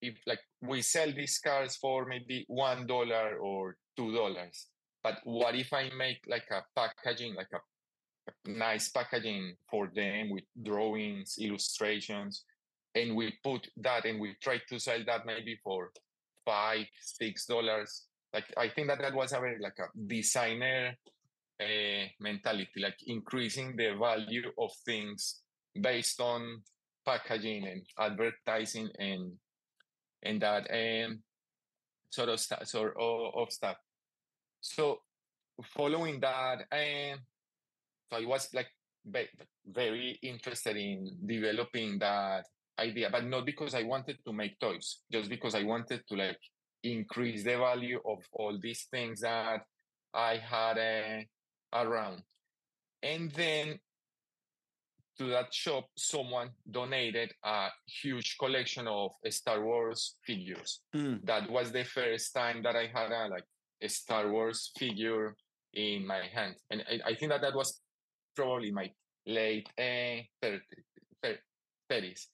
if 0.02 0.14
like 0.26 0.40
we 0.60 0.82
sell 0.82 1.10
these 1.12 1.38
cars 1.38 1.76
for 1.76 2.04
maybe 2.06 2.44
one 2.48 2.86
dollar 2.86 3.38
or 3.38 3.76
two 3.96 4.12
dollars, 4.12 4.66
but 5.06 5.20
what 5.22 5.54
if 5.54 5.72
I 5.72 5.88
make 5.96 6.18
like 6.26 6.50
a 6.50 6.64
packaging, 6.74 7.36
like 7.36 7.52
a, 7.54 7.60
nice 8.50 8.88
packaging 8.88 9.54
for 9.70 9.88
them 9.94 10.30
with 10.30 10.42
drawings, 10.64 11.36
illustrations, 11.38 12.42
and 12.96 13.14
we 13.14 13.32
put 13.44 13.68
that 13.76 14.04
and 14.04 14.18
we 14.18 14.34
try 14.42 14.60
to 14.68 14.80
sell 14.80 14.98
that 15.06 15.24
maybe 15.24 15.60
for 15.62 15.92
five, 16.44 16.86
six 17.00 17.46
dollars. 17.46 18.06
Like 18.34 18.52
I 18.56 18.68
think 18.68 18.88
that 18.88 18.98
that 19.00 19.14
was 19.14 19.32
a 19.32 19.38
very 19.38 19.60
like 19.60 19.78
a 19.78 19.86
designer 20.08 20.96
uh, 21.60 22.04
mentality, 22.18 22.80
like 22.80 22.98
increasing 23.06 23.76
the 23.76 23.94
value 23.96 24.50
of 24.58 24.72
things 24.84 25.42
based 25.80 26.20
on 26.20 26.62
packaging 27.04 27.64
and 27.68 27.82
advertising 27.96 28.88
and 28.98 29.34
and 30.24 30.42
that 30.42 30.66
sort 32.10 32.28
of 32.28 32.40
stuff, 32.40 32.66
sort 32.66 32.96
of, 32.98 33.34
of 33.36 33.52
stuff. 33.52 33.76
So 34.66 35.02
following 35.76 36.20
that, 36.20 36.66
um, 36.72 37.20
so 38.11 38.18
I 38.18 38.26
was 38.26 38.48
like 38.52 38.68
ve- 39.07 39.31
very 39.64 40.18
interested 40.22 40.76
in 40.76 41.16
developing 41.24 41.98
that 42.00 42.46
idea, 42.79 43.09
but 43.11 43.24
not 43.24 43.46
because 43.46 43.74
I 43.74 43.85
wanted 43.85 44.18
to 44.26 44.33
make 44.33 44.59
toys, 44.59 45.02
just 45.11 45.31
because 45.31 45.55
I 45.55 45.62
wanted 45.62 46.02
to 46.09 46.16
like 46.16 46.40
increase 46.83 47.44
the 47.44 47.57
value 47.57 48.00
of 48.05 48.18
all 48.33 48.59
these 48.61 48.87
things 48.90 49.20
that 49.20 49.61
I 50.12 50.37
had 50.37 50.79
uh, 50.79 51.83
around. 51.85 52.22
And 53.02 53.31
then 53.31 53.79
to 55.18 55.26
that 55.29 55.55
shop, 55.55 55.87
someone 55.96 56.50
donated 56.68 57.33
a 57.44 57.68
huge 57.87 58.37
collection 58.38 58.88
of 58.88 59.12
Star 59.31 59.64
Wars 59.64 60.16
figures. 60.24 60.81
Mm. 60.94 61.24
That 61.24 61.48
was 61.50 61.70
the 61.72 61.85
first 61.85 62.35
time 62.35 62.62
that 62.64 62.76
I 62.76 62.90
had 62.92 63.12
a 63.12 63.29
like 63.29 63.44
Star 63.86 64.30
Wars 64.30 64.70
figure 64.78 65.36
in 65.74 66.06
my 66.06 66.22
hand, 66.32 66.56
and 66.70 66.82
I, 66.88 67.10
I 67.10 67.14
think 67.14 67.30
that 67.32 67.42
that 67.42 67.54
was 67.54 67.80
probably 68.34 68.70
my 68.70 68.90
late 69.26 69.68
uh, 69.78 70.22
30, 70.42 70.60
30s. 71.90 72.26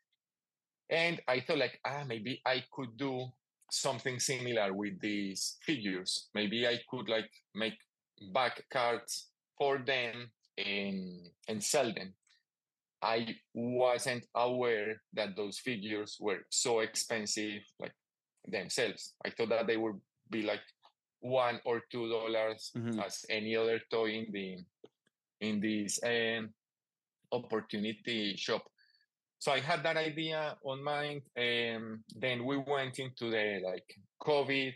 And 0.91 1.21
I 1.27 1.41
thought 1.41 1.59
like, 1.59 1.81
ah, 1.85 2.05
maybe 2.07 2.43
I 2.45 2.63
could 2.71 2.97
do 2.97 3.29
something 3.71 4.21
similar 4.21 4.73
with 4.75 5.01
these 5.01 5.57
figures. 5.63 6.29
Maybe 6.35 6.67
I 6.67 6.79
could 6.91 7.09
like 7.09 7.31
make 7.55 7.79
back 8.33 8.63
cards 8.71 9.29
for 9.59 9.79
them 9.79 10.31
and 10.59 11.29
and 11.49 11.63
sell 11.63 11.93
them. 11.93 12.13
I 13.01 13.35
wasn't 13.55 14.27
aware 14.35 15.03
that 15.15 15.35
those 15.35 15.59
figures 15.59 16.19
were 16.21 16.41
so 16.51 16.81
expensive, 16.81 17.63
like 17.81 17.95
themselves. 18.47 19.15
I 19.25 19.31
thought 19.31 19.49
that 19.49 19.67
they 19.67 19.77
would 19.77 19.99
be 20.31 20.43
like 20.43 20.61
one 21.23 21.61
or 21.65 21.81
two 21.91 22.09
dollars 22.09 22.71
Mhm. 22.77 23.03
as 23.05 23.25
any 23.31 23.57
other 23.57 23.81
toy 23.91 24.11
in 24.11 24.27
the 24.33 24.59
in 25.41 25.61
this 25.61 25.99
um, 26.05 26.53
opportunity 27.33 28.37
shop. 28.37 28.63
So 29.39 29.51
I 29.53 29.61
had 29.61 29.83
that 29.85 29.97
idea 29.97 30.57
on 30.65 30.85
mind, 30.85 31.23
and 31.35 32.05
then 32.15 32.45
we 32.45 32.57
went 32.59 32.99
into 32.99 33.31
the 33.31 33.61
like 33.65 33.89
COVID, 34.23 34.75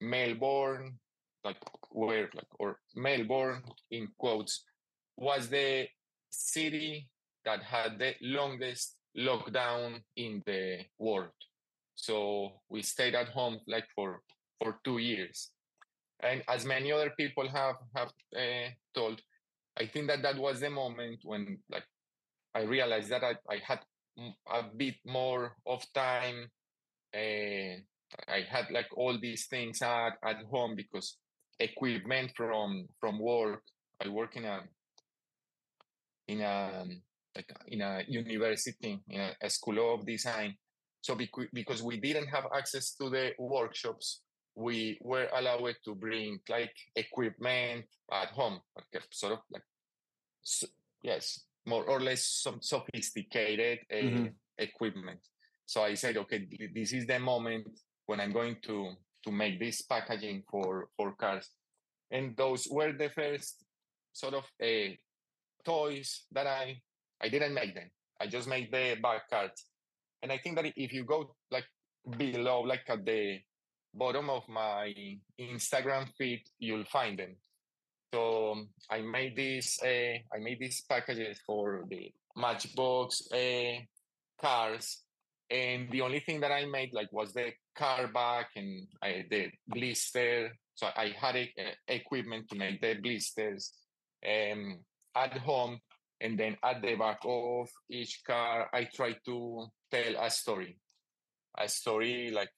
Melbourne, 0.00 0.98
like 1.44 1.58
where 1.90 2.28
like 2.34 2.48
or 2.58 2.80
Melbourne 2.96 3.62
in 3.90 4.08
quotes 4.18 4.64
was 5.16 5.48
the 5.48 5.88
city 6.30 7.08
that 7.44 7.62
had 7.62 7.98
the 7.98 8.14
longest 8.20 8.96
lockdown 9.16 10.02
in 10.16 10.42
the 10.46 10.84
world. 10.98 11.32
So 11.94 12.62
we 12.68 12.82
stayed 12.82 13.14
at 13.14 13.28
home 13.28 13.60
like 13.66 13.86
for 13.94 14.22
for 14.58 14.80
two 14.84 14.98
years, 14.98 15.50
and 16.22 16.42
as 16.48 16.64
many 16.64 16.92
other 16.92 17.10
people 17.16 17.48
have 17.48 17.76
have 17.94 18.12
uh, 18.36 18.70
told, 18.94 19.20
I 19.78 19.86
think 19.86 20.08
that 20.08 20.22
that 20.22 20.36
was 20.36 20.60
the 20.60 20.70
moment 20.70 21.20
when 21.24 21.58
like 21.70 21.84
I 22.54 22.62
realized 22.62 23.10
that 23.10 23.22
I, 23.24 23.34
I 23.48 23.58
had 23.64 23.80
a 24.50 24.62
bit 24.76 24.96
more 25.06 25.56
of 25.66 25.84
time. 25.92 26.50
Uh, 27.14 27.80
I 28.28 28.42
had 28.48 28.70
like 28.70 28.88
all 28.96 29.18
these 29.20 29.46
things 29.46 29.82
at, 29.82 30.14
at 30.24 30.42
home 30.50 30.74
because 30.76 31.16
equipment 31.58 32.32
from 32.36 32.88
from 32.98 33.18
work. 33.18 33.62
I 34.04 34.08
work 34.08 34.36
in 34.36 34.44
a 34.44 34.60
in 36.28 36.40
a 36.40 36.84
like 37.34 37.52
in 37.68 37.80
a 37.82 38.02
university 38.08 39.00
in 39.08 39.20
a, 39.20 39.34
a 39.42 39.50
school 39.50 39.94
of 39.94 40.06
design. 40.06 40.56
So 41.02 41.14
because 41.14 41.46
because 41.52 41.82
we 41.82 41.98
didn't 41.98 42.26
have 42.28 42.46
access 42.54 42.94
to 42.96 43.08
the 43.10 43.32
workshops, 43.38 44.20
we 44.54 44.98
were 45.00 45.28
allowed 45.34 45.76
to 45.84 45.94
bring 45.94 46.40
like 46.48 46.74
equipment 46.96 47.86
at 48.12 48.28
home, 48.28 48.60
like 48.76 49.02
sort 49.10 49.32
of 49.34 49.40
like 49.50 49.62
s 50.44 50.64
yes, 51.02 51.46
more 51.66 51.84
or 51.84 52.00
less 52.00 52.24
some 52.24 52.60
sophisticated 52.60 53.78
uh, 53.90 53.94
Mhm. 53.96 54.34
equipment. 54.58 55.20
So 55.66 55.82
I 55.82 55.94
said, 55.94 56.16
okay, 56.16 56.46
this 56.74 56.92
is 56.92 57.06
the 57.06 57.18
moment 57.18 57.66
when 58.06 58.20
I'm 58.20 58.32
going 58.32 58.56
to 58.62 58.96
to 59.24 59.30
make 59.30 59.60
this 59.60 59.82
packaging 59.82 60.42
for 60.50 60.88
for 60.96 61.14
cars, 61.14 61.50
and 62.10 62.36
those 62.36 62.66
were 62.70 62.92
the 62.92 63.10
first 63.10 63.64
sort 64.12 64.34
of 64.34 64.44
uh, 64.60 64.96
toys 65.64 66.26
that 66.32 66.46
I 66.46 66.82
I 67.20 67.28
didn't 67.28 67.54
make 67.54 67.74
them. 67.74 67.90
I 68.20 68.26
just 68.26 68.48
made 68.48 68.72
the 68.72 68.96
back 69.00 69.28
cards, 69.30 69.66
and 70.22 70.32
I 70.32 70.38
think 70.38 70.56
that 70.56 70.72
if 70.76 70.92
you 70.92 71.04
go 71.04 71.36
like 71.50 71.66
below, 72.16 72.62
like 72.62 72.88
at 72.88 73.04
the 73.04 73.40
bottom 73.94 74.30
of 74.30 74.48
my 74.48 74.92
Instagram 75.38 76.08
feed, 76.16 76.42
you'll 76.58 76.84
find 76.84 77.18
them. 77.18 77.36
So 78.12 78.66
I 78.90 79.02
made 79.02 79.36
this. 79.36 79.78
Uh, 79.82 80.18
I 80.34 80.38
made 80.40 80.58
these 80.58 80.82
packages 80.82 81.38
for 81.46 81.84
the 81.88 82.12
Matchbox 82.36 83.30
uh, 83.32 83.82
cars, 84.40 85.02
and 85.50 85.90
the 85.90 86.00
only 86.00 86.20
thing 86.20 86.40
that 86.40 86.52
I 86.52 86.66
made 86.66 86.92
like 86.92 87.12
was 87.12 87.32
the 87.32 87.52
car 87.76 88.08
back 88.08 88.50
and 88.56 88.86
I, 89.02 89.24
the 89.30 89.48
blister. 89.66 90.56
So 90.74 90.88
I 90.96 91.14
had 91.16 91.36
e- 91.36 91.54
uh, 91.58 91.70
equipment 91.86 92.48
to 92.50 92.56
make 92.56 92.80
the 92.80 92.94
blisters 92.94 93.72
um, 94.26 94.78
at 95.14 95.36
home, 95.38 95.78
and 96.20 96.38
then 96.38 96.56
at 96.64 96.82
the 96.82 96.96
back 96.96 97.18
of 97.24 97.68
each 97.90 98.22
car, 98.26 98.68
I 98.72 98.88
try 98.92 99.14
to 99.26 99.66
tell 99.90 100.14
a 100.20 100.30
story, 100.30 100.78
a 101.58 101.68
story 101.68 102.30
like 102.30 102.50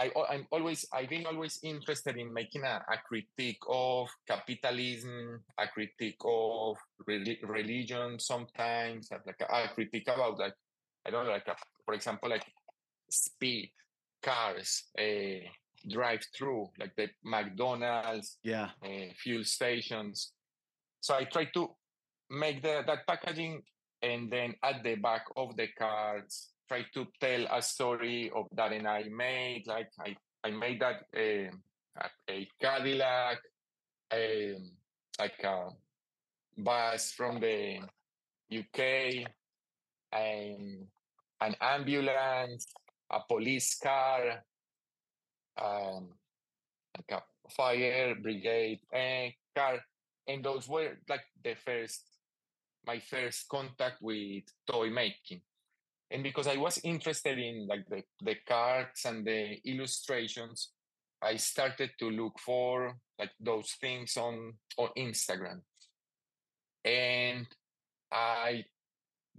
I, 0.00 0.10
I'm 0.30 0.46
always, 0.50 0.86
I've 0.94 1.10
been 1.10 1.26
always 1.26 1.60
interested 1.62 2.16
in 2.16 2.32
making 2.32 2.64
a, 2.64 2.82
a 2.90 2.96
critique 3.06 3.60
of 3.68 4.08
capitalism, 4.26 5.42
a 5.58 5.68
critique 5.68 6.16
of 6.24 6.76
reli- 7.06 7.42
religion 7.46 8.18
sometimes, 8.18 9.10
like 9.26 9.36
a, 9.42 9.54
a 9.64 9.68
critique 9.74 10.08
about 10.08 10.38
like, 10.38 10.54
I 11.06 11.10
don't 11.10 11.26
know, 11.26 11.32
like, 11.32 11.48
a, 11.48 11.56
for 11.84 11.92
example, 11.92 12.30
like 12.30 12.46
speed, 13.10 13.72
cars, 14.22 14.84
uh, 14.98 15.44
drive 15.88 16.24
through, 16.36 16.68
like 16.78 16.94
the 16.96 17.08
McDonald's, 17.22 18.38
Yeah. 18.42 18.70
uh, 18.82 19.12
fuel 19.22 19.44
stations. 19.44 20.32
So 21.00 21.14
I 21.14 21.24
try 21.24 21.44
to 21.54 21.68
make 22.30 22.62
the, 22.62 22.82
that 22.86 23.06
packaging 23.06 23.62
and 24.02 24.30
then 24.30 24.54
at 24.62 24.82
the 24.82 24.94
back 24.94 25.24
of 25.36 25.56
the 25.56 25.68
cards, 25.78 26.49
try 26.70 26.84
to 26.94 27.04
tell 27.20 27.46
a 27.50 27.60
story 27.60 28.30
of 28.32 28.46
that 28.52 28.72
and 28.72 28.86
I 28.86 29.02
made 29.10 29.64
like 29.66 29.90
I, 29.98 30.14
I 30.44 30.52
made 30.52 30.80
that 30.80 31.02
uh, 31.16 31.50
a, 31.98 32.30
a 32.30 32.48
Cadillac, 32.62 33.38
um, 34.12 34.70
like 35.18 35.42
a 35.42 35.70
bus 36.56 37.10
from 37.10 37.40
the 37.40 37.80
UK, 38.56 39.26
um, 40.12 40.86
an 41.40 41.56
ambulance, 41.60 42.66
a 43.10 43.18
police 43.28 43.76
car, 43.82 44.44
um, 45.60 46.10
like 46.96 47.20
a 47.20 47.50
fire 47.50 48.14
brigade 48.14 48.78
car, 49.56 49.80
and 50.28 50.44
those 50.44 50.68
were 50.68 50.98
like 51.08 51.24
the 51.42 51.54
first, 51.54 52.04
my 52.86 53.00
first 53.00 53.48
contact 53.48 54.00
with 54.00 54.44
toy 54.68 54.88
making. 54.88 55.40
And 56.10 56.22
because 56.22 56.48
I 56.48 56.56
was 56.56 56.80
interested 56.82 57.38
in 57.38 57.66
like 57.68 57.86
the, 57.88 58.02
the 58.22 58.36
cards 58.46 59.04
and 59.04 59.24
the 59.24 59.58
illustrations, 59.64 60.70
I 61.22 61.36
started 61.36 61.90
to 61.98 62.10
look 62.10 62.38
for 62.40 62.96
like 63.18 63.30
those 63.38 63.76
things 63.80 64.16
on 64.16 64.54
on 64.78 64.88
Instagram, 64.96 65.60
and 66.84 67.46
I 68.10 68.64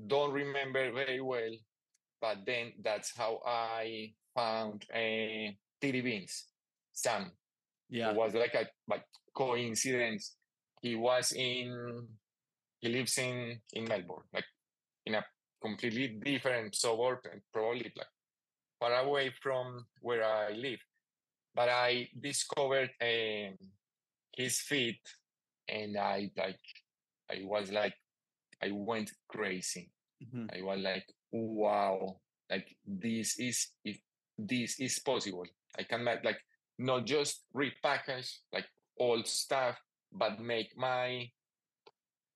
don't 0.07 0.31
remember 0.31 0.91
very 0.91 1.21
well, 1.21 1.51
but 2.21 2.45
then 2.45 2.73
that's 2.83 3.17
how 3.17 3.41
I 3.45 4.13
found 4.35 4.85
a 4.93 5.49
uh, 5.49 5.85
TD 5.85 6.03
Beans, 6.03 6.45
Sam. 6.93 7.31
Yeah, 7.89 8.11
it 8.11 8.15
was 8.15 8.33
like 8.33 8.53
a 8.53 8.67
like 8.87 9.03
coincidence. 9.35 10.35
He 10.81 10.95
was 10.95 11.31
in, 11.31 12.07
he 12.79 12.89
lives 12.89 13.17
in 13.17 13.59
in 13.73 13.85
Melbourne, 13.85 14.29
like 14.33 14.45
in 15.05 15.15
a 15.15 15.25
completely 15.61 16.19
different 16.23 16.75
suburb, 16.75 17.19
and 17.31 17.41
probably 17.53 17.91
like 17.95 18.07
far 18.79 18.93
away 18.93 19.31
from 19.41 19.85
where 20.01 20.23
I 20.23 20.51
live. 20.51 20.79
But 21.53 21.69
I 21.69 22.07
discovered 22.19 22.89
um, 23.01 23.57
his 24.35 24.59
feet, 24.59 25.01
and 25.67 25.97
I 25.97 26.31
like, 26.37 26.59
I 27.29 27.41
was 27.43 27.71
like, 27.71 27.93
I 28.63 28.71
went 28.71 29.11
crazy. 29.27 29.91
Mm-hmm. 30.23 30.45
I 30.55 30.61
was 30.63 30.79
like, 30.79 31.05
wow, 31.31 32.17
like 32.49 32.75
this 32.85 33.39
is 33.39 33.69
if 33.83 33.97
this 34.37 34.79
is 34.79 34.99
possible. 34.99 35.45
I 35.77 35.83
can 35.83 36.05
like 36.05 36.39
not 36.77 37.05
just 37.05 37.45
repackage 37.55 38.29
like 38.53 38.65
old 38.99 39.27
stuff, 39.27 39.77
but 40.11 40.39
make 40.39 40.77
my 40.77 41.29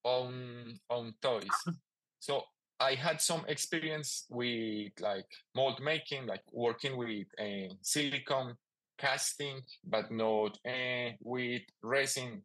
own 0.04 0.78
own 0.90 1.14
toys. 1.20 1.48
so 2.18 2.42
I 2.78 2.94
had 2.94 3.20
some 3.20 3.44
experience 3.48 4.26
with 4.28 4.92
like 5.00 5.26
mold 5.54 5.80
making, 5.82 6.26
like 6.26 6.42
working 6.52 6.96
with 6.96 7.26
uh, 7.40 7.72
silicone 7.80 8.54
casting, 8.98 9.60
but 9.84 10.10
not 10.10 10.58
uh, 10.66 11.10
with 11.20 11.62
resin. 11.82 12.42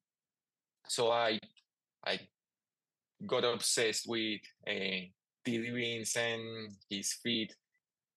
So 0.87 1.11
I 1.11 1.39
I 2.05 2.19
got 3.25 3.43
obsessed 3.43 4.07
with 4.07 4.41
uh, 4.67 5.07
TD 5.45 6.15
and 6.15 6.71
his 6.89 7.13
feet, 7.13 7.53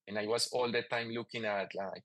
and 0.07 0.19
I 0.19 0.27
was 0.27 0.49
all 0.53 0.71
the 0.71 0.83
time 0.83 1.11
looking 1.11 1.45
at 1.45 1.75
like 1.75 2.05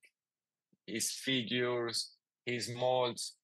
his 0.88 1.12
figures, 1.12 2.14
his 2.46 2.70
molds, 2.70 3.36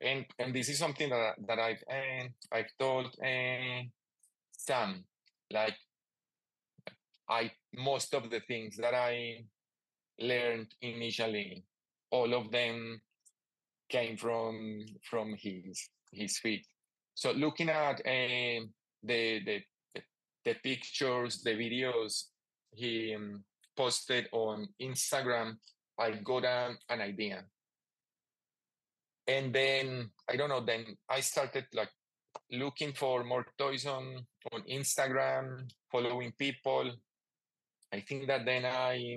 and 0.00 0.24
and 0.38 0.54
this 0.54 0.68
is 0.68 0.78
something 0.78 1.10
that 1.10 1.34
that 1.48 1.58
I've 1.58 1.82
uh, 1.90 2.28
I've 2.52 2.70
told 2.78 3.06
uh, 3.20 3.82
Sam 4.56 5.04
like 5.50 5.76
I 7.28 7.52
most 7.74 8.14
of 8.14 8.30
the 8.30 8.40
things 8.40 8.76
that 8.76 8.94
I 8.94 9.44
learned 10.18 10.68
initially, 10.80 11.64
all 12.10 12.34
of 12.34 12.50
them 12.50 13.00
came 13.88 14.16
from 14.16 14.86
from 15.08 15.34
his 15.38 15.88
his 16.12 16.38
feet. 16.38 16.66
So 17.14 17.32
looking 17.32 17.68
at 17.68 18.00
uh, 18.00 18.66
the, 19.02 19.40
the 19.44 19.62
the 20.44 20.54
pictures, 20.54 21.42
the 21.42 21.50
videos 21.50 22.24
he 22.72 23.14
um, 23.14 23.44
posted 23.76 24.28
on 24.32 24.68
Instagram, 24.80 25.56
I 25.98 26.10
got 26.10 26.44
a, 26.44 26.74
an 26.88 27.00
idea. 27.00 27.44
And 29.28 29.52
then 29.52 30.10
I 30.28 30.36
don't 30.36 30.48
know. 30.48 30.64
Then 30.64 30.96
I 31.08 31.20
started 31.20 31.66
like 31.74 31.90
looking 32.50 32.92
for 32.92 33.24
more 33.24 33.46
toys 33.56 33.86
on 33.86 34.26
on 34.52 34.62
Instagram, 34.62 35.70
following 35.90 36.32
people, 36.38 36.90
I 37.92 38.00
think 38.00 38.26
that 38.26 38.44
then 38.44 38.64
I 38.64 39.16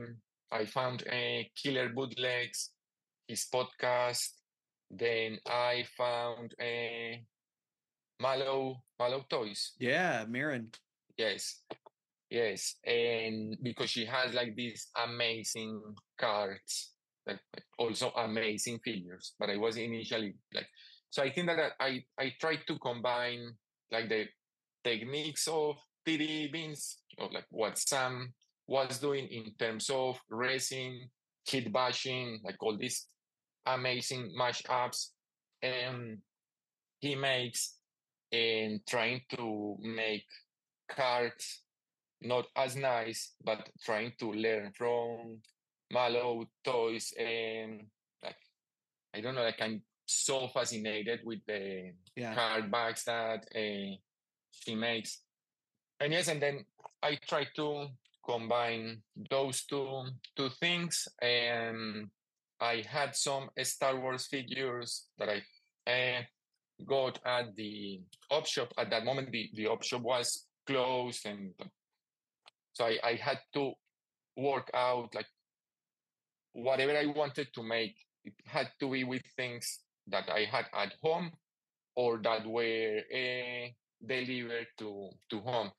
I 0.51 0.65
found 0.65 1.03
a 1.09 1.49
Killer 1.55 1.89
Bootlegs, 1.89 2.71
his 3.27 3.47
podcast. 3.51 4.29
Then 4.91 5.39
I 5.47 5.85
found 5.97 6.53
a 6.61 7.23
Mallow 8.19 8.83
Mallow 8.99 9.25
Toys. 9.29 9.73
Yeah, 9.79 10.25
Mirren. 10.27 10.71
Yes, 11.17 11.63
yes, 12.29 12.75
and 12.85 13.57
because 13.63 13.89
she 13.89 14.05
has 14.05 14.33
like 14.33 14.55
these 14.55 14.87
amazing 14.95 15.81
cards, 16.19 16.91
like, 17.25 17.39
also 17.79 18.11
amazing 18.11 18.79
figures. 18.83 19.33
But 19.39 19.49
I 19.49 19.57
was 19.57 19.77
initially 19.77 20.35
like, 20.53 20.67
so 21.09 21.23
I 21.23 21.31
think 21.31 21.47
that 21.47 21.59
uh, 21.59 21.69
I 21.79 22.03
I 22.19 22.33
tried 22.39 22.67
to 22.67 22.77
combine 22.79 23.55
like 23.91 24.09
the 24.09 24.27
techniques 24.83 25.47
of 25.47 25.77
TD 26.05 26.51
Beans, 26.51 26.97
or 27.17 27.29
like 27.31 27.47
what 27.49 27.77
Sam 27.79 28.33
was 28.67 28.99
doing 28.99 29.27
in 29.27 29.53
terms 29.57 29.89
of 29.89 30.19
racing, 30.29 31.09
kit 31.45 31.71
bashing, 31.71 32.39
like 32.43 32.61
all 32.61 32.77
these 32.77 33.07
amazing 33.65 34.33
mashups. 34.39 35.09
And 35.61 36.19
he 36.99 37.15
makes 37.15 37.77
in 38.31 38.81
trying 38.87 39.21
to 39.29 39.77
make 39.81 40.25
cards 40.89 41.61
not 42.21 42.47
as 42.55 42.75
nice, 42.75 43.33
but 43.43 43.69
trying 43.83 44.13
to 44.19 44.31
learn 44.31 44.71
from 44.75 45.39
Mallow 45.91 46.45
toys 46.63 47.13
and 47.17 47.85
like 48.23 48.37
I 49.13 49.21
don't 49.21 49.35
know, 49.35 49.43
like 49.43 49.61
I'm 49.61 49.81
so 50.05 50.47
fascinated 50.47 51.21
with 51.23 51.39
the 51.47 51.91
yeah. 52.15 52.33
card 52.33 52.71
backs 52.71 53.03
that 53.05 53.45
uh, 53.55 53.95
she 54.51 54.75
makes. 54.75 55.19
And 55.99 56.11
yes, 56.11 56.27
and 56.27 56.41
then 56.41 56.65
I 57.01 57.17
try 57.27 57.45
to 57.55 57.87
combine 58.25 59.01
those 59.29 59.63
two 59.65 60.03
two 60.35 60.49
things 60.59 61.07
and 61.21 62.07
i 62.59 62.83
had 62.87 63.15
some 63.15 63.49
star 63.63 63.99
wars 63.99 64.27
figures 64.27 65.07
that 65.17 65.29
i 65.29 65.41
uh, 65.91 66.21
got 66.87 67.19
at 67.25 67.55
the 67.55 68.01
op 68.31 68.45
shop. 68.45 68.73
At 68.77 68.89
that 68.89 69.05
moment 69.05 69.31
the, 69.31 69.49
the 69.53 69.67
op 69.67 69.83
shop 69.83 70.01
was 70.01 70.45
closed 70.67 71.25
and 71.25 71.53
so 72.73 72.85
I, 72.85 72.97
I 73.03 73.13
had 73.13 73.39
to 73.53 73.71
work 74.35 74.69
out 74.73 75.13
like 75.15 75.27
whatever 76.53 76.97
i 76.97 77.05
wanted 77.05 77.47
to 77.53 77.63
make 77.63 77.95
it 78.23 78.33
had 78.45 78.69
to 78.79 78.91
be 78.91 79.03
with 79.03 79.21
things 79.37 79.79
that 80.07 80.29
i 80.29 80.45
had 80.45 80.65
at 80.73 80.93
home 81.01 81.31
or 81.95 82.19
that 82.23 82.45
were 82.45 82.99
uh, 83.13 83.67
delivered 84.05 84.67
to 84.79 85.09
to 85.29 85.39
home 85.39 85.71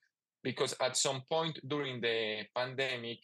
because 0.46 0.76
at 0.80 0.96
some 0.96 1.22
point 1.28 1.58
during 1.66 2.00
the 2.00 2.42
pandemic, 2.54 3.18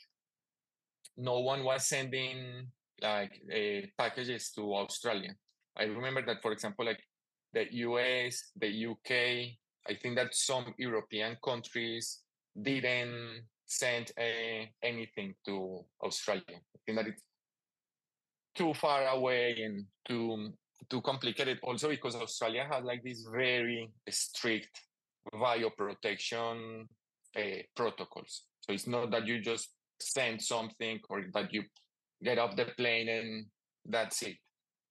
no 1.16 1.38
one 1.38 1.62
was 1.62 1.86
sending 1.86 2.66
like 3.00 3.40
uh, 3.48 3.86
packages 3.96 4.50
to 4.50 4.74
Australia. 4.74 5.32
I 5.76 5.84
remember 5.84 6.26
that, 6.26 6.42
for 6.42 6.50
example, 6.50 6.84
like 6.84 6.98
the 7.52 7.72
US, 7.86 8.50
the 8.56 8.86
UK, 8.86 9.10
I 9.88 9.94
think 10.02 10.16
that 10.16 10.34
some 10.34 10.74
European 10.76 11.36
countries 11.44 12.22
didn't 12.60 13.44
send 13.66 14.10
uh, 14.18 14.66
anything 14.82 15.34
to 15.46 15.84
Australia. 16.02 16.58
I 16.74 16.78
think 16.84 16.98
that 16.98 17.06
it's 17.06 17.22
too 18.56 18.74
far 18.74 19.06
away 19.06 19.62
and 19.64 19.84
too 20.08 20.54
too 20.90 21.00
complicated. 21.02 21.60
Also, 21.62 21.88
because 21.88 22.16
Australia 22.16 22.66
has 22.68 22.82
like 22.82 23.04
this 23.04 23.24
very 23.32 23.92
strict 24.10 24.80
bioprotection 25.32 26.88
uh, 27.36 27.62
protocols. 27.74 28.42
So 28.60 28.72
it's 28.72 28.86
not 28.86 29.10
that 29.10 29.26
you 29.26 29.40
just 29.40 29.70
send 30.00 30.42
something 30.42 31.00
or 31.08 31.24
that 31.34 31.52
you 31.52 31.64
get 32.22 32.38
off 32.38 32.56
the 32.56 32.66
plane 32.76 33.08
and 33.08 33.46
that's 33.86 34.22
it. 34.22 34.36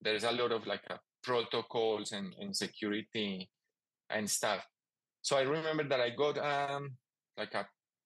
There's 0.01 0.23
a 0.23 0.31
lot 0.31 0.51
of 0.51 0.65
like 0.65 0.83
uh, 0.89 0.97
protocols 1.23 2.11
and, 2.11 2.33
and 2.39 2.55
security 2.55 3.49
and 4.09 4.29
stuff. 4.29 4.65
So 5.21 5.37
I 5.37 5.41
remember 5.41 5.87
that 5.87 5.99
I 5.99 6.09
got 6.09 6.37
um 6.37 6.91
like 7.37 7.53
a 7.53 7.65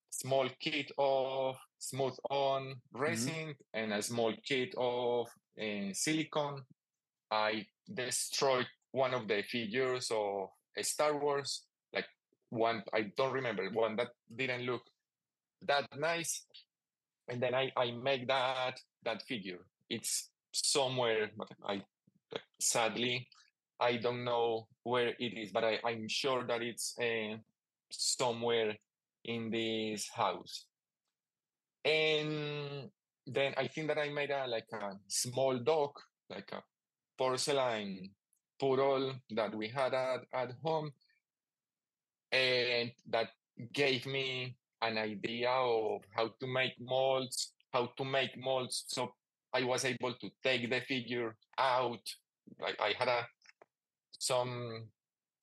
small 0.10 0.48
kit 0.60 0.92
of 0.98 1.56
smooth 1.80 2.16
on 2.30 2.76
resin 2.94 3.34
mm-hmm. 3.34 3.52
and 3.74 3.94
a 3.94 4.02
small 4.02 4.34
kit 4.44 4.74
of 4.78 5.28
uh, 5.62 5.94
silicone. 5.94 6.62
I 7.32 7.66
destroyed 7.92 8.68
one 8.92 9.14
of 9.14 9.28
the 9.28 9.44
figures 9.44 10.10
of 10.12 10.50
Star 10.82 11.18
Wars 11.18 11.64
one 12.56 12.84
I 12.94 13.12
don't 13.18 13.34
remember 13.34 13.70
one 13.70 13.96
that 13.98 14.10
didn't 14.34 14.64
look 14.66 14.82
that 15.68 15.86
nice, 15.98 16.46
and 17.28 17.42
then 17.42 17.54
I 17.54 17.72
I 17.76 17.92
make 17.92 18.28
that 18.28 18.80
that 19.04 19.24
figure. 19.24 19.66
It's 19.90 20.30
somewhere, 20.52 21.30
I 21.68 21.84
sadly 22.60 23.28
I 23.80 23.98
don't 23.98 24.24
know 24.24 24.68
where 24.84 25.14
it 25.20 25.34
is, 25.38 25.52
but 25.52 25.64
I 25.64 25.80
I'm 25.86 26.08
sure 26.08 26.46
that 26.48 26.62
it's 26.62 26.96
uh, 27.00 27.38
somewhere 27.92 28.76
in 29.26 29.52
this 29.52 30.10
house. 30.10 30.66
And 31.84 32.90
then 33.28 33.54
I 33.58 33.68
think 33.68 33.88
that 33.88 33.98
I 33.98 34.10
made 34.10 34.32
a 34.32 34.48
like 34.48 34.72
a 34.74 34.98
small 35.08 35.58
dog, 35.60 35.92
like 36.30 36.52
a 36.52 36.64
porcelain 37.18 38.10
poodle 38.60 39.14
that 39.32 39.54
we 39.54 39.68
had 39.68 39.94
at, 39.94 40.22
at 40.34 40.52
home 40.64 40.92
and 42.36 42.92
that 43.10 43.30
gave 43.74 44.06
me 44.06 44.56
an 44.82 44.98
idea 44.98 45.50
of 45.50 46.02
how 46.12 46.30
to 46.40 46.48
make 46.48 46.74
molds, 46.80 47.54
how 47.72 47.90
to 47.98 48.06
make 48.06 48.38
molds. 48.38 48.86
So 48.88 49.14
I 49.54 49.64
was 49.64 49.86
able 49.86 50.14
to 50.14 50.30
take 50.44 50.70
the 50.70 50.82
figure 50.82 51.36
out. 51.58 52.02
Like 52.60 52.80
I 52.80 52.94
had 52.98 53.08
a 53.08 53.26
some 54.20 54.88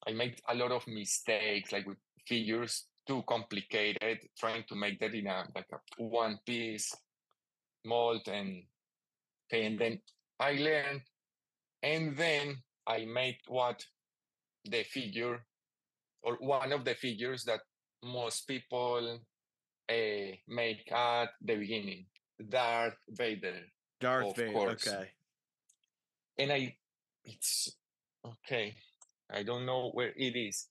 I 0.06 0.12
made 0.12 0.40
a 0.48 0.54
lot 0.54 0.72
of 0.72 0.86
mistakes, 0.86 1.72
like 1.72 1.86
with 1.86 1.98
figures 2.26 2.86
too 3.06 3.22
complicated, 3.28 4.18
trying 4.38 4.64
to 4.68 4.74
make 4.74 5.00
that 5.00 5.14
in 5.14 5.26
a 5.26 5.44
like 5.54 5.66
a 5.72 6.02
one 6.02 6.38
piece 6.46 6.94
mold 7.84 8.22
and 8.28 8.62
okay, 9.52 9.66
and 9.66 9.78
then 9.78 9.98
I 10.38 10.52
learned 10.52 11.02
and 11.82 12.16
then 12.16 12.62
I 12.86 13.04
made 13.04 13.38
what 13.48 13.84
the 14.64 14.84
figure 14.84 15.44
or 16.22 16.36
one 16.40 16.72
of 16.72 16.84
the 16.84 16.94
figures 16.94 17.44
that 17.44 17.60
most 18.02 18.46
people 18.46 19.18
uh, 19.88 20.30
make 20.48 20.90
at 20.92 21.30
the 21.40 21.56
beginning 21.56 22.06
Darth 22.48 22.96
Vader. 23.10 23.60
Darth 24.00 24.36
Vader. 24.36 24.52
course. 24.52 24.86
Okay. 24.86 25.08
And 26.38 26.52
I, 26.52 26.76
it's 27.24 27.70
okay. 28.26 28.74
I 29.30 29.42
don't 29.42 29.66
know 29.66 29.90
where 29.92 30.12
it 30.16 30.36
is. 30.36 30.68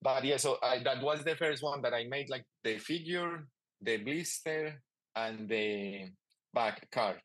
But 0.00 0.24
yeah, 0.24 0.36
so 0.36 0.58
I, 0.62 0.78
that 0.84 1.02
was 1.02 1.24
the 1.24 1.34
first 1.34 1.62
one 1.62 1.82
that 1.82 1.92
I 1.92 2.04
made 2.04 2.30
like 2.30 2.44
the 2.62 2.78
figure, 2.78 3.46
the 3.82 3.96
blister, 3.96 4.80
and 5.16 5.48
the 5.48 6.10
back 6.54 6.88
card. 6.92 7.16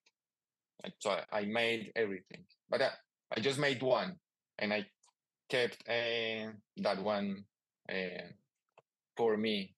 So 1.00 1.12
I, 1.12 1.40
I 1.40 1.46
made 1.46 1.92
everything. 1.96 2.46
But 2.70 2.82
I, 2.82 2.90
I 3.36 3.40
just 3.40 3.60
made 3.60 3.82
one 3.82 4.16
and 4.58 4.74
I 4.74 4.86
kept 5.50 5.84
uh, 5.88 6.52
that 6.78 7.04
one 7.04 7.46
uh, 7.90 8.28
for 9.18 9.38
me. 9.38 9.76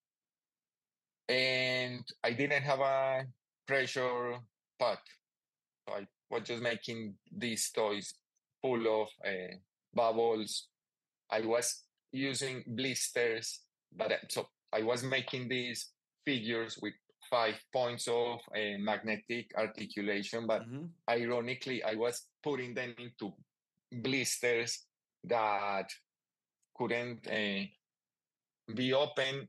And 1.27 2.03
I 2.23 2.31
didn't 2.31 2.63
have 2.63 2.79
a 2.79 3.25
pressure 3.67 4.37
pot. 4.79 4.99
So 5.87 5.95
I 5.95 6.07
was 6.29 6.43
just 6.43 6.61
making 6.61 7.15
these 7.35 7.71
toys 7.71 8.13
full 8.61 9.01
of 9.01 9.07
uh, 9.25 9.55
bubbles. 9.93 10.67
I 11.31 11.41
was 11.41 11.83
using 12.11 12.63
blisters, 12.67 13.61
but 13.95 14.11
I- 14.11 14.19
so 14.29 14.47
I 14.71 14.81
was 14.83 15.03
making 15.03 15.47
these 15.49 15.91
figures 16.25 16.77
with 16.81 16.93
five 17.29 17.55
points 17.73 18.07
of 18.07 18.39
uh, 18.55 18.77
magnetic 18.79 19.51
articulation, 19.57 20.45
but 20.45 20.61
Mhm. 20.61 20.89
ironically, 21.09 21.81
I 21.83 21.95
was 21.95 22.27
putting 22.43 22.75
them 22.75 22.93
into 22.99 23.33
blisters 23.91 24.85
that 25.23 25.89
couldn't 26.75 27.25
uh, 27.27 27.65
be 28.73 28.93
open. 28.93 29.47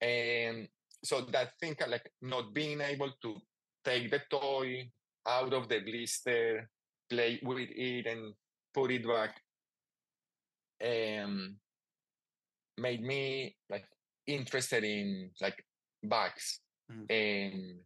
And 0.00 0.68
so 1.02 1.22
that 1.32 1.58
thing, 1.60 1.76
like 1.88 2.10
not 2.20 2.52
being 2.52 2.80
able 2.80 3.12
to 3.22 3.36
take 3.84 4.10
the 4.10 4.20
toy 4.30 4.90
out 5.26 5.52
of 5.52 5.68
the 5.68 5.80
blister, 5.80 6.68
play 7.08 7.40
with 7.42 7.68
it, 7.70 8.06
and 8.06 8.34
put 8.72 8.90
it 8.90 9.06
back, 9.06 9.40
um, 10.84 11.56
made 12.78 13.02
me 13.02 13.56
like 13.70 13.86
interested 14.26 14.84
in 14.84 15.30
like 15.40 15.64
bags 16.02 16.60
Mhm. 16.90 17.06
and 17.10 17.80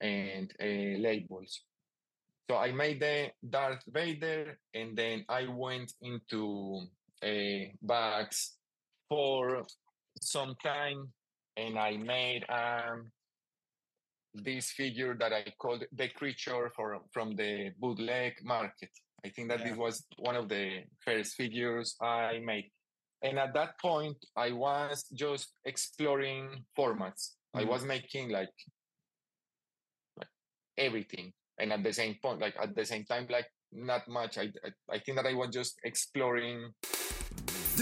and 0.00 0.52
uh, 0.60 0.98
labels. 0.98 1.62
So 2.50 2.56
I 2.56 2.72
made 2.72 3.00
the 3.00 3.32
Darth 3.48 3.84
Vader, 3.86 4.58
and 4.74 4.96
then 4.98 5.24
I 5.28 5.46
went 5.46 5.92
into 6.02 6.88
uh, 7.22 7.64
bags 7.80 8.58
for 9.12 9.62
some 10.22 10.54
time, 10.64 11.12
and 11.58 11.78
I 11.78 11.98
made 11.98 12.44
um, 12.48 13.12
this 14.32 14.70
figure 14.70 15.14
that 15.20 15.32
I 15.34 15.44
called 15.58 15.84
the 15.92 16.08
creature 16.08 16.72
for, 16.74 16.98
from 17.12 17.36
the 17.36 17.72
bootleg 17.78 18.32
market. 18.42 18.88
I 19.22 19.28
think 19.28 19.50
that 19.50 19.60
Yeah. 19.60 19.68
this 19.68 19.76
was 19.76 20.06
one 20.16 20.36
of 20.36 20.48
the 20.48 20.84
first 21.04 21.34
figures 21.34 21.94
I 22.00 22.38
made. 22.38 22.70
And 23.20 23.38
at 23.38 23.52
that 23.52 23.78
point, 23.78 24.16
I 24.34 24.52
was 24.52 25.04
just 25.12 25.48
exploring 25.72 26.64
formats. 26.78 27.22
I 27.54 27.64
Mhm. 27.64 27.68
was 27.72 27.82
making 27.84 28.30
like, 28.30 28.56
like 30.16 30.32
everything. 30.78 31.34
And 31.58 31.70
at 31.70 31.82
the 31.82 31.92
same 31.92 32.14
point, 32.22 32.40
like 32.40 32.56
at 32.58 32.74
the 32.74 32.86
same 32.86 33.04
time, 33.04 33.26
like 33.28 33.48
not 33.72 34.08
much. 34.08 34.38
I, 34.38 34.46
I, 34.66 34.70
I 34.96 34.98
think 35.00 35.16
that 35.18 35.26
I 35.26 35.34
was 35.34 35.50
just 35.50 35.78
exploring 35.84 36.72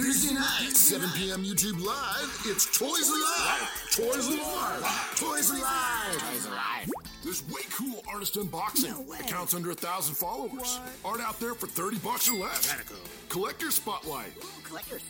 Thursday 0.02 0.34
night, 0.34 0.70
7 0.74 1.10
p.m. 1.10 1.44
YouTube 1.44 1.84
Live. 1.84 2.42
It's 2.46 2.64
Toys 2.78 3.10
Alive. 3.10 3.90
Toys 3.92 4.28
Alive. 4.28 5.14
Toys 5.14 5.50
Alive. 5.50 6.18
Toys 6.18 6.46
Alive. 6.46 6.90
There's 7.22 7.46
way 7.50 7.60
cool 7.70 8.02
artist 8.10 8.36
unboxing. 8.36 8.92
No 9.06 9.12
Accounts 9.12 9.52
under 9.52 9.72
a 9.72 9.74
thousand 9.74 10.14
followers. 10.14 10.80
Art 11.04 11.20
out 11.20 11.38
there 11.38 11.52
for 11.52 11.66
30 11.66 11.98
bucks 11.98 12.30
or 12.30 12.36
less. 12.36 12.72
Radical. 12.72 12.96
Collector 13.28 13.70
spotlight. 13.70 14.32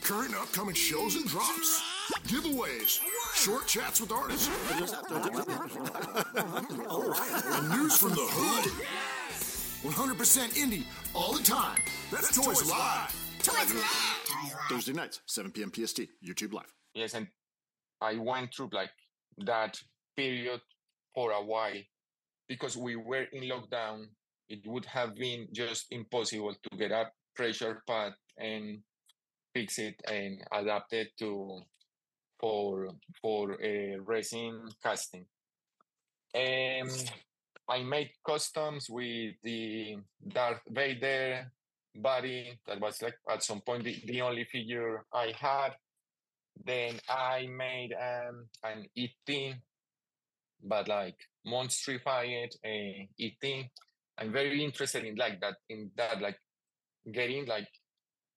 Current 0.02 0.30
and 0.30 0.38
upcoming 0.38 0.74
shows 0.74 1.14
and 1.14 1.24
drops. 1.28 1.80
Giveaways. 2.26 2.98
Short 3.34 3.68
chats 3.68 4.00
with 4.00 4.10
artists. 4.10 4.50
And 6.34 7.68
news 7.70 7.96
from 7.96 8.10
the 8.10 8.26
hood. 8.28 8.72
100% 9.88 10.16
indie 10.58 10.84
all 11.14 11.32
the 11.32 11.42
time. 11.44 11.78
That's, 12.10 12.34
Toys 12.34 12.68
Live. 12.68 13.29
Toys 13.42 13.74
Live. 13.74 14.54
Thursday 14.68 14.92
nights, 14.92 15.20
7 15.26 15.50
p.m. 15.52 15.70
PST, 15.72 16.00
YouTube 16.24 16.52
Live. 16.52 16.72
yes 16.94 17.14
and 17.14 17.26
i 18.00 18.14
went 18.16 18.52
through 18.54 18.68
like 18.72 18.90
that 19.38 19.78
period 20.16 20.60
for 21.14 21.30
a 21.32 21.42
while 21.42 21.80
because 22.48 22.76
we 22.76 22.96
were 22.96 23.26
in 23.32 23.44
lockdown 23.44 24.06
it 24.48 24.66
would 24.66 24.84
have 24.86 25.14
been 25.14 25.46
just 25.52 25.86
impossible 25.90 26.54
to 26.62 26.76
get 26.76 26.90
a 26.90 27.04
pressure 27.36 27.82
pot 27.86 28.12
and 28.38 28.80
fix 29.54 29.78
it 29.78 29.94
and 30.10 30.42
adapt 30.52 30.92
it 30.92 31.08
to 31.18 31.60
for 32.40 32.88
for 33.22 33.56
a 33.62 33.96
resin 34.04 34.62
casting 34.82 35.24
um 36.34 36.88
i 37.68 37.82
made 37.82 38.10
customs 38.26 38.86
with 38.90 39.34
the 39.44 39.96
darth 40.28 40.60
vader 40.68 41.50
body 41.96 42.58
that 42.66 42.80
was 42.80 43.02
like 43.02 43.16
at 43.28 43.42
some 43.42 43.60
point 43.60 43.84
the, 43.84 44.00
the 44.06 44.20
only 44.20 44.44
figure 44.44 45.04
i 45.12 45.32
had 45.36 45.72
then 46.64 46.98
I 47.08 47.46
made 47.46 47.94
um, 47.94 48.46
an 48.64 48.86
ET, 48.96 49.54
but 50.62 50.88
like 50.88 51.16
monstrified 51.44 52.50
uh, 52.64 53.04
ET. 53.18 53.64
I'm 54.18 54.32
very 54.32 54.62
interested 54.62 55.04
in 55.04 55.16
like 55.16 55.40
that, 55.40 55.54
in 55.68 55.90
that, 55.96 56.20
like 56.20 56.38
getting 57.10 57.46
like 57.46 57.68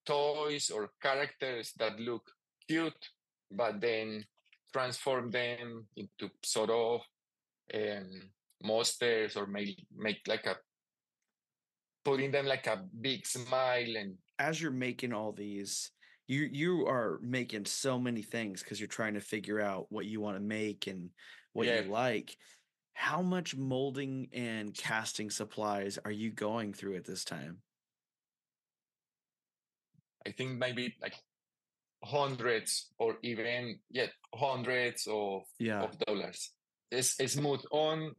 toys 0.06 0.70
or 0.70 0.91
characters 1.01 1.74
that 1.78 1.99
look 1.99 2.24
cute, 2.68 3.10
but 3.51 3.82
then 3.82 4.24
transform 4.72 5.30
them 5.30 5.86
into 5.97 6.30
sort 6.43 6.70
of 6.70 7.01
um, 7.74 8.30
monsters 8.64 9.36
or 9.36 9.45
make 9.45 9.86
make 9.95 10.22
like 10.28 10.45
a 10.45 10.56
putting 12.04 12.32
them 12.32 12.45
like 12.45 12.68
a 12.68 12.84
big 13.01 13.26
smile 13.26 13.95
and 13.97 14.18
As 14.39 14.62
you're 14.62 14.72
making 14.72 15.14
all 15.14 15.32
these, 15.32 15.91
you 16.28 16.49
you 16.51 16.88
are 16.88 17.20
making 17.22 17.66
so 17.66 17.99
many 17.99 18.22
things 18.22 18.62
because 18.64 18.80
you're 18.80 18.88
trying 18.88 19.14
to 19.14 19.22
figure 19.22 19.60
out 19.60 19.88
what 19.89 20.06
you 20.06 20.22
want 20.22 20.38
to 20.38 20.43
make 20.43 20.88
and 20.88 21.10
what 21.54 21.68
Yeah. 21.68 21.82
you 21.82 21.91
like. 21.91 22.36
How 22.93 23.22
much 23.22 23.56
molding 23.56 24.30
and 24.34 24.74
casting 24.74 25.30
supplies 25.30 25.97
are 26.06 26.12
you 26.12 26.32
going 26.32 26.74
through 26.74 26.95
at 26.95 27.06
this 27.06 27.24
time? 27.26 27.62
I 30.26 30.32
think 30.32 30.58
maybe 30.58 30.95
like 31.01 31.16
hundreds 32.04 32.91
or 32.99 33.18
even 33.24 33.80
yet 33.89 34.12
hundreds 34.34 35.08
of, 35.08 35.43
Yeah. 35.60 35.84
of 35.84 35.97
dollars. 35.99 36.51
It's, 36.91 37.20
it's 37.20 37.34
smooth 37.34 37.62
on. 37.72 38.16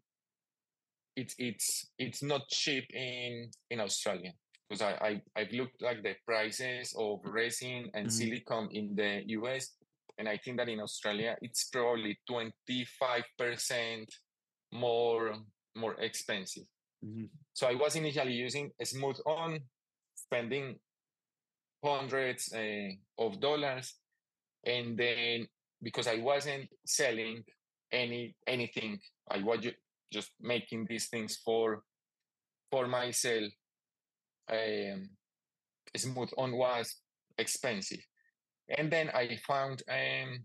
It's 1.17 1.35
it's 1.39 1.87
it's 1.99 2.23
not 2.23 2.49
cheap 2.49 2.85
in 2.93 3.51
in 3.71 3.81
Australia 3.81 4.33
because 4.69 4.83
I, 4.83 4.93
I 5.09 5.23
I've 5.37 5.53
looked 5.53 5.81
like 5.81 6.03
the 6.03 6.17
prices 6.27 6.95
of 6.99 7.21
resin 7.25 7.91
and 7.95 8.09
Mhm. 8.09 8.12
silicone 8.12 8.69
in 8.73 8.95
the 8.97 9.23
US, 9.39 9.77
and 10.19 10.29
I 10.29 10.37
think 10.39 10.57
that 10.59 10.69
in 10.69 10.81
Australia 10.81 11.37
it's 11.41 11.69
probably 11.71 12.19
twenty 12.27 12.85
five 12.99 13.25
percent 13.39 14.09
more 14.73 15.37
more 15.77 15.95
expensive. 16.01 16.67
Mhm. 17.05 17.29
So 17.53 17.69
I 17.69 17.75
was 17.75 17.95
initially 17.97 18.33
using 18.35 18.73
a 18.81 18.85
Smooth-On, 18.85 19.59
spending 20.17 20.81
hundreds 21.85 22.53
uh, 22.53 22.91
of 23.19 23.39
dollars, 23.41 23.95
and 24.65 24.97
then 24.99 25.47
because 25.83 26.09
I 26.09 26.17
wasn't 26.17 26.69
selling 26.87 27.45
any 27.93 28.35
anything, 28.47 28.99
I 29.31 29.39
was 29.43 29.61
just 30.13 30.31
making 30.41 30.87
these 30.89 31.09
things 31.09 31.37
for 31.45 31.83
for 32.71 32.87
myself. 32.87 33.53
Um, 34.51 35.11
Smooth-On 35.97 36.57
was 36.57 36.97
expensive, 37.39 38.05
and 38.77 38.91
then 38.91 39.11
I 39.15 39.39
found 39.47 39.83
um, 39.89 40.45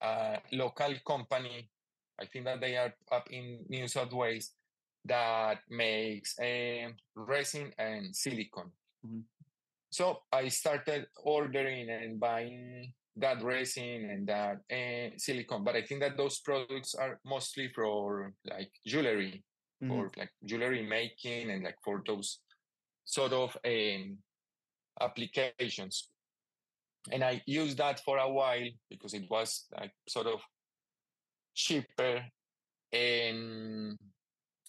a 0.00 0.38
local 0.52 0.94
company. 1.06 1.70
I 2.20 2.26
think 2.26 2.44
that 2.44 2.60
they 2.60 2.76
are 2.76 2.94
up 3.12 3.28
in 3.30 3.64
New 3.68 3.88
South 3.88 4.12
Wales 4.12 4.52
that 5.04 5.58
makes 5.68 6.34
um, 6.40 6.94
resin 7.14 7.72
and 7.78 8.14
silicone. 8.14 8.72
Mhm. 9.04 9.22
So 9.90 10.22
I 10.32 10.48
started 10.48 11.06
ordering 11.16 11.90
and 11.90 12.18
buying 12.20 12.92
that 13.16 13.42
resin 13.42 14.10
and 14.10 14.26
that 14.28 14.58
uh, 14.70 15.10
silicone, 15.16 15.64
but 15.64 15.76
I 15.76 15.82
think 15.82 16.00
that 16.00 16.16
those 16.16 16.40
products 16.40 16.94
are 16.94 17.18
mostly 17.24 17.68
for 17.74 18.32
like 18.44 18.70
jewelry 18.86 19.42
Mhm. 19.82 19.92
or 19.92 20.10
like 20.16 20.30
jewelry 20.44 20.82
making 20.86 21.50
and 21.50 21.62
like 21.62 21.76
for 21.84 22.02
those 22.06 22.40
sort 23.04 23.32
of 23.32 23.56
um, 23.64 24.18
applications. 25.00 26.10
And 27.12 27.22
I 27.22 27.42
used 27.46 27.76
that 27.76 28.00
for 28.00 28.18
a 28.18 28.28
while 28.28 28.68
because 28.88 29.12
it 29.14 29.28
was 29.30 29.66
like 29.78 29.92
sort 30.08 30.26
of 30.26 30.40
cheaper 31.54 32.24
and 32.92 33.98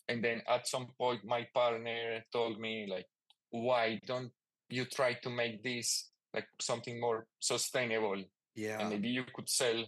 and 0.10 0.24
then 0.24 0.42
at 0.48 0.68
some 0.68 0.88
point 0.98 1.24
my 1.26 1.48
partner 1.54 2.24
told 2.32 2.60
me 2.60 2.88
like 2.90 3.06
why 3.52 4.00
don't 4.06 4.32
you 4.70 4.86
try 4.86 5.14
to 5.14 5.30
make 5.30 5.64
this 5.64 6.12
like 6.34 6.48
something 6.62 7.00
more 7.00 7.28
sustainable 7.40 8.24
and 8.58 8.90
maybe 8.90 9.10
you 9.10 9.24
could 9.34 9.50
sell 9.50 9.86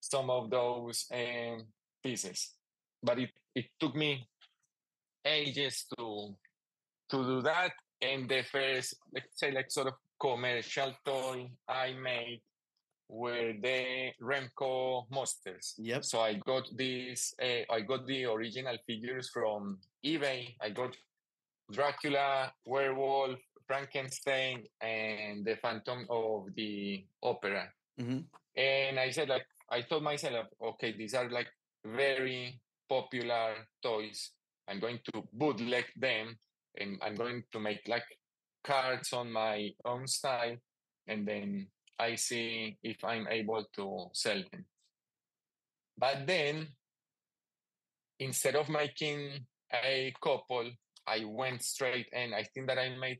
some 0.00 0.28
of 0.28 0.50
those 0.50 1.06
um, 1.12 1.64
pieces. 2.02 2.52
But 3.02 3.18
it, 3.18 3.30
it 3.54 3.66
took 3.80 3.94
me 3.94 4.26
ages 5.24 5.86
to 5.96 6.34
to 7.08 7.16
do 7.24 7.42
that 7.42 7.72
and 8.02 8.28
the 8.28 8.42
first 8.42 8.96
let's 9.14 9.38
say 9.40 9.50
like 9.52 9.70
sort 9.70 9.88
of 9.88 9.94
commercial 10.20 10.92
toy 11.04 11.48
i 11.68 11.92
made 11.92 12.40
were 13.08 13.52
the 13.62 14.10
remco 14.22 15.04
monsters. 15.10 15.74
Yep. 15.78 16.04
so 16.04 16.20
i 16.20 16.34
got 16.34 16.64
these 16.76 17.34
uh, 17.42 17.72
i 17.72 17.80
got 17.80 18.06
the 18.06 18.24
original 18.24 18.76
figures 18.86 19.30
from 19.32 19.78
ebay. 20.04 20.54
I 20.60 20.70
got 20.70 20.96
dracula 21.70 22.52
werewolf 22.66 23.38
frankenstein 23.66 24.64
and 24.80 25.44
the 25.44 25.56
phantom 25.62 26.06
of 26.10 26.48
the 26.56 27.04
opera 27.22 27.68
hmm 27.98 28.20
and 28.56 29.00
I 29.00 29.10
said, 29.10 29.28
like, 29.28 29.46
I 29.70 29.82
told 29.82 30.02
myself, 30.04 30.46
okay, 30.62 30.94
these 30.96 31.14
are 31.14 31.28
like 31.28 31.48
very 31.84 32.60
popular 32.88 33.54
toys. 33.82 34.30
I'm 34.68 34.80
going 34.80 35.00
to 35.12 35.22
bootleg 35.32 35.86
them 35.96 36.36
and 36.78 36.98
I'm 37.02 37.14
going 37.16 37.42
to 37.52 37.60
make 37.60 37.80
like 37.88 38.04
cards 38.62 39.12
on 39.12 39.32
my 39.32 39.70
own 39.84 40.06
style. 40.06 40.56
And 41.06 41.26
then 41.26 41.66
I 41.98 42.14
see 42.14 42.78
if 42.82 43.02
I'm 43.04 43.26
able 43.28 43.64
to 43.76 44.06
sell 44.12 44.42
them. 44.52 44.64
But 45.98 46.26
then, 46.26 46.68
instead 48.18 48.56
of 48.56 48.68
making 48.68 49.46
a 49.72 50.12
couple, 50.22 50.70
I 51.06 51.24
went 51.24 51.62
straight 51.62 52.06
and 52.12 52.34
I 52.34 52.44
think 52.44 52.68
that 52.68 52.78
I 52.78 52.96
made, 52.96 53.18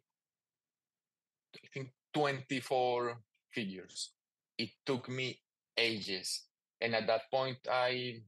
I 1.56 1.66
think, 1.72 1.90
24 2.14 3.18
figures 3.52 4.12
it 4.58 4.70
took 4.86 5.08
me 5.08 5.40
ages. 5.76 6.46
And 6.80 6.94
at 6.94 7.06
that 7.06 7.30
point 7.30 7.58
i 7.70 8.22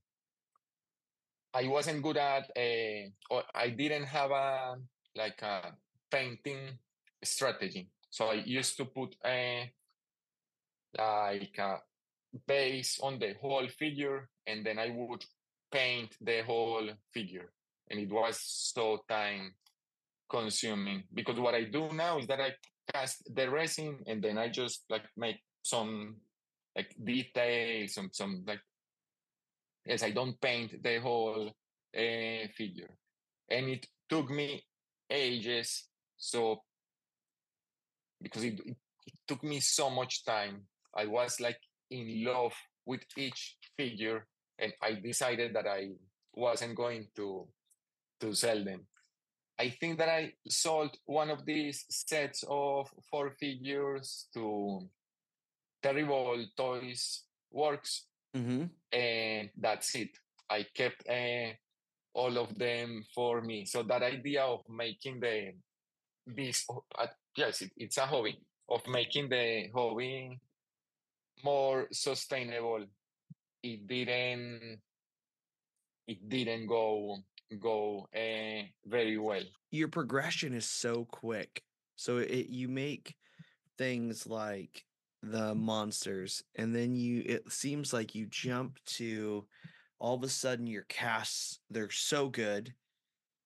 i 1.55 1.67
wasn't 1.69 2.03
good 2.03 2.17
at 2.17 2.51
uh, 2.57 3.09
or 3.31 3.43
i 3.55 3.71
didn't 3.71 4.05
have 4.05 4.31
a 4.31 4.77
like 5.15 5.41
a 5.43 5.73
painting 6.11 6.79
strategy. 7.23 7.89
So 8.11 8.27
i 8.27 8.35
used 8.35 8.77
to 8.79 8.85
put 8.85 9.17
a 9.25 9.71
like 10.97 11.59
a 11.59 11.81
base 12.47 12.99
on 13.03 13.19
the 13.19 13.35
whole 13.41 13.69
figure 13.69 14.29
and 14.47 14.65
then 14.65 14.79
i 14.79 14.91
would 14.91 15.25
paint 15.73 16.17
the 16.21 16.43
whole 16.43 16.89
figure. 17.13 17.53
And 17.91 18.01
it 18.01 18.11
was 18.11 18.41
so 18.41 19.05
time 19.09 19.55
consuming. 20.29 21.05
Because 21.13 21.39
what 21.39 21.55
i 21.55 21.65
do 21.65 21.93
now 21.93 22.19
is 22.19 22.27
that 22.27 22.41
i 22.41 22.53
cast 22.93 23.35
the 23.35 23.51
resin 23.51 23.99
and 24.07 24.23
then 24.23 24.39
i 24.39 24.49
just 24.49 24.85
like 24.89 25.05
make 25.17 25.41
some 25.67 26.17
like 26.77 26.95
details 27.03 27.95
some 27.95 28.11
some 28.13 28.45
like 28.47 28.61
yes 29.85 30.03
i 30.03 30.11
don't 30.11 30.41
paint 30.41 30.83
the 30.83 31.01
whole 31.01 31.51
uh, 31.97 32.47
figure. 32.55 32.91
And 33.51 33.69
it 33.69 33.87
took 34.09 34.31
me 34.31 34.63
ages 35.11 35.85
so 36.17 36.63
because 38.21 38.45
it, 38.45 38.61
it, 38.67 38.77
it 39.07 39.15
took 39.27 39.43
me 39.43 39.61
so 39.61 39.89
much 39.91 40.25
time. 40.25 40.63
I 40.95 41.07
was 41.07 41.41
like 41.41 41.59
in 41.91 42.25
love 42.25 42.53
with 42.85 43.03
each 43.17 43.57
figure 43.77 44.27
and 44.59 44.73
i 44.83 44.93
decided 44.93 45.55
that 45.55 45.67
i 45.67 45.91
wasn't 46.35 46.75
going 46.75 47.07
to 47.15 47.47
to 48.21 48.35
sell 48.35 48.65
them. 48.65 48.87
I 49.59 49.71
think 49.71 49.99
that 49.99 50.09
I 50.09 50.33
sold 50.49 50.97
one 51.05 51.31
of 51.31 51.45
these 51.45 51.85
sets 51.89 52.45
of 52.49 52.91
four 53.11 53.31
figures 53.39 54.29
to 54.35 54.89
Terrible 55.87 56.45
Toys 56.57 57.23
Works, 57.53 58.07
hmm 58.35 58.65
and 58.93 59.51
that's 59.57 59.95
it. 59.95 60.11
I 60.51 60.67
kept 60.75 61.07
uh, 61.09 61.55
all 62.13 62.39
of 62.39 62.59
them 62.59 63.05
for 63.15 63.41
me. 63.41 63.67
So 63.67 63.85
that 63.85 64.03
idea 64.03 64.43
of 64.43 64.61
making 64.69 65.21
the 65.21 65.53
this 66.27 66.67
uh, 66.99 67.07
yes, 67.37 67.63
it, 67.63 67.71
it's 67.77 67.99
a 67.99 68.07
hobby 68.07 68.41
of 68.69 68.83
making 68.89 69.29
the 69.29 69.71
hobby 69.73 70.41
more 71.45 71.87
sustainable. 71.93 72.85
It 73.63 73.87
didn't 73.87 74.81
it 76.09 76.29
didn't 76.29 76.67
go 76.67 77.19
go 77.61 78.09
uh, 78.15 78.67
very 78.85 79.19
well. 79.19 79.45
Your 79.71 79.89
progression 79.89 80.53
is 80.53 80.69
so 80.69 81.05
quick. 81.05 81.63
So 81.95 82.19
it 82.19 82.49
you 82.49 82.69
make 82.69 83.15
things 83.79 84.27
like 84.27 84.86
the 85.31 85.55
monsters, 85.55 86.43
and 86.57 86.75
then 86.75 86.95
you 86.95 87.23
it 87.27 87.51
seems 87.53 87.93
like 87.93 88.15
you 88.15 88.27
jump 88.27 88.79
to 88.87 89.47
all 89.99 90.15
of 90.15 90.23
a 90.23 90.29
sudden 90.29 90.67
your 90.67 90.85
casts 90.89 91.61
they're 91.71 91.91
so 91.91 92.29
good. 92.29 92.75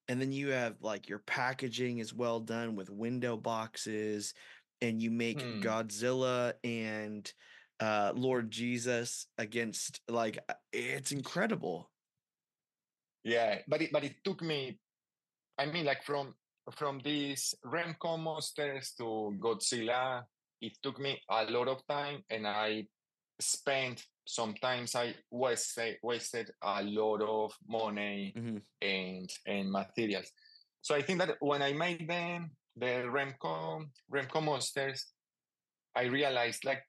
And 0.08 0.20
then 0.20 0.32
you 0.32 0.48
have 0.48 0.76
like 0.80 1.08
your 1.08 1.20
packaging 1.20 1.98
is 1.98 2.12
well 2.12 2.40
done 2.40 2.74
with 2.76 2.90
window 2.90 3.36
boxes, 3.36 4.34
and 4.80 5.00
you 5.00 5.10
make 5.10 5.40
Hmm. 5.40 5.60
Godzilla 5.60 6.54
and 6.64 7.32
uh 7.80 8.12
Lord 8.14 8.50
Jesus 8.50 9.26
against 9.38 10.00
like 10.08 10.38
uh, 10.48 10.54
it's 10.72 11.12
incredible. 11.12 11.90
Yeah, 13.24 13.58
but 13.68 13.82
it 13.82 13.92
but 13.92 14.04
it 14.04 14.16
took 14.24 14.42
me. 14.42 14.78
I 15.58 15.66
mean, 15.66 15.84
like 15.84 16.02
from 16.02 16.34
from 16.72 17.00
these 17.04 17.54
Remco 17.64 18.18
monsters 18.18 18.92
to 18.98 19.34
Godzilla, 19.38 20.24
it 20.60 20.76
took 20.82 20.98
me 20.98 21.20
a 21.28 21.44
lot 21.44 21.68
of 21.68 21.86
time, 21.86 22.22
and 22.30 22.46
I 22.46 22.86
spent 23.40 24.04
sometimes 24.26 24.94
I 24.94 25.14
wasted 25.30 25.98
wasted 26.02 26.50
a 26.62 26.82
lot 26.82 27.22
of 27.22 27.52
money 27.66 28.32
Mhm. 28.36 28.62
and 28.82 29.30
and 29.46 29.70
materials. 29.72 30.30
So 30.82 30.94
I 30.94 31.02
think 31.02 31.18
that 31.20 31.36
when 31.40 31.62
I 31.62 31.72
made 31.72 32.06
them 32.08 32.56
the 32.76 33.04
Remco 33.08 33.90
Remco 34.12 34.42
monsters, 34.42 35.12
I 35.96 36.04
realized 36.04 36.64
like 36.64 36.82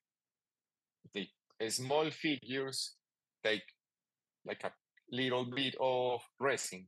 the 1.13 1.28
small 1.69 2.09
figures 2.11 2.95
take 3.43 3.63
like 4.45 4.63
a 4.63 4.74
little 5.11 5.45
bit 5.45 5.76
of 5.80 6.22
resin, 6.39 6.88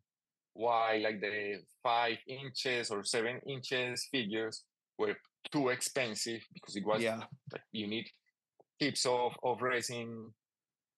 while 0.53 1.01
like 1.01 1.21
the 1.21 1.63
five 1.81 2.17
inches 2.27 2.89
or 2.91 3.03
seven 3.03 3.39
inches 3.47 4.07
figures 4.11 4.65
were 4.97 5.15
too 5.51 5.69
expensive 5.69 6.41
because 6.53 6.75
it 6.75 6.85
was 6.85 7.01
Yeah. 7.01 7.23
like 7.51 7.63
you 7.71 7.87
need 7.87 8.09
tips 8.79 9.05
of, 9.05 9.33
of 9.43 9.61
resin 9.61 10.33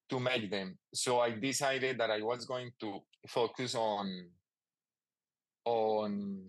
to 0.10 0.20
make 0.20 0.50
them. 0.52 0.78
So 0.94 1.20
I 1.20 1.32
decided 1.32 1.98
that 2.00 2.12
I 2.12 2.22
was 2.22 2.46
going 2.46 2.72
to 2.82 3.00
focus 3.28 3.76
on 3.76 4.30
on 5.66 6.44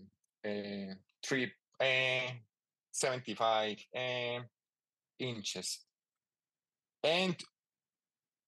uh, 0.45 0.93
three 1.25 1.51
uh, 1.79 2.31
75 2.91 3.77
uh, 3.95 4.39
inches. 5.19 5.79
And 7.03 7.35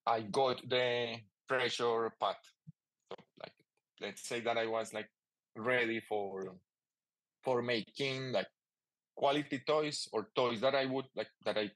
I 0.05 0.21
got 0.21 0.61
the 0.67 1.15
pressure 1.47 2.11
pot. 2.19 2.37
So 3.11 3.15
like 3.41 3.53
let's 4.01 4.27
say 4.27 4.41
that 4.41 4.57
I 4.57 4.67
was 4.67 4.93
like 4.93 5.09
ready 5.55 5.99
for 6.07 6.55
for 7.43 7.61
making 7.61 8.31
like 8.31 8.47
quality 9.19 9.59
toys 9.67 10.07
or 10.13 10.29
toys 10.33 10.61
that 10.61 10.75
I 10.75 10.85
would 10.85 11.09
like 11.15 11.31
that 11.45 11.57
I 11.57 11.71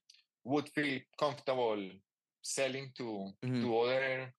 would 0.45 0.69
feel 0.69 0.99
comfortable 1.19 1.81
selling 2.41 2.87
to 2.99 3.07
Mhm. 3.43 3.61
to 3.61 3.67
other 3.83 4.33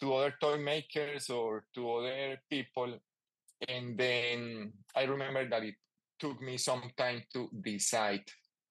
to 0.00 0.14
other 0.14 0.34
toy 0.40 0.58
makers 0.58 1.30
or 1.30 1.64
to 1.74 1.80
other 1.96 2.38
people. 2.50 3.00
And 3.68 3.98
then 3.98 4.72
I 4.94 5.02
remember 5.04 5.48
that 5.48 5.64
it 5.64 5.74
took 6.18 6.40
me 6.40 6.56
some 6.58 6.92
time 6.96 7.24
to 7.32 7.48
decide 7.60 8.24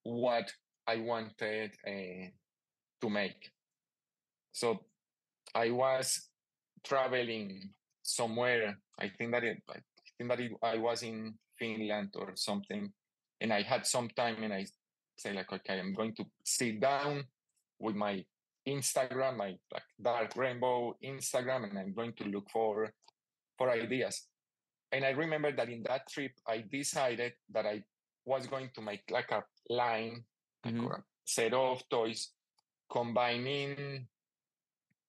what 0.04 0.48
I 0.88 0.98
wanted 0.98 1.76
uh, 1.86 2.28
to 3.02 3.10
make. 3.10 3.52
So 4.54 4.86
I 5.54 5.72
was 5.72 6.30
traveling 6.84 7.74
somewhere. 8.04 8.80
I 8.98 9.10
think 9.10 9.32
that 9.32 9.44
it, 9.44 9.62
I 9.70 9.80
think 10.18 10.30
that 10.30 10.40
it, 10.40 10.52
I 10.64 10.78
was 10.78 11.04
in 11.04 11.38
Finland 11.60 12.16
or 12.16 12.36
something, 12.36 12.94
and 13.42 13.54
I 13.54 13.62
had 13.62 13.86
some 13.86 14.10
time, 14.10 14.44
and 14.44 14.54
I 14.54 14.66
say 15.18 15.34
like, 15.34 15.52
okay, 15.52 15.80
I'm 15.80 15.94
going 15.94 16.16
to 16.16 16.26
sit 16.44 16.80
down 16.80 17.24
with 17.80 17.96
my 17.96 18.26
Instagram, 18.68 19.38
my 19.38 19.56
like 19.72 19.84
dark 20.02 20.36
rainbow 20.36 20.96
Instagram, 21.04 21.70
and 21.70 21.80
I'm 21.80 21.94
going 21.94 22.14
to 22.14 22.26
look 22.26 22.50
for 22.52 22.92
for 23.58 23.72
ideas. 23.72 24.28
And 24.92 25.04
I 25.04 25.10
remember 25.12 25.52
that 25.52 25.70
in 25.70 25.84
that 25.84 26.08
trip, 26.10 26.32
I 26.48 26.64
decided 26.72 27.34
that 27.52 27.66
I 27.66 27.84
was 28.26 28.48
going 28.48 28.70
to 28.76 28.82
make 28.82 29.04
like 29.10 29.32
a 29.32 29.44
line, 29.70 30.24
Mhm. 30.66 30.84
like 30.84 31.00
a 31.00 31.04
set 31.26 31.54
of 31.54 31.82
toys, 31.90 32.34
combining 32.90 34.08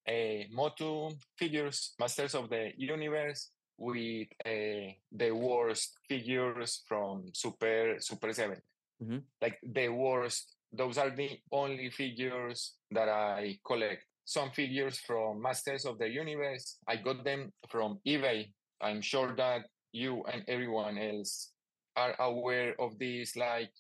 uh, 0.09 0.45
Motu 0.51 1.11
figures, 1.37 1.95
Masters 1.99 2.35
of 2.35 2.49
the 2.49 2.73
Universe, 2.79 3.51
with 3.79 4.29
uh, 4.45 4.93
the 5.13 5.31
worst 5.31 5.99
figures 6.09 6.83
from 6.87 7.31
Super 7.33 7.97
Super 8.01 8.33
7 8.33 8.61
Mhm. 9.01 9.23
Like 9.41 9.59
the 9.63 9.89
worst. 9.89 10.57
Those 10.73 10.99
are 10.99 11.11
the 11.11 11.41
only 11.53 11.89
figures 11.91 12.75
that 12.91 13.09
I 13.09 13.59
collect. 13.65 14.05
Some 14.25 14.51
figures 14.51 14.99
from 14.99 15.41
Masters 15.41 15.87
of 15.87 15.99
the 15.99 16.09
Universe. 16.09 16.79
I 16.87 16.97
got 16.97 17.25
them 17.25 17.53
from 17.71 18.01
eBay. 18.05 18.53
I'm 18.81 19.01
sure 19.01 19.35
that 19.37 19.63
you 19.93 20.25
and 20.25 20.45
everyone 20.49 20.99
else 20.99 21.53
are 21.97 22.15
aware 22.21 22.75
of 22.81 22.99
these 22.99 23.37
like 23.37 23.73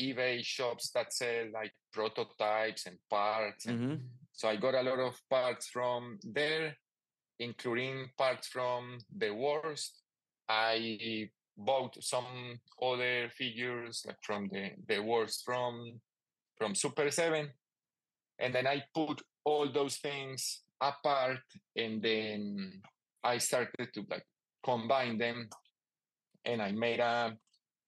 eBay 0.00 0.42
shops 0.44 0.90
that 0.90 1.12
sell 1.12 1.46
like 1.52 1.72
prototypes 1.92 2.86
and 2.86 2.98
parts 3.08 3.66
and 3.66 3.78
Mhm. 3.80 4.00
so 4.32 4.48
I 4.48 4.56
got 4.56 4.74
a 4.74 4.82
lot 4.82 4.98
of 4.98 5.14
parts 5.28 5.68
from 5.68 6.18
there, 6.24 6.76
including 7.38 8.10
parts 8.16 8.48
from 8.48 8.98
the 9.16 9.30
worst. 9.30 10.02
I 10.48 11.30
bought 11.56 11.96
some 12.02 12.58
other 12.82 13.30
figures 13.30 14.04
like 14.06 14.18
from 14.22 14.48
the, 14.52 14.70
the 14.88 15.00
worst 15.00 15.42
from 15.44 16.00
from 16.56 16.74
Super 16.74 17.10
7. 17.10 17.48
And 18.38 18.54
then 18.54 18.66
I 18.66 18.82
put 18.94 19.22
all 19.44 19.70
those 19.70 19.96
things 19.96 20.62
apart 20.80 21.40
and 21.76 22.02
then 22.02 22.82
I 23.22 23.38
started 23.38 23.92
to 23.94 24.04
like 24.10 24.26
combine 24.64 25.18
them 25.18 25.48
and 26.44 26.62
I 26.62 26.72
made 26.72 27.00
a 27.00 27.36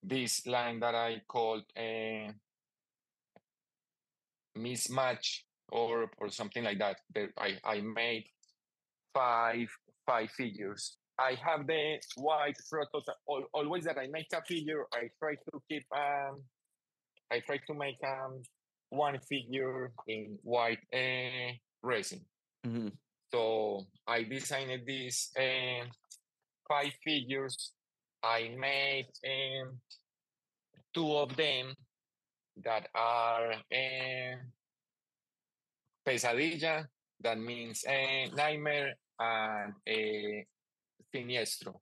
this 0.02 0.46
line 0.46 0.80
that 0.80 0.94
I 0.94 1.20
called 1.28 1.64
a 1.76 2.30
mismatch 4.56 5.42
or 5.68 6.10
or 6.18 6.30
something 6.30 6.64
like 6.64 6.78
that. 6.78 6.98
I 7.38 7.58
I 7.64 7.80
made 7.80 8.26
five 9.16 9.68
five 10.04 10.30
figures. 10.30 10.98
I 11.18 11.32
have 11.40 11.66
the 11.66 11.96
white 12.16 12.58
prototype. 12.70 13.16
Always 13.56 13.84
that 13.84 13.96
I 13.96 14.06
make 14.12 14.28
a 14.36 14.42
figure, 14.44 14.84
I 14.92 15.08
try 15.18 15.34
to 15.34 15.52
keep 15.68 15.84
um, 15.96 16.44
I 17.32 17.40
try 17.40 17.56
to 17.66 17.74
make 17.74 17.96
um 18.04 18.42
one 18.90 19.18
figure 19.28 19.90
in 20.06 20.38
white 20.42 20.84
uh, 20.92 21.50
resin. 21.82 22.20
Mhm. 22.66 22.92
So 23.32 23.80
I 24.06 24.22
designed 24.22 24.84
these 24.86 25.30
uh, 25.36 25.88
five 26.68 26.92
figures. 27.02 27.72
I 28.22 28.50
made 28.58 29.08
um, 29.24 29.80
two 30.94 31.10
of 31.16 31.34
them 31.36 31.74
that 32.64 32.88
are 32.94 33.52
uh, 33.52 34.36
pesadilla, 36.06 36.86
that 37.20 37.38
means 37.38 37.84
a 37.88 38.28
nightmare, 38.34 38.94
and 39.18 39.74
a 39.88 40.46
siniestro. 41.14 41.74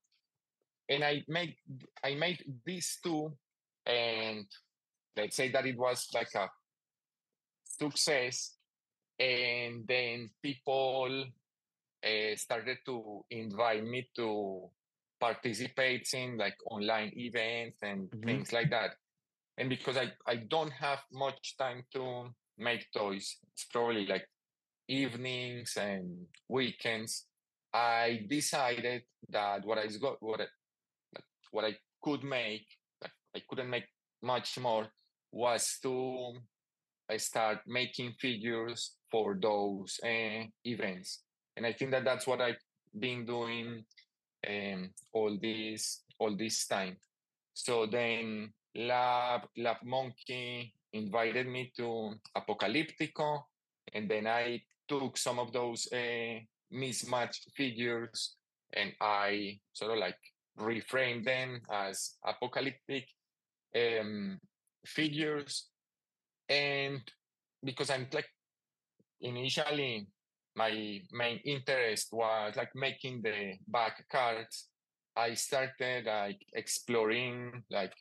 And 0.88 1.02
I 1.04 1.24
made 1.28 1.56
I 2.02 2.14
made 2.14 2.44
these 2.64 2.98
two, 3.02 3.32
and 3.86 4.46
let's 5.16 5.36
say 5.36 5.50
that 5.50 5.66
it 5.66 5.76
was 5.76 6.08
like 6.14 6.34
a 6.34 6.48
success, 7.64 8.56
and 9.18 9.86
then 9.86 10.30
people 10.42 11.24
uh, 12.04 12.36
started 12.36 12.78
to 12.84 13.24
invite 13.30 13.84
me 13.84 14.10
to 14.14 14.70
participate 15.18 16.06
in 16.12 16.36
like 16.36 16.56
online 16.70 17.12
events 17.16 17.78
and 17.82 18.10
Mhm. 18.10 18.24
things 18.26 18.52
like 18.52 18.70
that. 18.70 18.96
And 19.56 19.68
because 19.70 19.96
I, 19.96 20.12
I 20.26 20.36
don't 20.36 20.72
have 20.72 21.00
much 21.12 21.56
time 21.56 21.84
to 21.92 22.34
make 22.58 22.90
toys, 22.92 23.38
it's 23.52 23.64
probably 23.64 24.04
like 24.06 24.28
evenings 24.88 25.76
and 25.76 26.26
weekends. 26.48 27.26
I 27.72 28.26
decided 28.28 29.02
that 29.30 29.64
what 29.64 29.78
I 29.78 29.86
got, 30.00 30.22
what 30.22 30.40
I, 30.40 30.46
what 31.50 31.64
I 31.64 31.76
could 32.02 32.22
make, 32.22 32.66
I 33.34 33.42
couldn't 33.48 33.70
make 33.70 33.86
much 34.22 34.58
more, 34.58 34.86
was 35.32 35.78
to 35.82 36.34
I 37.10 37.18
start 37.18 37.58
making 37.66 38.14
figures 38.18 38.96
for 39.10 39.36
those 39.40 40.00
uh, 40.02 40.46
events. 40.64 41.22
And 41.56 41.66
I 41.66 41.72
think 41.72 41.90
that 41.90 42.04
that's 42.04 42.26
what 42.26 42.40
I've 42.40 42.60
been 42.98 43.26
doing 43.26 43.84
um, 44.48 44.90
all 45.12 45.36
this 45.40 46.02
all 46.18 46.36
this 46.36 46.66
time. 46.66 46.96
So 47.52 47.86
then 47.86 48.52
Lab 48.74 49.42
Lab 49.56 49.76
Monkey 49.84 50.72
invited 50.92 51.46
me 51.46 51.72
to 51.76 52.14
Apocalyptico, 52.36 53.42
and 53.92 54.08
then 54.08 54.26
I 54.26 54.62
took 54.88 55.16
some 55.16 55.38
of 55.38 55.52
those 55.52 55.88
uh, 55.92 56.38
mismatched 56.70 57.50
figures 57.56 58.36
and 58.72 58.92
I 59.00 59.58
sort 59.72 59.92
of 59.92 59.98
like 59.98 60.18
reframed 60.58 61.24
them 61.24 61.60
as 61.72 62.14
apocalyptic 62.24 63.06
um, 63.76 64.38
figures. 64.86 65.68
And 66.48 67.00
because 67.62 67.90
I'm 67.90 68.06
like 68.12 68.28
initially 69.20 70.06
my 70.56 71.00
main 71.12 71.40
interest 71.44 72.08
was 72.12 72.54
like 72.56 72.70
making 72.74 73.22
the 73.22 73.54
back 73.68 74.04
cards 74.10 74.68
i 75.16 75.34
started 75.34 76.04
like 76.06 76.40
exploring 76.52 77.62
like 77.70 77.92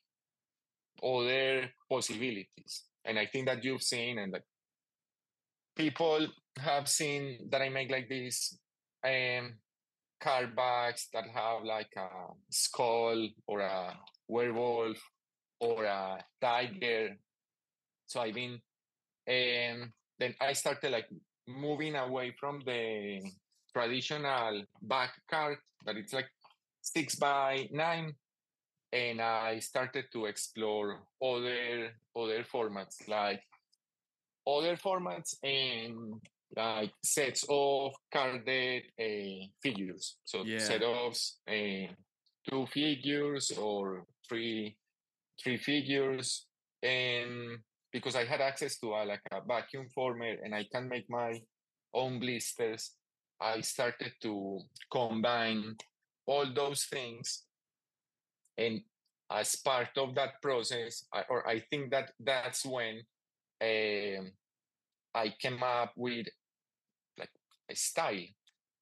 other 1.04 1.70
possibilities 1.90 2.84
and 3.06 3.18
i 3.18 3.26
think 3.26 3.48
that 3.48 3.64
you've 3.64 3.82
seen 3.82 4.20
and 4.20 4.34
that 4.34 4.44
people 5.76 6.28
have 6.58 6.88
seen 6.88 7.50
that 7.50 7.62
i 7.62 7.70
make 7.70 7.92
like 7.92 8.08
these 8.10 8.58
um 9.04 9.54
card 10.24 10.56
backs 10.56 11.10
that 11.14 11.26
have 11.28 11.64
like 11.66 11.92
a 11.98 12.32
skull 12.50 13.28
or 13.48 13.60
a 13.60 13.94
werewolf 14.28 14.98
or 15.60 15.84
a 15.84 16.24
tiger. 16.42 17.18
So 18.06 18.22
i've 18.22 18.34
been 18.34 18.54
um 19.28 19.94
then 20.20 20.36
i 20.40 20.54
started 20.54 20.92
like 20.92 21.08
moving 21.48 21.96
away 21.96 22.34
from 22.40 22.62
the 22.66 23.22
traditional 23.74 24.64
back 24.82 25.12
card 25.30 25.58
that 25.86 25.98
it's 25.98 26.14
like 26.14 26.30
six 26.82 27.16
by 27.16 27.68
nine 27.72 28.14
and 28.94 29.22
i 29.22 29.60
started 29.60 30.06
to 30.12 30.26
explore 30.26 31.00
other 31.22 31.90
other 32.16 32.44
formats 32.44 33.08
like 33.08 33.42
other 34.48 34.76
formats 34.76 35.36
and 35.44 36.22
like 36.56 36.92
sets 37.04 37.46
of 37.50 37.94
carded 38.12 38.84
uh, 39.00 39.48
figures 39.62 40.18
so 40.24 40.44
Yeah. 40.46 40.58
set 40.60 40.84
of 40.84 41.18
uh, 41.50 41.88
two 42.50 42.66
figures 42.68 43.52
or 43.58 44.06
three 44.28 44.78
three 45.42 45.58
figures 45.58 46.46
and 46.84 47.58
because 47.92 48.16
I 48.16 48.26
had 48.26 48.42
access 48.42 48.78
to 48.80 48.88
a, 48.94 49.06
like 49.06 49.22
a 49.32 49.42
vacuum 49.46 49.88
former 49.94 50.36
and 50.44 50.54
I 50.54 50.66
can 50.72 50.90
make 50.90 51.10
my 51.10 51.40
own 51.94 52.20
blisters, 52.20 52.92
I 53.40 53.62
started 53.62 54.14
to 54.24 54.60
combine 54.92 55.78
all 56.26 56.52
those 56.54 56.86
things. 56.86 57.44
And 58.58 58.82
as 59.32 59.56
part 59.56 59.90
of 59.98 60.16
that 60.16 60.42
process, 60.42 61.06
I, 61.14 61.24
or 61.30 61.48
I 61.48 61.60
think 61.70 61.92
that 61.92 62.12
that's 62.20 62.66
when 62.66 63.02
um, 63.62 64.32
I 65.14 65.34
came 65.40 65.62
up 65.62 65.94
with 65.96 66.28
style. 67.76 68.26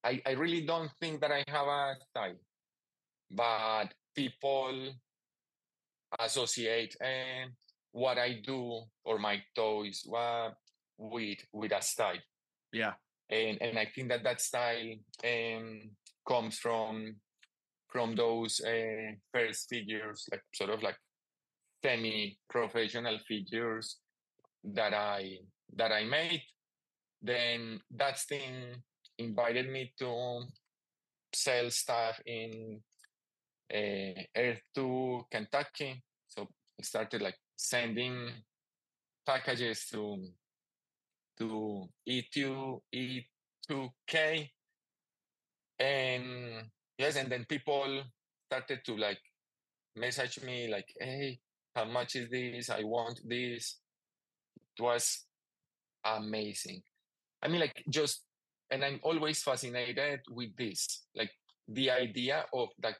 I, 0.03 0.21
I 0.25 0.31
really 0.31 0.65
don't 0.65 0.91
think 0.99 1.21
that 1.21 1.31
I 1.31 1.43
have 1.47 1.67
a 1.67 1.95
style, 2.09 2.35
but 3.29 3.93
people 4.15 4.93
associate 6.19 6.95
um, 7.01 7.51
what 7.91 8.17
I 8.17 8.41
do 8.43 8.81
or 9.05 9.19
my 9.19 9.41
toys 9.55 10.03
with 10.97 11.39
with 11.53 11.71
a 11.71 11.81
style, 11.81 12.19
Yeah. 12.71 12.93
and 13.29 13.61
and 13.61 13.77
I 13.79 13.85
think 13.85 14.09
that 14.09 14.23
that 14.23 14.41
style 14.41 14.93
um, 15.23 15.91
comes 16.27 16.57
from 16.59 17.15
from 17.89 18.15
those 18.15 18.61
uh, 18.61 19.11
first 19.33 19.67
figures, 19.69 20.25
like 20.31 20.43
sort 20.53 20.69
of 20.69 20.81
like 20.81 20.97
semi-professional 21.83 23.19
figures 23.27 23.97
that 24.63 24.93
I 24.93 25.39
that 25.75 25.91
I 25.91 26.03
made. 26.05 26.41
Then 27.21 27.79
that 27.91 28.19
thing 28.19 28.81
invited 29.17 29.69
me 29.69 29.93
to 29.99 30.43
sell 31.33 31.69
stuff 31.69 32.19
in 32.25 32.81
uh, 33.73 34.21
Earth 34.35 34.61
to 34.75 35.25
Kentucky. 35.29 36.03
So 36.27 36.47
I 36.79 36.83
started 36.83 37.21
like 37.21 37.37
sending 37.55 38.29
packages 39.25 39.85
to 39.91 40.17
to 41.37 41.87
E2 42.07 42.81
E2K, 42.93 44.49
and 45.79 46.25
yes, 46.97 47.15
and 47.15 47.31
then 47.31 47.45
people 47.45 48.03
started 48.47 48.81
to 48.85 48.97
like 48.97 49.21
message 49.95 50.41
me 50.43 50.67
like, 50.69 50.91
"Hey, 50.99 51.39
how 51.75 51.85
much 51.85 52.15
is 52.15 52.29
this? 52.29 52.69
I 52.69 52.83
want 52.83 53.19
this." 53.25 53.79
It 54.77 54.81
was 54.81 55.25
amazing. 56.03 56.81
I 57.41 57.47
mean, 57.47 57.61
like 57.61 57.83
just, 57.89 58.23
and 58.69 58.83
I'm 58.83 58.99
always 59.03 59.41
fascinated 59.43 60.21
with 60.29 60.55
this, 60.57 61.03
like 61.15 61.31
the 61.67 61.91
idea 61.91 62.45
of 62.53 62.69
like 62.83 62.97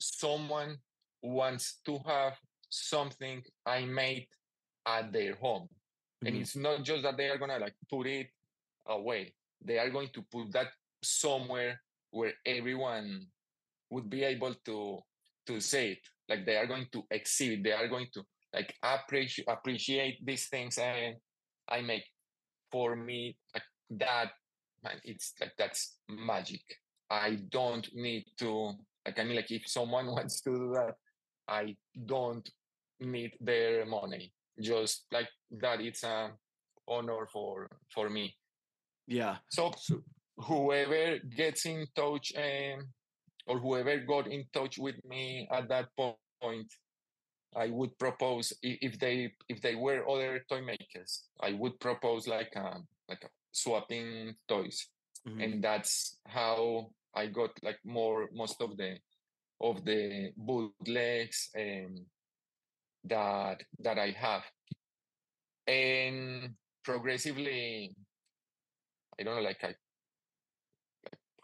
someone 0.00 0.78
wants 1.22 1.80
to 1.86 1.98
have 2.06 2.34
something 2.70 3.42
I 3.66 3.84
made 3.84 4.28
at 4.86 5.12
their 5.12 5.34
home. 5.36 5.62
Mm-hmm. 5.62 6.26
And 6.26 6.36
it's 6.36 6.56
not 6.56 6.82
just 6.82 7.02
that 7.02 7.16
they 7.16 7.28
are 7.28 7.38
gonna 7.38 7.58
like 7.58 7.74
put 7.90 8.06
it 8.06 8.28
away. 8.86 9.34
They 9.64 9.78
are 9.78 9.90
going 9.90 10.08
to 10.14 10.22
put 10.30 10.52
that 10.52 10.68
somewhere 11.02 11.80
where 12.10 12.32
everyone 12.44 13.26
would 13.90 14.10
be 14.10 14.24
able 14.24 14.54
to 14.66 15.00
to 15.46 15.60
say 15.60 15.92
it. 15.92 15.98
Like 16.28 16.46
they 16.46 16.56
are 16.56 16.66
going 16.66 16.86
to 16.92 17.04
exhibit, 17.10 17.64
they 17.64 17.72
are 17.72 17.88
going 17.88 18.08
to 18.14 18.24
like 18.52 18.74
appreciate 18.82 19.48
appreciate 19.48 20.24
these 20.24 20.48
things 20.48 20.78
and 20.78 21.16
I 21.68 21.80
make 21.80 22.04
for 22.70 22.96
me 22.96 23.36
like 23.52 23.64
that 23.90 24.30
man, 24.82 25.00
it's 25.04 25.34
like 25.40 25.52
that's 25.58 25.96
magic. 26.08 26.62
I 27.10 27.38
don't 27.50 27.88
need 27.94 28.24
to 28.38 28.72
like 29.06 29.18
I 29.18 29.24
mean 29.24 29.36
like 29.36 29.50
if 29.50 29.68
someone 29.68 30.06
wants 30.16 30.40
to 30.42 30.50
do 30.50 30.72
that, 30.74 30.94
I 31.48 31.76
don't 32.06 32.48
need 33.00 33.32
their 33.40 33.86
money. 33.86 34.32
Just 34.60 35.06
like 35.12 35.28
that 35.60 35.80
it's 35.80 36.04
a 36.04 36.30
honor 36.88 37.26
for 37.32 37.68
for 37.92 38.08
me. 38.08 38.34
Yeah. 39.06 39.36
So, 39.50 39.72
so 39.78 40.02
whoever 40.38 41.18
gets 41.36 41.66
in 41.66 41.86
touch 41.94 42.32
um, 42.36 42.86
or 43.46 43.58
whoever 43.58 43.98
got 43.98 44.26
in 44.26 44.44
touch 44.52 44.78
with 44.78 44.96
me 45.04 45.48
at 45.52 45.68
that 45.68 45.88
point 45.96 46.66
i 47.56 47.68
would 47.68 47.96
propose 47.98 48.52
if 48.62 48.98
they 48.98 49.30
if 49.48 49.60
they 49.60 49.76
were 49.76 50.08
other 50.08 50.44
toy 50.48 50.60
makers 50.60 51.24
i 51.40 51.52
would 51.52 51.78
propose 51.78 52.26
like 52.26 52.52
a 52.56 52.66
um, 52.66 52.86
like 53.08 53.22
a 53.22 53.28
swapping 53.54 54.34
toys 54.48 54.88
mm-hmm. 55.26 55.40
and 55.40 55.62
that's 55.62 56.18
how 56.26 56.90
i 57.14 57.26
got 57.26 57.50
like 57.62 57.78
more 57.84 58.28
most 58.34 58.60
of 58.60 58.76
the 58.76 58.98
of 59.60 59.84
the 59.84 60.32
bootlegs 60.36 61.48
um, 61.56 61.94
that 63.04 63.62
that 63.78 63.98
i 63.98 64.10
have 64.10 64.42
and 65.66 66.50
progressively 66.82 67.94
i 69.18 69.22
don't 69.22 69.36
know 69.36 69.42
like 69.42 69.62
i 69.62 69.74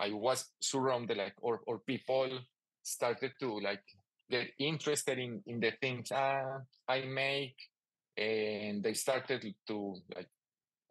I 0.01 0.13
was 0.13 0.49
surrounded 0.61 1.19
like 1.19 1.37
or 1.43 1.61
or 1.67 1.79
people 1.81 2.41
started 2.83 3.33
to 3.41 3.61
like 3.61 3.85
get 4.31 4.49
interested 4.59 5.19
in 5.19 5.43
in 5.47 5.61
the 5.61 5.73
things 5.81 6.11
uh, 6.11 6.65
I 6.89 7.05
make 7.05 7.57
and 8.17 8.83
they 8.83 8.95
started 8.95 9.45
to 9.69 9.97
like 10.17 10.29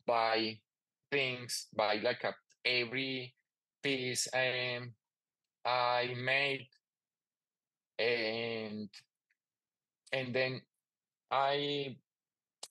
buy 0.05 0.59
things 1.11 1.67
by 1.75 1.95
like 2.03 2.23
a, 2.23 2.33
every 2.65 3.33
piece 3.83 4.27
um, 4.33 4.93
I 5.65 6.13
made 6.17 6.67
and 7.97 8.89
and 10.13 10.33
then 10.33 10.61
I 11.31 11.97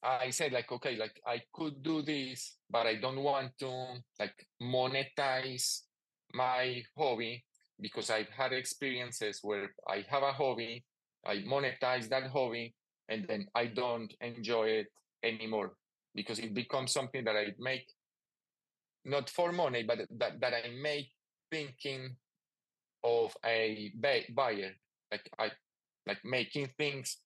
I 0.02 0.30
said 0.30 0.52
like 0.52 0.70
okay 0.72 0.96
like 0.96 1.20
I 1.26 1.42
could 1.52 1.82
do 1.82 2.02
this 2.02 2.56
but 2.70 2.86
I 2.86 2.96
don't 2.96 3.22
want 3.22 3.58
to 3.60 3.70
like 4.18 4.46
monetize 4.62 5.82
my 6.34 6.82
hobby 6.96 7.44
because 7.80 8.10
I've 8.10 8.28
had 8.30 8.52
experiences 8.52 9.40
where 9.42 9.70
I 9.88 10.04
have 10.08 10.22
a 10.22 10.32
hobby, 10.32 10.84
I 11.26 11.36
monetize 11.38 12.08
that 12.08 12.30
hobby, 12.30 12.74
and 13.08 13.26
then 13.28 13.46
I 13.54 13.66
don't 13.66 14.12
enjoy 14.20 14.82
it 14.82 14.86
anymore 15.22 15.74
because 16.14 16.38
it 16.38 16.54
becomes 16.54 16.92
something 16.92 17.24
that 17.24 17.36
I 17.36 17.54
make 17.58 17.86
not 19.08 19.30
for 19.30 19.52
money, 19.52 19.82
but 19.82 19.98
that, 20.18 20.40
that 20.40 20.52
I 20.54 20.70
make 20.80 21.10
thinking 21.50 22.16
of 23.02 23.34
a 23.44 23.92
buyer, 24.34 24.72
like 25.10 25.28
I 25.38 25.50
like 26.06 26.18
making 26.24 26.70
things, 26.78 27.18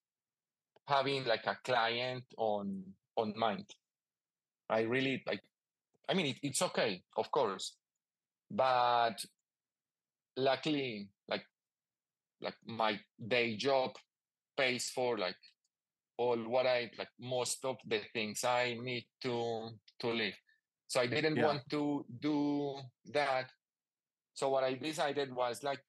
having 0.87 1.25
like 1.25 1.45
a 1.45 1.57
client 1.63 2.23
on 2.37 2.83
on 3.17 3.33
mind. 3.37 3.65
I 4.69 4.81
really 4.81 5.23
like. 5.27 5.41
I 6.09 6.13
mean, 6.13 6.27
it, 6.27 6.37
it's 6.43 6.61
okay, 6.61 7.01
of 7.17 7.31
course, 7.31 7.75
but 8.51 9.23
luckily 10.37 11.07
like 11.27 11.45
like 12.41 12.55
my 12.65 12.99
day 13.27 13.55
job 13.55 13.91
pays 14.57 14.89
for 14.89 15.17
like 15.17 15.35
all 16.17 16.37
what 16.37 16.65
i 16.65 16.89
like 16.97 17.09
most 17.19 17.63
of 17.65 17.77
the 17.87 17.99
things 18.13 18.43
i 18.43 18.75
need 18.81 19.05
to 19.21 19.69
to 19.99 20.07
live 20.07 20.33
so 20.93 21.01
i 21.01 21.07
didn't 21.07 21.37
yeah. 21.37 21.45
want 21.45 21.61
to 21.69 22.05
do 22.19 22.75
that 23.11 23.49
so 24.35 24.49
what 24.49 24.63
i 24.63 24.73
decided 24.75 25.33
was 25.33 25.63
like 25.63 25.79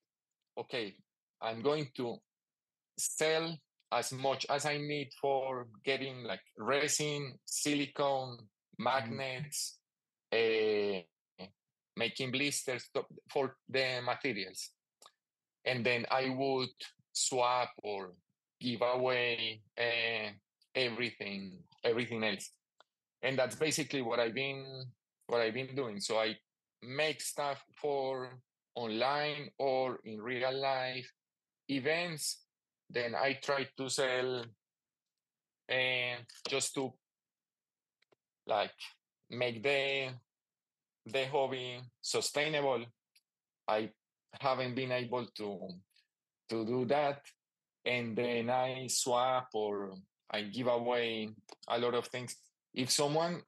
okay 0.56 0.94
i'm 1.42 1.60
going 1.60 1.86
to 1.94 2.16
sell 2.98 3.54
as 3.92 4.12
much 4.12 4.46
as 4.48 4.64
i 4.64 4.78
need 4.78 5.10
for 5.20 5.66
getting 5.84 6.24
like 6.24 6.40
resin 6.56 7.34
silicone 7.44 8.38
mm-hmm. 8.38 8.84
magnets 8.84 9.78
mm-hmm. 10.32 10.96
uh, 10.96 11.00
making 11.96 12.30
blisters 12.30 12.88
for 13.30 13.56
the 13.68 14.00
materials. 14.04 14.70
And 15.64 15.84
then 15.84 16.06
I 16.10 16.34
would 16.36 16.74
swap 17.12 17.70
or 17.82 18.12
give 18.60 18.82
away 18.82 19.62
uh, 19.78 20.30
everything, 20.74 21.58
everything 21.82 22.24
else. 22.24 22.50
And 23.24 23.38
that's 23.38 23.56
basically 23.56 24.02
what 24.02 24.20
I've 24.20 24.34
been 24.34 24.84
what 25.26 25.40
I've 25.40 25.54
been 25.54 25.74
doing. 25.74 25.98
So 25.98 26.18
I 26.18 26.36
make 26.82 27.20
stuff 27.20 27.64
for 27.80 28.38
online 28.74 29.48
or 29.58 29.98
in 30.04 30.20
real 30.20 30.52
life 30.52 31.10
events. 31.68 32.44
Then 32.90 33.14
I 33.14 33.38
try 33.42 33.66
to 33.78 33.88
sell 33.88 34.44
and 35.68 36.20
uh, 36.20 36.48
just 36.48 36.74
to 36.74 36.92
like 38.46 38.76
make 39.30 39.62
the 39.62 40.10
the 41.06 41.24
hobby 41.26 41.80
sustainable. 42.00 42.84
I 43.66 43.90
haven't 44.40 44.74
been 44.74 44.92
able 44.92 45.26
to 45.36 45.68
to 46.50 46.64
do 46.66 46.84
that, 46.86 47.22
and 47.86 48.16
then 48.16 48.50
I 48.50 48.86
swap 48.88 49.48
or 49.54 49.94
I 50.30 50.42
give 50.42 50.66
away 50.66 51.30
a 51.68 51.78
lot 51.78 51.94
of 51.94 52.06
things. 52.08 52.36
If 52.74 52.90
someone 52.90 53.42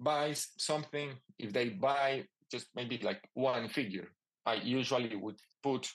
buys 0.00 0.48
something, 0.58 1.12
if 1.38 1.52
they 1.52 1.70
buy 1.70 2.24
just 2.50 2.68
maybe 2.74 2.98
like 2.98 3.22
one 3.34 3.68
figure, 3.68 4.12
I 4.46 4.54
usually 4.54 5.14
would 5.16 5.38
put 5.62 5.88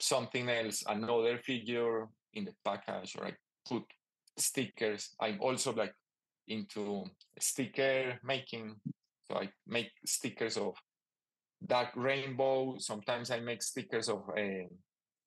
something 0.00 0.48
else, 0.48 0.82
another 0.86 1.38
figure 1.38 2.08
in 2.32 2.44
the 2.46 2.54
package, 2.64 3.16
or 3.18 3.26
I 3.26 3.32
put 3.68 3.82
stickers. 4.38 5.10
I'm 5.20 5.38
also 5.40 5.72
like 5.72 5.94
into 6.48 7.04
sticker 7.38 8.18
making 8.22 8.76
so 9.28 9.36
I 9.36 9.48
make 9.66 9.90
stickers 10.04 10.56
of 10.56 10.74
dark 11.64 11.90
rainbow. 11.96 12.76
Sometimes 12.78 13.30
I 13.30 13.40
make 13.40 13.62
stickers 13.62 14.08
of 14.08 14.28
uh, 14.28 14.68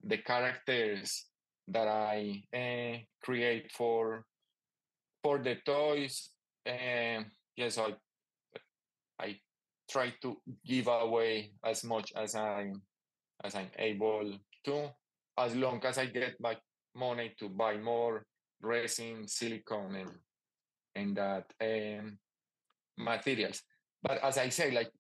the 0.04 0.18
characters 0.18 1.26
that 1.68 1.88
I 1.88 2.44
uh, 2.54 3.00
create 3.24 3.72
for 3.72 4.24
for 5.24 5.40
the 5.40 5.56
toys. 5.66 6.30
Uh, 6.68 7.24
yes, 7.56 7.78
I 7.78 7.96
I 9.20 9.40
try 9.90 10.14
to 10.22 10.38
give 10.66 10.88
away 10.88 11.52
as 11.64 11.84
much 11.84 12.14
as 12.16 12.36
I'm 12.36 12.82
as 13.44 13.56
I'm 13.56 13.70
able 13.78 14.34
to, 14.66 14.90
as 15.38 15.56
long 15.56 15.82
as 15.86 15.98
I 15.98 16.06
get 16.06 16.40
my 16.40 16.58
money 16.96 17.34
to 17.40 17.50
buy 17.50 17.78
more 17.78 18.26
resin, 18.62 19.28
silicone, 19.28 19.96
and 19.96 20.12
and 20.96 21.16
that 21.18 21.46
um, 21.62 22.18
materials. 22.98 23.62
But 24.02 24.24
as 24.24 24.38
I 24.38 24.50
say, 24.50 24.72
like 24.72 24.92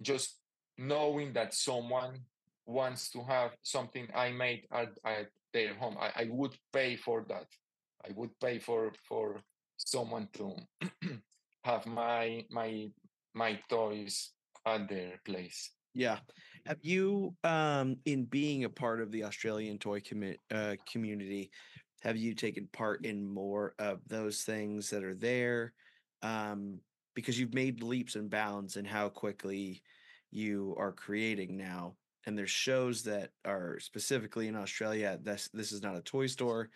just 0.00 0.38
knowing 0.78 1.32
that 1.34 1.54
someone 1.54 2.18
wants 2.66 3.10
to 3.10 3.22
have 3.22 3.52
something 3.62 4.08
I 4.14 4.32
made 4.32 4.66
at, 4.72 4.88
at 5.04 5.28
their 5.52 5.74
home, 5.74 5.96
I, 6.00 6.22
I 6.22 6.28
would 6.30 6.56
pay 6.72 6.96
for 6.96 7.24
that. 7.28 7.46
I 8.06 8.12
would 8.14 8.38
pay 8.40 8.58
for 8.58 8.92
for 9.08 9.40
someone 9.76 10.28
to 10.34 10.56
have 11.64 11.86
my 11.86 12.44
my 12.50 12.90
my 13.34 13.58
toys 13.68 14.32
at 14.66 14.88
their 14.88 15.20
place. 15.24 15.70
Yeah. 15.94 16.18
Have 16.66 16.78
you, 16.82 17.34
um, 17.44 17.96
in 18.06 18.24
being 18.24 18.64
a 18.64 18.70
part 18.70 19.00
of 19.00 19.10
the 19.10 19.24
Australian 19.24 19.78
toy 19.78 20.00
commi- 20.00 20.38
uh, 20.50 20.76
community, 20.90 21.50
have 22.02 22.16
you 22.16 22.34
taken 22.34 22.68
part 22.72 23.04
in 23.04 23.24
more 23.26 23.74
of 23.78 24.00
those 24.06 24.42
things 24.42 24.88
that 24.90 25.04
are 25.04 25.14
there? 25.14 25.72
Um, 26.22 26.78
because 27.14 27.38
you've 27.38 27.54
made 27.54 27.82
leaps 27.82 28.14
and 28.14 28.30
bounds 28.30 28.76
in 28.76 28.84
how 28.84 29.08
quickly 29.08 29.82
you 30.30 30.74
are 30.78 30.92
creating 30.92 31.56
now. 31.56 31.94
And 32.26 32.38
there's 32.38 32.50
shows 32.50 33.02
that 33.02 33.30
are 33.44 33.78
specifically 33.80 34.48
in 34.48 34.56
Australia. 34.56 35.18
This 35.22 35.50
this 35.52 35.72
is 35.72 35.82
not 35.82 35.96
a 35.96 36.02
toy 36.02 36.26
store, 36.26 36.70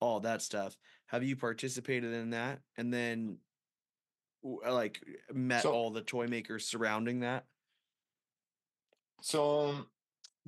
all 0.00 0.20
that 0.20 0.42
stuff. 0.42 0.76
Have 1.06 1.22
you 1.24 1.36
participated 1.36 2.12
in 2.12 2.30
that? 2.30 2.60
And 2.76 2.92
then 2.92 3.38
uh, 4.44 4.72
like 4.72 5.00
met 5.32 5.62
So 5.62 5.72
all 5.72 5.90
the 5.90 6.02
toy 6.02 6.26
makers 6.26 6.66
surrounding 6.66 7.20
that? 7.20 7.44
so 9.20 9.74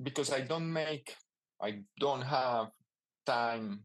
because 0.01 0.31
I 0.31 0.41
don't 0.41 0.71
make 0.71 1.15
I 1.61 1.83
don't 1.99 2.21
have 2.21 2.71
time 3.25 3.81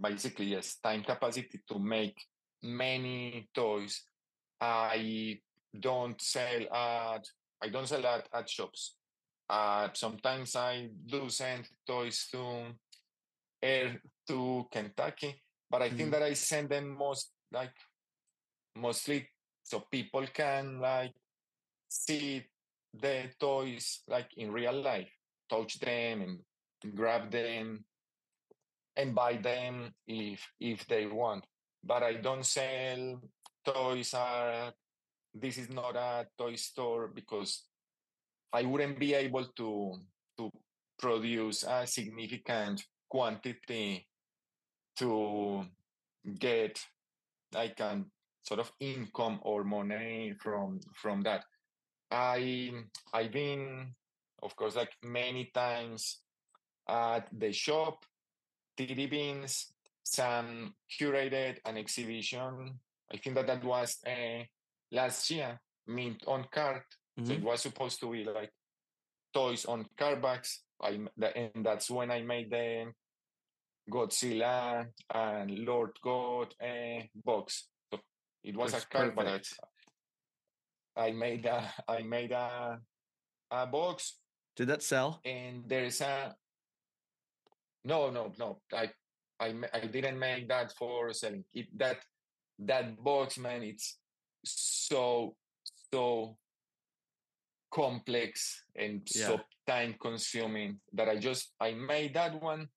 basically 0.00 0.46
yes 0.46 0.76
time 0.82 1.02
capacity 1.02 1.60
to 1.70 1.78
make 1.78 2.16
many 2.62 3.48
toys. 3.54 4.02
I 4.60 5.40
don't 5.78 6.20
sell 6.20 6.62
at 6.72 7.24
I 7.62 7.68
don't 7.68 7.88
sell 7.88 8.04
at, 8.06 8.28
at 8.32 8.48
shops. 8.48 8.96
Uh, 9.48 9.88
sometimes 9.94 10.56
I 10.56 10.90
do 11.06 11.28
send 11.28 11.68
toys 11.86 12.28
to 12.32 12.74
air 13.62 14.00
to 14.28 14.68
Kentucky, 14.70 15.42
but 15.70 15.82
I 15.82 15.88
think 15.90 16.08
Mhm. 16.08 16.12
that 16.12 16.22
I 16.22 16.34
send 16.34 16.68
them 16.68 16.88
most 16.96 17.32
like 17.52 17.74
mostly 18.74 19.28
so 19.62 19.80
people 19.80 20.26
can 20.26 20.80
like 20.80 21.14
see 21.88 22.44
the 22.92 23.32
toys 23.38 24.02
like 24.08 24.32
in 24.36 24.52
real 24.52 24.80
life, 24.82 25.10
touch 25.48 25.78
them 25.78 26.22
and 26.22 26.94
grab 26.94 27.30
them 27.30 27.84
and 28.96 29.14
buy 29.14 29.36
them 29.36 29.94
if 30.06 30.40
if 30.60 30.86
they 30.86 31.06
want. 31.06 31.46
But 31.82 32.02
I 32.02 32.14
don't 32.14 32.44
sell 32.44 33.20
toys 33.64 34.14
at 34.14 34.74
this 35.34 35.58
is 35.58 35.68
not 35.68 35.96
a 35.96 36.26
toy 36.38 36.56
store 36.56 37.08
because 37.08 37.68
I 38.52 38.62
wouldn't 38.62 38.98
be 38.98 39.14
able 39.14 39.44
to 39.44 40.00
to 40.38 40.50
produce 40.98 41.62
a 41.64 41.86
significant 41.86 42.86
quantity 43.16 44.06
to 44.98 45.64
get 46.38 46.78
like 47.54 47.80
a 47.80 48.04
sort 48.42 48.60
of 48.60 48.70
income 48.78 49.40
or 49.42 49.64
money 49.64 50.34
from 50.38 50.80
from 50.94 51.22
that. 51.22 51.44
I 52.10 52.72
I've 53.14 53.32
been 53.32 53.94
of 54.42 54.54
course 54.54 54.76
like 54.76 54.92
many 55.02 55.50
times 55.54 56.20
at 56.86 57.26
the 57.32 57.52
shop, 57.52 58.04
TD 58.78 59.10
Beans, 59.10 59.72
some 60.04 60.74
curated 61.00 61.56
an 61.64 61.78
exhibition. 61.78 62.78
I 63.10 63.16
think 63.16 63.36
that 63.36 63.46
that 63.46 63.64
was 63.64 63.96
uh, 64.06 64.44
last 64.92 65.30
year, 65.30 65.58
Mint 65.86 66.22
on 66.26 66.44
Card. 66.52 66.82
So 67.24 67.32
it 67.32 67.42
was 67.42 67.62
supposed 67.62 67.98
to 68.00 68.12
be 68.12 68.24
like 68.24 68.52
toys 69.32 69.64
on 69.64 69.86
card 69.96 70.20
backs. 70.20 70.60
I 70.82 71.00
and 71.34 71.64
that's 71.64 71.90
when 71.90 72.10
I 72.10 72.20
made 72.20 72.50
the 72.50 72.92
Godzilla 73.90 74.86
and 75.14 75.50
Lord 75.64 75.92
God 76.02 76.54
uh, 76.62 77.02
box. 77.24 77.68
So 77.92 78.00
it 78.42 78.56
was 78.56 78.72
That's 78.72 78.84
a 78.84 78.88
card, 78.88 79.14
but 79.16 79.26
I, 79.26 79.30
perfect. 79.30 79.54
I 80.96 81.10
made 81.12 81.46
a 81.46 81.72
I 81.88 82.02
made 82.02 82.32
a 82.32 82.78
a 83.50 83.66
box, 83.66 84.18
Did 84.56 84.68
that 84.68 84.82
sell? 84.82 85.20
and 85.24 85.64
there's 85.68 86.00
a 86.00 86.34
no 87.84 88.10
no 88.10 88.32
no 88.38 88.60
I 88.72 88.90
I 89.38 89.54
I 89.72 89.80
didn't 89.86 90.18
make 90.18 90.48
that 90.48 90.72
for 90.76 91.12
selling. 91.12 91.44
It 91.54 91.66
that 91.78 91.98
that 92.60 92.96
box 93.02 93.38
man, 93.38 93.62
it's 93.62 93.98
so 94.44 95.36
so 95.92 96.36
complex 97.72 98.64
and 98.74 99.02
Yeah. 99.14 99.26
so 99.26 99.40
time 99.66 99.94
consuming 100.00 100.80
that 100.94 101.08
I 101.08 101.16
just 101.18 101.52
I 101.60 101.72
made 101.72 102.14
that 102.14 102.40
one 102.40 102.68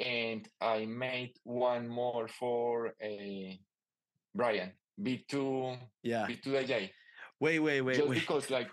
and 0.00 0.48
I 0.60 0.86
made 0.86 1.32
one 1.44 1.88
more 1.88 2.28
for 2.28 2.88
eh, 3.00 3.06
a 3.08 3.60
Brian 4.34 4.72
B2 5.00 5.78
Yeah. 6.02 6.26
B2DJ 6.26 6.90
Wait, 7.40 7.58
wait, 7.58 7.80
wait, 7.82 7.96
just 7.96 8.08
wait. 8.08 8.20
because 8.20 8.50
like 8.50 8.70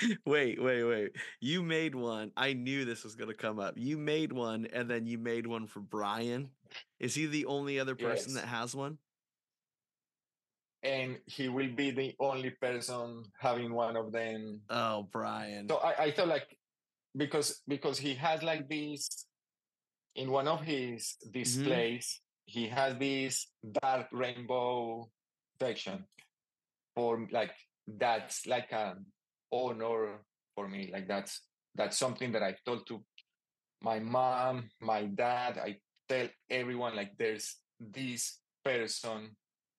Wait, 0.24 0.62
wait, 0.62 0.84
wait. 0.84 1.10
You 1.40 1.62
made 1.62 1.94
one. 1.94 2.30
I 2.36 2.52
knew 2.52 2.84
this 2.84 3.02
was 3.04 3.16
going 3.16 3.28
to 3.28 3.36
come 3.36 3.58
up. 3.58 3.74
You 3.76 3.98
made 3.98 4.32
one 4.32 4.66
and 4.72 4.88
then 4.88 5.04
you 5.06 5.18
made 5.18 5.46
one 5.46 5.66
for 5.66 5.80
Brian. 5.80 6.50
Is 7.00 7.14
he 7.14 7.26
the 7.26 7.46
only 7.46 7.78
other 7.80 7.96
person 7.96 8.32
Yes. 8.34 8.42
that 8.42 8.48
has 8.48 8.74
one? 8.74 8.98
and 10.82 11.18
he 11.26 11.50
will 11.50 11.68
be 11.76 11.90
the 11.90 12.14
only 12.20 12.48
person 12.50 13.22
having 13.38 13.74
one 13.74 13.96
of 13.96 14.12
them 14.12 14.62
Oh, 14.70 15.08
Brian. 15.12 15.68
so 15.68 15.76
I, 15.76 16.04
I 16.04 16.10
thought 16.10 16.28
like 16.28 16.56
because 17.14 17.60
because 17.68 17.98
he 17.98 18.14
has 18.14 18.42
like 18.42 18.66
this 18.66 19.26
in 20.16 20.30
one 20.30 20.48
of 20.48 20.60
his 20.62 21.16
mm-hmm. 21.22 21.38
displays 21.38 22.20
he 22.46 22.66
has 22.66 22.96
this 22.98 23.46
dark 23.80 24.06
rainbow 24.12 25.08
section 25.60 26.04
for 26.94 27.26
like 27.30 27.52
that's 27.98 28.46
like 28.46 28.72
an 28.72 29.06
honor 29.52 30.18
for 30.54 30.68
me 30.68 30.90
like 30.92 31.06
that's 31.06 31.42
that's 31.74 31.96
something 31.96 32.32
that 32.32 32.42
i 32.42 32.54
told 32.66 32.86
to 32.86 33.02
my 33.82 33.98
mom 34.00 34.68
my 34.80 35.04
dad 35.04 35.58
i 35.58 35.76
tell 36.08 36.28
everyone 36.50 36.96
like 36.96 37.12
there's 37.18 37.56
this 37.78 38.38
person 38.64 39.30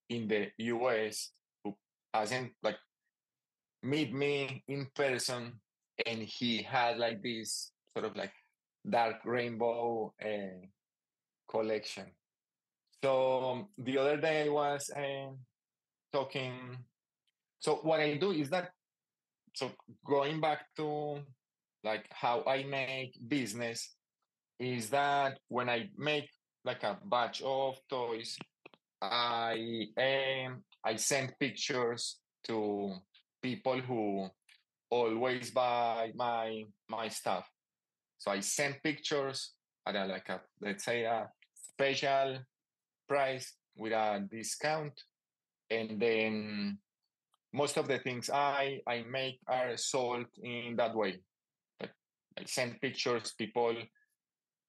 in 0.10 0.28
the 0.28 0.50
us 0.60 1.32
who 1.64 1.76
hasn't 2.14 2.52
like 2.64 2.78
meet 3.84 4.14
me 4.14 4.64
in 4.68 4.88
person 4.96 5.54
and 6.06 6.22
he 6.22 6.62
had 6.62 6.98
like 6.98 7.22
this 7.22 7.72
sort 7.94 8.06
of 8.06 8.16
like 8.16 8.32
dark 8.88 9.18
rainbow 9.26 10.14
uh, 10.24 10.66
collection. 11.50 12.06
So 13.04 13.50
um, 13.50 13.68
the 13.78 13.98
other 13.98 14.18
day 14.18 14.46
i 14.46 14.50
was 14.50 14.90
uh, 14.96 15.34
talking 16.14 16.78
so 17.60 17.76
what 17.84 18.00
i 18.00 18.16
do 18.16 18.32
is 18.32 18.50
that 18.50 18.72
so 19.54 19.72
going 20.06 20.40
back 20.40 20.66
to 20.76 21.20
like 21.84 22.06
how 22.12 22.44
i 22.46 22.64
make 22.64 23.18
business 23.28 23.96
is 24.60 24.90
that 24.90 25.40
when 25.48 25.70
i 25.70 25.90
make 25.98 26.30
like 26.64 26.84
a 26.84 27.00
batch 27.06 27.42
of 27.42 27.76
toys 27.90 28.38
i 29.02 29.88
um, 29.98 30.62
i 30.86 30.96
send 30.96 31.34
pictures 31.40 32.20
to 32.44 32.94
people 33.42 33.80
who 33.82 34.30
always 34.92 35.50
buy 35.52 36.12
my 36.16 36.64
my 36.90 37.08
stuff 37.08 37.50
so 38.22 38.30
i 38.30 38.40
send 38.40 38.76
pictures 38.84 39.54
at 39.88 39.96
a, 39.96 40.06
like 40.06 40.30
a 40.30 40.40
let's 40.62 40.86
say 40.86 41.06
a 41.06 41.28
special 41.56 42.38
price 43.08 43.56
with 43.76 43.94
a 43.94 44.24
discount. 44.30 44.94
And 45.72 46.00
then 46.00 46.78
most 47.52 47.78
of 47.78 47.88
the 47.88 47.98
things 47.98 48.30
i 48.30 48.80
i 48.88 49.04
make 49.10 49.40
are 49.48 49.76
sold 49.76 50.28
in 50.44 50.76
that 50.78 50.96
way. 50.96 51.18
Like 51.80 51.94
i 52.38 52.44
send 52.46 52.80
pictures 52.80 53.34
people 53.36 53.76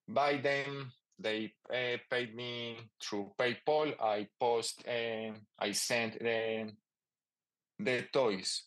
buy 0.08 0.38
them 0.38 0.90
they 1.18 1.52
uh, 1.70 1.98
paid 2.10 2.34
me 2.34 2.78
through 3.00 3.30
paypal. 3.38 3.92
I 4.00 4.26
post 4.40 4.82
and 4.88 5.36
i 5.58 5.72
send 5.72 6.16
them 6.20 6.72
the 7.78 8.06
toys. 8.12 8.64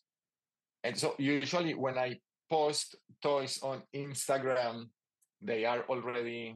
And 0.84 0.96
so 0.96 1.16
usually 1.18 1.74
when 1.74 1.98
i 1.98 2.20
post 2.50 2.96
toys 3.22 3.60
on 3.64 3.82
instagram 3.96 4.90
they 5.42 5.66
are 5.66 5.82
already 5.90 6.56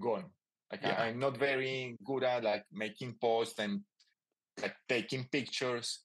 gone. 0.00 0.24
Like 0.70 0.84
I- 0.84 0.88
Yeah. 0.88 1.02
i'm 1.02 1.18
not 1.18 1.36
very 1.36 1.96
good 2.04 2.24
at 2.24 2.42
like 2.44 2.64
making 2.72 3.14
posts 3.20 3.58
and 3.58 3.80
like 4.60 4.74
taking 4.88 5.24
pictures. 5.30 6.04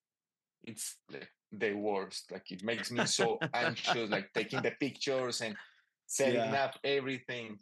It's 0.64 0.98
like 1.12 1.30
the 1.52 1.74
worst. 1.74 2.32
Like 2.32 2.52
it 2.52 2.64
makes 2.64 2.92
me 2.92 3.06
so 3.06 3.40
anxious 3.54 4.10
like 4.10 4.30
taking 4.34 4.62
the 4.62 4.72
pictures 4.80 5.42
and 5.42 5.56
setting 6.06 6.36
Yeah. 6.54 6.64
up 6.66 6.78
everything. 6.84 7.58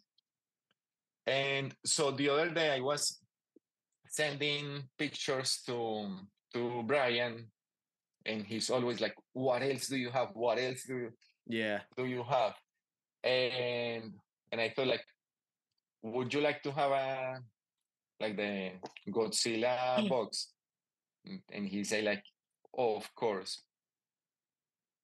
And 1.27 1.73
so 1.85 2.11
the 2.11 2.29
other 2.29 2.49
day 2.49 2.71
i 2.75 2.79
was 2.79 3.19
sending 4.07 4.83
pictures 4.97 5.61
to 5.65 6.17
to 6.53 6.83
brian 6.83 7.47
and 8.25 8.43
he's 8.45 8.69
always 8.69 8.99
like 8.99 9.15
what 9.33 9.61
else 9.63 9.87
do 9.87 9.97
you 9.97 10.09
have? 10.11 10.29
What 10.33 10.59
else 10.59 10.83
do 10.85 10.97
you 10.97 11.11
Yeah. 11.47 11.79
do 11.97 12.05
you 12.05 12.23
have 12.23 12.53
and 13.23 14.13
and 14.51 14.61
i 14.61 14.69
thought 14.69 14.87
like 14.87 15.05
would 16.03 16.33
you 16.33 16.41
like 16.41 16.63
to 16.63 16.71
have 16.71 16.91
a 16.91 17.39
like 18.19 18.37
the 18.37 18.71
godzilla 19.09 20.07
box 20.09 20.53
Mm, 21.27 21.41
and 21.53 21.67
he 21.67 21.83
say 21.83 22.01
like 22.01 22.23
oh, 22.75 22.95
of 22.95 23.13
course 23.15 23.61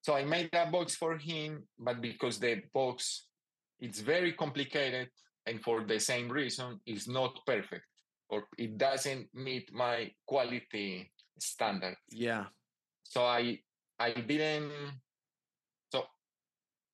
so 0.02 0.14
I 0.14 0.24
made 0.24 0.48
a 0.54 0.70
box 0.70 0.94
for 0.94 1.18
him, 1.18 1.64
but 1.78 2.00
because 2.00 2.38
the 2.38 2.62
box 2.72 3.26
it's 3.78 4.00
very 4.00 4.32
complicated 4.32 5.08
and 5.44 5.62
for 5.62 5.84
the 5.84 6.00
same 6.00 6.30
reason 6.30 6.80
is 6.86 7.06
not 7.06 7.38
perfect 7.46 7.84
or 8.30 8.44
it 8.56 8.78
doesn't 8.78 9.28
meet 9.34 9.70
my 9.72 10.10
quality 10.26 11.12
standard. 11.38 11.96
Yeah. 12.10 12.46
So 13.04 13.24
I 13.24 13.60
I 13.98 14.12
didn't 14.12 14.72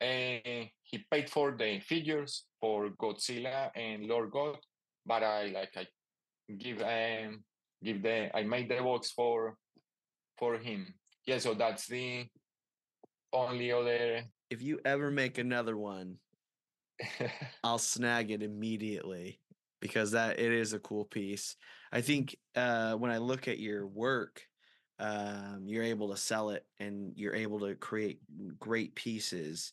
uh, 0.05 0.65
he 0.83 1.05
paid 1.11 1.31
for 1.31 1.53
the 1.57 1.81
figures 1.81 2.45
for 2.61 2.91
Godzilla 2.91 3.71
and 3.75 4.07
Lord 4.07 4.31
God, 4.31 4.57
but 5.07 5.23
I 5.23 5.47
like 5.47 5.77
I 5.77 5.87
give 6.59 6.83
um 6.83 7.45
give 7.83 8.03
the 8.03 8.37
I 8.37 8.43
made 8.43 8.69
the 8.69 8.83
box 8.83 9.11
for 9.11 9.57
for 10.39 10.59
him. 10.59 10.95
Yeah, 11.27 11.39
so 11.39 11.55
that's 11.55 11.87
the 11.87 12.27
only 13.33 13.73
other 13.73 14.23
If 14.51 14.63
you 14.63 14.81
ever 14.85 15.11
make 15.11 15.39
another 15.39 15.77
one, 15.77 16.19
I'll 17.65 17.79
snag 17.79 18.31
it 18.31 18.43
immediately 18.43 19.41
because 19.81 20.13
that 20.13 20.39
it 20.39 20.53
is 20.53 20.73
a 20.73 20.79
cool 20.79 21.05
piece. 21.05 21.57
I 21.93 22.01
think 22.01 22.37
uh, 22.57 22.95
when 22.95 23.11
I 23.11 23.19
look 23.19 23.49
at 23.49 23.59
your 23.59 23.87
work, 23.87 24.43
um, 24.99 25.65
you're 25.67 25.85
able 25.85 26.11
to 26.11 26.17
sell 26.17 26.51
it 26.51 26.65
and 26.79 27.13
you're 27.17 27.35
able 27.35 27.61
to 27.61 27.75
create 27.75 28.21
great 28.59 28.95
pieces. 28.95 29.73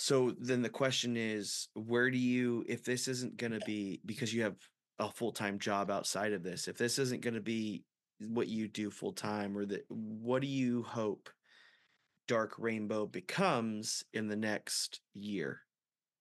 So 0.00 0.32
then 0.38 0.62
the 0.62 0.68
question 0.68 1.16
is, 1.16 1.66
where 1.74 2.08
do 2.08 2.18
you, 2.18 2.64
if 2.68 2.84
this 2.84 3.08
isn't 3.08 3.36
going 3.36 3.50
to 3.50 3.58
be 3.66 4.00
because 4.06 4.32
you 4.32 4.42
have 4.42 4.54
a 5.00 5.10
full 5.10 5.32
time 5.32 5.58
job 5.58 5.90
outside 5.90 6.32
of 6.32 6.44
this, 6.44 6.68
if 6.68 6.78
this 6.78 7.00
isn't 7.00 7.20
going 7.20 7.34
to 7.34 7.40
be 7.40 7.82
what 8.20 8.46
you 8.46 8.68
do 8.68 8.92
full 8.92 9.12
time, 9.12 9.58
or 9.58 9.66
that, 9.66 9.84
what 9.88 10.40
do 10.40 10.46
you 10.46 10.84
hope 10.84 11.28
Dark 12.28 12.54
Rainbow 12.58 13.06
becomes 13.06 14.04
in 14.12 14.28
the 14.28 14.36
next 14.36 15.00
year? 15.14 15.62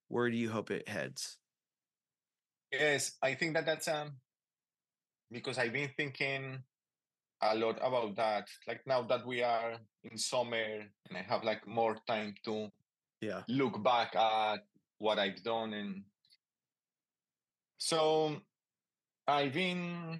Where 0.08 0.32
do 0.32 0.38
you 0.38 0.50
hope 0.50 0.72
it 0.72 0.90
heads? 0.90 1.38
Yes, 2.74 3.12
I 3.22 3.36
think 3.36 3.54
that 3.54 3.68
that's 3.68 3.88
um 3.88 4.14
because 5.30 5.60
I've 5.60 5.74
been 5.74 5.92
thinking 5.96 6.64
a 7.44 7.56
lot 7.56 7.78
about 7.84 8.16
that. 8.16 8.48
Like 8.68 8.82
now 8.88 9.04
that 9.04 9.28
we 9.28 9.44
are 9.44 9.74
in 10.04 10.18
summer 10.18 10.82
and 11.10 11.16
I 11.16 11.22
have 11.22 11.44
like 11.44 11.68
more 11.68 11.96
time 12.08 12.34
to 12.46 12.72
Yeah. 13.22 13.42
look 13.48 13.84
back 13.84 14.16
at 14.16 14.60
what 15.00 15.20
I've 15.20 15.42
done 15.44 15.74
and 15.74 16.04
so 17.78 18.38
I've 19.28 19.54
been 19.54 20.20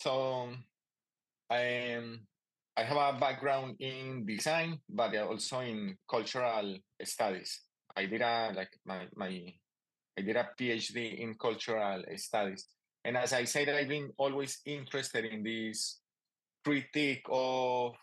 so 0.00 0.50
i 1.50 1.58
am 1.58 2.26
I 2.76 2.82
have 2.82 3.14
a 3.14 3.18
background 3.18 3.76
in 3.78 4.26
design, 4.26 4.80
but 4.88 5.14
also 5.16 5.60
in 5.60 5.96
cultural 6.10 6.76
studies. 7.04 7.60
I 7.96 8.06
did 8.06 8.20
a 8.20 8.50
like 8.54 8.70
my 8.84 9.06
my 9.14 9.52
I 10.18 10.22
did 10.22 10.36
a 10.36 10.50
PhD 10.58 11.20
in 11.20 11.34
cultural 11.34 12.02
studies. 12.16 12.66
And 13.04 13.16
as 13.16 13.32
I 13.32 13.44
said, 13.44 13.68
I've 13.68 13.88
been 13.88 14.10
always 14.18 14.60
interested 14.64 15.24
in 15.24 15.44
this 15.44 16.00
critique 16.64 17.26
of 17.28 17.94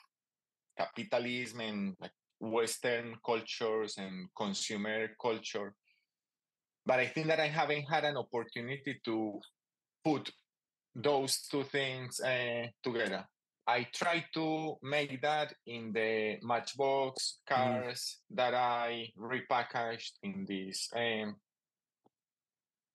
capitalism 0.78 1.60
and 1.62 1.96
like 2.00 2.12
Western 2.42 3.16
cultures 3.24 3.96
and 3.98 4.28
consumer 4.36 5.10
culture. 5.22 5.74
But 6.86 7.00
I 7.00 7.08
think 7.08 7.28
that 7.28 7.40
I 7.40 7.48
haven't 7.48 7.84
had 7.84 8.04
an 8.04 8.18
opportunity 8.18 9.00
to 9.06 9.40
put 10.04 10.32
those 10.96 11.48
two 11.50 11.64
things 11.64 12.20
uh, 12.20 12.66
together. 12.84 13.26
I 13.68 13.88
try 13.94 14.26
to 14.34 14.76
make 14.82 15.22
that 15.22 15.54
in 15.68 15.94
the 15.94 16.38
Matchbox 16.42 17.38
cars 17.48 18.18
that 18.32 18.56
I 18.56 19.10
repackaged 19.18 20.14
in 20.24 20.46
these 20.48 20.90
um, 20.96 21.36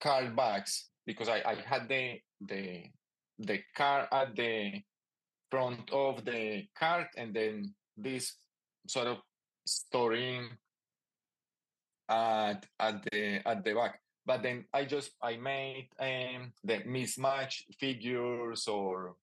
card 0.01 0.34
backs 0.34 0.90
because 1.07 1.28
I, 1.28 1.42
I 1.47 1.55
had 1.64 1.88
the 1.88 2.18
the 2.40 2.82
the 3.38 3.61
car 3.76 4.09
at 4.11 4.34
the 4.34 4.82
front 5.51 5.90
of 5.92 6.24
the 6.24 6.64
cart 6.76 7.09
and 7.16 7.32
then 7.32 7.74
this 7.97 8.34
sort 8.88 9.07
of 9.07 9.18
storing 9.67 10.49
at 12.09 12.64
at 12.79 13.03
the 13.11 13.47
at 13.47 13.64
the 13.64 13.75
back. 13.75 14.01
But 14.25 14.43
then 14.43 14.64
i 14.73 14.85
just 14.85 15.12
i 15.23 15.37
made 15.37 15.89
um 16.01 16.53
the 16.64 16.83
mismatch 16.83 17.62
figures 17.79 18.67
or 18.67 19.14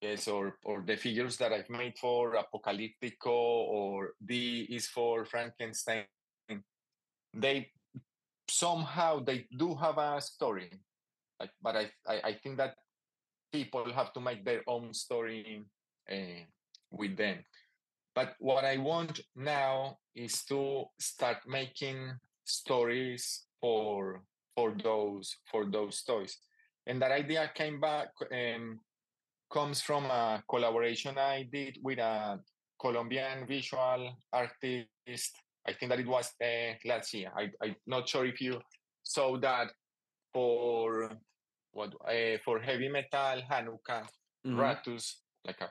yes 0.00 0.28
or 0.28 0.56
or 0.64 0.82
the 0.86 0.96
figures 0.96 1.36
that 1.36 1.52
i've 1.52 1.68
made 1.68 1.98
for 1.98 2.36
apocalyptico 2.36 3.66
or 3.68 4.12
d 4.24 4.66
is 4.70 4.86
for 4.86 5.24
frankenstein. 5.24 6.04
They 7.34 7.68
somehow 8.48 9.20
they 9.20 9.46
do 9.58 9.74
have 9.74 9.98
a 9.98 10.20
story 10.20 10.70
like, 11.40 11.50
but 11.60 11.76
I, 11.76 11.90
I 12.06 12.20
i 12.24 12.32
think 12.32 12.56
that 12.56 12.76
people 13.52 13.92
have 13.92 14.12
to 14.14 14.20
make 14.20 14.44
their 14.44 14.62
own 14.66 14.94
story 14.94 15.66
uh, 16.10 16.44
with 16.90 17.16
them 17.16 17.44
but 18.16 18.34
what 18.40 18.64
i 18.64 18.76
want 18.78 19.20
now 19.36 19.96
is 20.14 20.42
to 20.44 20.84
start 20.98 21.36
making 21.46 21.98
stories 22.44 23.44
for 23.60 24.22
for 24.56 24.74
those 24.82 25.36
for 25.50 25.66
those 25.70 26.02
toys. 26.02 26.34
And 26.88 27.02
that 27.02 27.12
idea 27.12 27.50
came 27.54 27.78
back 27.78 28.08
um, 28.32 28.80
comes 29.52 29.82
from 29.82 30.04
a 30.06 30.42
collaboration 30.48 31.18
i 31.18 31.44
did 31.52 31.78
with 31.82 31.98
a 31.98 32.40
colombian 32.80 33.46
visual 33.46 34.16
artist. 34.32 35.32
I 35.68 35.72
think 35.74 35.90
that 35.90 36.00
it 36.00 36.06
was 36.06 36.32
uh, 36.40 36.72
last 36.88 37.12
year. 37.14 37.30
I, 37.36 37.50
i'm 37.62 37.76
not 37.86 38.08
sure 38.08 38.24
if 38.24 38.40
you 38.40 38.60
saw 39.02 39.36
that 39.40 39.68
for 40.32 41.10
what 41.72 41.92
uh, 42.08 42.38
for 42.44 42.60
heavy 42.60 42.88
metal 42.88 43.42
hanukkah 43.50 44.04
Mhm. 44.46 44.58
ratus 44.62 45.04
like 45.44 45.60
a 45.60 45.70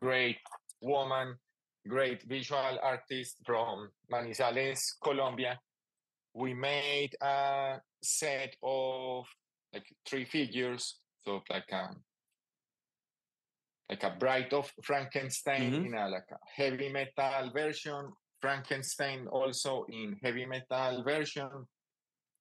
great 0.00 0.38
woman 0.80 1.28
great 1.88 2.22
visual 2.24 2.78
artist 2.82 3.36
from 3.44 3.90
manizales 4.12 4.80
colombia. 5.02 5.58
We 6.34 6.54
made 6.54 7.14
a 7.20 7.80
set 8.02 8.56
of 8.62 9.26
like 9.72 9.86
three 10.06 10.24
figures 10.24 11.00
so 11.24 11.42
like 11.50 11.70
a 11.72 11.90
like 13.88 14.02
a 14.02 14.16
bride 14.18 14.52
of 14.52 14.72
frankenstein 14.82 15.72
Mhm. 15.72 15.86
in 15.86 15.94
a 15.94 16.08
like 16.08 16.30
a 16.30 16.38
heavy 16.56 16.88
metal 16.88 17.50
version 17.52 18.12
frankenstein 18.40 19.28
also 19.28 19.84
in 19.88 20.18
heavy 20.22 20.44
metal 20.46 21.04
version. 21.04 21.48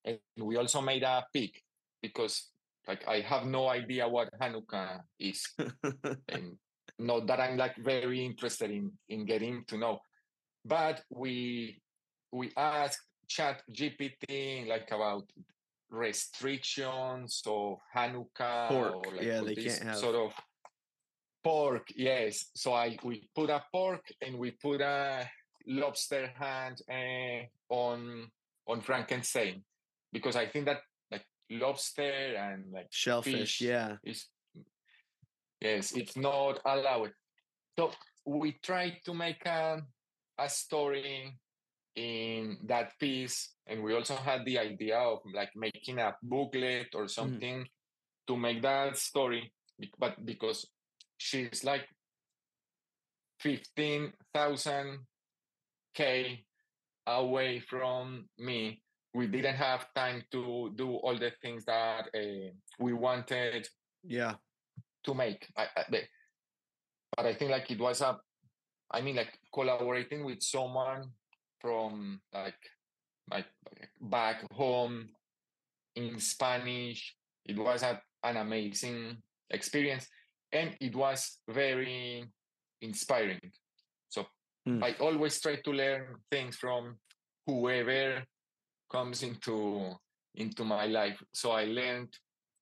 And 0.04 0.20
we 0.36 0.58
also 0.58 0.82
made 0.82 1.04
a 1.04 1.24
pig 1.32 1.52
because 2.02 2.50
like 2.88 3.08
i 3.08 3.22
have 3.22 3.46
no 3.46 3.68
idea 3.70 4.08
what 4.10 4.30
hanukkah 4.42 5.04
is. 5.20 5.46
And 6.30 6.58
not 7.00 7.28
that 7.28 7.40
i'm 7.40 7.58
like 7.58 7.76
very 7.78 8.24
interested 8.26 8.72
in 8.72 8.92
in 9.10 9.26
getting 9.26 9.64
to 9.68 9.78
know. 9.78 10.00
But 10.64 11.02
we 11.10 11.82
we 12.32 12.52
asked 12.56 13.02
chat 13.28 13.64
gpt 13.72 14.68
like 14.68 14.92
about 14.92 15.24
restrictions 15.90 17.42
of 17.46 17.78
hanukkah 17.96 18.68
Pork, 18.68 19.08
or 19.08 19.16
like 19.16 19.26
yeah, 19.26 19.42
they 19.42 19.56
can't 19.56 19.84
have- 19.84 19.98
sort 19.98 20.16
of 20.16 20.34
pork 21.44 21.88
yes. 21.96 22.52
So 22.56 22.74
i 22.74 22.98
we 23.04 23.28
put 23.36 23.50
a 23.50 23.64
pork 23.72 24.06
and 24.22 24.38
we 24.38 24.52
put 24.52 24.82
a 24.82 25.28
lobster 25.68 26.32
hand 26.40 26.82
uh, 26.90 27.74
on 27.74 28.28
on 28.68 28.82
frankenstein 28.82 29.64
because 30.12 30.36
i 30.36 30.46
think 30.46 30.66
that 30.66 30.80
like 31.12 31.26
lobster 31.50 32.36
and 32.36 32.66
like 32.72 32.88
Shellfish, 32.92 33.34
fish 33.34 33.62
yeah. 33.62 33.98
is 34.04 34.28
yes 35.62 35.92
it's 35.96 36.18
not 36.18 36.60
allowed 36.66 37.12
so 37.78 37.92
we 38.26 38.58
try 38.64 38.98
to 39.06 39.14
make 39.14 39.46
a, 39.46 39.82
a 40.38 40.50
story 40.50 41.38
in 41.96 42.58
that 42.66 42.98
piece 43.00 43.54
and 43.68 43.84
we 43.84 43.94
also 43.94 44.16
had 44.16 44.46
the 44.46 44.58
idea 44.58 44.98
of 44.98 45.20
like 45.34 45.52
making 45.56 46.00
a 46.00 46.16
booklet 46.24 46.88
or 46.96 47.08
something 47.08 47.66
to 48.28 48.38
make 48.38 48.62
that 48.62 48.98
story 48.98 49.52
but 50.00 50.24
because 50.26 50.66
she's 51.18 51.64
like 51.64 51.88
15,000 53.40 55.00
k 55.94 56.46
away 57.08 57.60
from 57.60 58.30
me 58.38 58.82
we 59.14 59.28
didn't 59.28 59.56
have 59.56 59.94
time 59.94 60.24
to 60.32 60.72
do 60.76 60.96
all 60.96 61.18
the 61.18 61.32
things 61.42 61.66
that 61.66 62.08
uh, 62.16 62.50
we 62.80 62.94
wanted 62.94 63.68
Yeah. 64.04 64.36
To 65.04 65.14
make. 65.14 65.48
I, 65.58 65.66
I, 65.76 65.84
but 67.16 67.26
I 67.26 67.34
think 67.34 67.52
like 67.52 67.70
it 67.72 67.80
was 67.80 68.02
a, 68.02 68.18
I 68.90 69.02
mean 69.02 69.16
like 69.16 69.38
collaborating 69.54 70.24
with 70.24 70.42
someone 70.42 71.12
from 71.60 72.22
like 72.34 72.60
like 73.30 73.46
back 74.02 74.44
home 74.54 75.10
in 75.96 76.20
Spanish. 76.20 77.16
It 77.46 77.58
was 77.58 77.84
a, 77.84 78.02
an 78.24 78.38
amazing 78.38 79.18
experience, 79.50 80.08
and 80.52 80.76
it 80.80 80.96
was 80.96 81.40
very 81.50 82.26
inspiring 82.82 83.40
mm. 84.68 84.84
I 84.84 84.94
always 85.00 85.40
try 85.40 85.56
to 85.56 85.72
learn 85.72 86.16
things 86.30 86.56
from 86.56 86.98
whoever 87.46 88.24
comes 88.92 89.24
into 89.24 89.94
into 90.36 90.64
my 90.64 90.86
life. 90.86 91.22
So 91.34 91.52
I 91.52 91.66
learned 91.66 92.14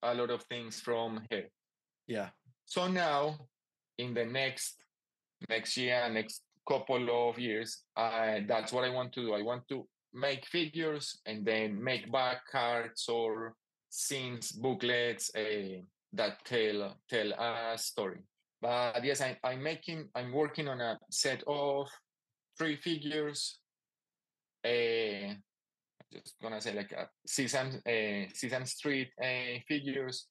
a 0.01 0.13
lot 0.13 0.29
of 0.29 0.43
things 0.43 0.79
from 0.79 1.21
her. 1.31 1.43
Yeah. 2.09 2.29
So 2.65 2.87
now, 2.87 3.37
in 3.99 4.15
the 4.15 4.25
next 4.25 4.83
next 5.47 5.77
year, 5.77 6.09
next 6.09 6.41
couple 6.67 7.29
of 7.29 7.37
years, 7.37 7.83
I, 7.95 8.45
that's 8.47 8.73
what 8.73 8.83
I 8.83 8.89
want 8.89 9.13
to 9.13 9.21
do. 9.21 9.33
I 9.33 9.43
want 9.43 9.67
to 9.69 9.87
make 10.11 10.45
figures 10.47 11.19
and 11.27 11.45
then 11.45 11.81
make 11.81 12.11
back 12.11 12.41
cards 12.51 13.07
or 13.07 13.53
scenes, 13.91 14.51
booklets 14.51 15.29
uh, 15.35 15.81
that 16.13 16.43
tell 16.45 16.97
tell 17.07 17.31
a 17.33 17.77
story. 17.77 18.23
But 18.59 19.03
yes, 19.05 19.21
I, 19.21 19.37
I'm 19.43 19.61
making, 19.61 20.09
I'm 20.15 20.33
working 20.33 20.67
on 20.67 20.81
a 20.81 20.97
set 21.11 21.43
of 21.45 21.87
three 22.57 22.77
figures. 22.77 23.59
Uh, 24.65 25.35
just 26.11 26.33
gonna 26.41 26.59
say 26.59 26.73
like 26.73 26.91
a 26.91 27.07
Sesame, 27.27 27.77
uh, 27.85 28.29
Sesame 28.33 28.65
Street 28.65 29.09
uh, 29.23 29.59
figures. 29.67 30.25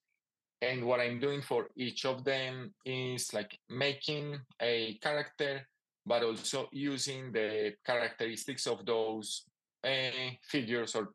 And 0.60 0.84
what 0.84 1.00
I'm 1.00 1.20
doing 1.20 1.42
for 1.42 1.68
each 1.76 2.04
of 2.04 2.24
them 2.24 2.74
is 2.84 3.32
like 3.32 3.56
making 3.68 4.40
a 4.60 4.98
character, 5.00 5.66
but 6.04 6.24
also 6.24 6.68
using 6.72 7.30
the 7.32 7.74
characteristics 7.86 8.66
of 8.66 8.84
those 8.84 9.44
uh, 9.84 10.34
figures 10.42 10.94
or 10.94 11.10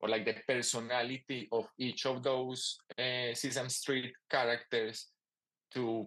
or 0.00 0.08
like 0.08 0.26
the 0.26 0.34
personality 0.46 1.48
of 1.50 1.64
each 1.78 2.04
of 2.04 2.22
those 2.22 2.76
uh, 2.98 3.32
Sesame 3.32 3.70
Street 3.70 4.12
characters 4.30 5.06
to 5.72 6.06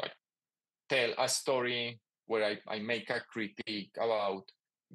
like 0.00 0.12
tell 0.88 1.10
a 1.18 1.28
story 1.28 1.98
where 2.26 2.44
I, 2.44 2.76
I 2.76 2.78
make 2.78 3.10
a 3.10 3.20
critique 3.20 3.90
about 3.96 4.44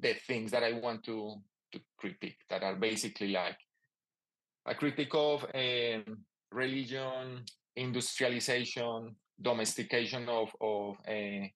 the 0.00 0.14
things 0.26 0.52
that 0.52 0.62
I 0.62 0.72
want 0.72 1.04
to 1.04 1.34
to 1.72 1.80
critique 1.98 2.38
that 2.48 2.62
are 2.62 2.76
basically 2.76 3.28
like 3.28 3.58
a 4.66 4.74
critique 4.74 5.14
of 5.14 5.44
um, 5.44 6.24
religion, 6.52 7.44
industrialization, 7.76 9.16
domestication 9.40 10.28
of 10.28 10.50
of 10.60 10.96
uh, 11.08 11.46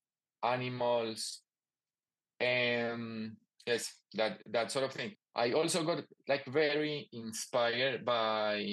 animals, 0.45 1.43
and 2.41 3.37
yes, 3.67 3.95
that 4.15 4.41
that 4.51 4.71
sort 4.71 4.85
of 4.85 4.93
thing. 4.93 5.15
I 5.35 5.53
also 5.53 5.85
got 5.85 6.03
like 6.29 6.47
very 6.47 7.09
inspired 7.13 8.05
by 8.05 8.65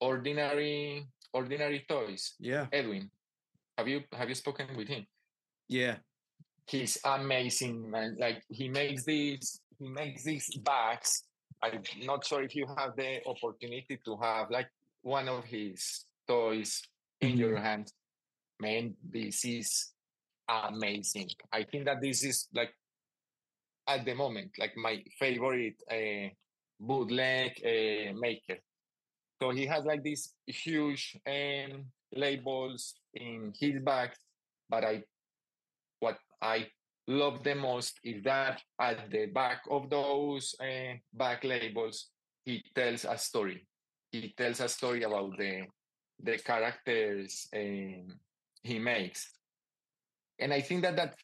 ordinary 0.00 1.06
ordinary 1.32 1.84
toys. 1.88 2.34
Yeah, 2.38 2.66
Edwin, 2.72 3.10
have 3.76 3.88
you 3.88 4.02
have 4.12 4.28
you 4.28 4.34
spoken 4.34 4.76
with 4.76 4.88
him? 4.88 5.06
Yeah, 5.68 5.96
he's 6.66 6.98
amazing, 7.04 7.90
man. 7.90 8.16
Like 8.18 8.42
he 8.48 8.68
makes 8.68 9.04
these 9.04 9.60
he 9.78 9.88
makes 9.88 10.24
these 10.24 10.48
bags. 10.62 11.24
I'm 11.62 11.82
not 12.04 12.24
sure 12.24 12.42
if 12.42 12.56
you 12.56 12.66
have 12.78 12.96
the 12.96 13.20
opportunity 13.26 14.00
to 14.06 14.16
have 14.16 14.50
like 14.50 14.68
one 15.02 15.28
of 15.28 15.44
his 15.44 16.04
toys 16.26 16.82
in 17.20 17.30
mm-hmm. 17.30 17.38
your 17.38 17.56
hand. 17.56 17.92
Man, 18.60 18.94
this 19.02 19.44
is 19.44 19.92
amazing. 20.48 21.30
I 21.52 21.64
think 21.64 21.86
that 21.86 22.00
this 22.00 22.24
is 22.24 22.48
like 22.54 22.74
at 23.88 24.04
the 24.04 24.14
moment 24.14 24.52
like 24.58 24.76
my 24.76 25.02
favorite 25.18 25.76
uh, 25.90 26.28
bootleg 26.78 27.52
uh, 27.64 28.12
maker. 28.18 28.58
So 29.40 29.50
he 29.50 29.66
has 29.66 29.84
like 29.84 30.02
these 30.02 30.34
huge 30.46 31.16
um, 31.26 31.86
labels 32.14 32.94
in 33.14 33.52
his 33.58 33.80
bags, 33.80 34.18
but 34.68 34.84
I 34.84 35.02
what 36.00 36.18
I 36.42 36.68
love 37.06 37.42
the 37.42 37.54
most 37.54 37.98
is 38.04 38.22
that 38.24 38.60
at 38.80 39.10
the 39.10 39.26
back 39.26 39.62
of 39.70 39.90
those 39.90 40.54
uh, 40.60 40.94
back 41.12 41.44
labels, 41.44 42.08
he 42.44 42.62
tells 42.74 43.04
a 43.04 43.16
story. 43.16 43.66
He 44.12 44.34
tells 44.36 44.60
a 44.60 44.68
story 44.68 45.02
about 45.02 45.36
the 45.38 45.66
the 46.22 46.38
characters 46.38 47.48
um, 47.54 48.18
he 48.62 48.78
makes, 48.78 49.30
and 50.38 50.52
I 50.52 50.60
think 50.60 50.82
that 50.82 50.96
that 50.96 51.14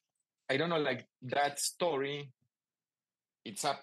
I 0.49 0.57
don't 0.57 0.71
know, 0.71 0.79
like 0.79 1.07
that 1.23 1.59
story. 1.59 2.31
It's 3.45 3.65
a, 3.65 3.79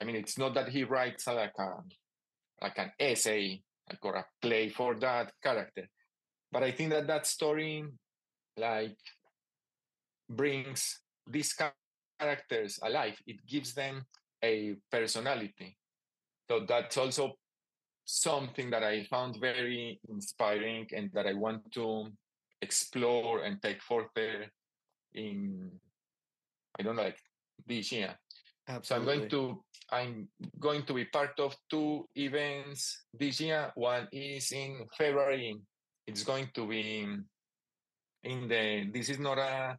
I 0.00 0.04
mean, 0.04 0.16
it's 0.16 0.36
not 0.36 0.54
that 0.54 0.68
he 0.68 0.84
writes 0.84 1.26
like 1.26 1.52
a 1.58 1.76
like 2.60 2.78
an 2.78 2.92
essay 2.98 3.62
like, 3.88 4.04
or 4.04 4.16
a 4.16 4.26
play 4.42 4.68
for 4.68 4.94
that 4.96 5.32
character, 5.42 5.88
but 6.50 6.62
I 6.62 6.72
think 6.72 6.90
that 6.90 7.06
that 7.06 7.26
story, 7.26 7.84
like, 8.56 8.96
brings 10.28 11.00
these 11.26 11.54
characters 12.18 12.78
alive. 12.82 13.16
It 13.26 13.46
gives 13.46 13.74
them 13.74 14.04
a 14.42 14.76
personality. 14.90 15.76
So 16.50 16.60
that's 16.66 16.96
also 16.96 17.34
something 18.08 18.70
that 18.70 18.82
I 18.82 19.04
found 19.04 19.36
very 19.38 20.00
inspiring 20.08 20.86
and 20.96 21.10
that 21.12 21.26
I 21.26 21.34
want 21.34 21.70
to 21.72 22.08
explore 22.62 23.44
and 23.44 23.60
take 23.60 23.82
further 23.82 24.46
in 25.12 25.70
I 26.78 26.82
don't 26.82 26.96
know 26.96 27.02
like 27.02 27.18
this 27.66 27.92
year. 27.92 28.14
Absolutely. 28.66 28.86
So 28.88 28.94
I'm 28.96 29.04
going 29.04 29.30
to 29.30 29.64
I'm 29.90 30.28
going 30.58 30.82
to 30.84 30.94
be 30.94 31.04
part 31.04 31.38
of 31.38 31.54
two 31.68 32.08
events 32.14 33.04
this 33.12 33.40
year. 33.40 33.72
One 33.74 34.08
is 34.10 34.52
in 34.52 34.86
February. 34.96 35.56
It's 36.06 36.24
going 36.24 36.48
to 36.54 36.66
be 36.66 37.06
in 38.24 38.48
the 38.48 38.88
this 38.90 39.10
is 39.10 39.18
not 39.18 39.36
a 39.36 39.76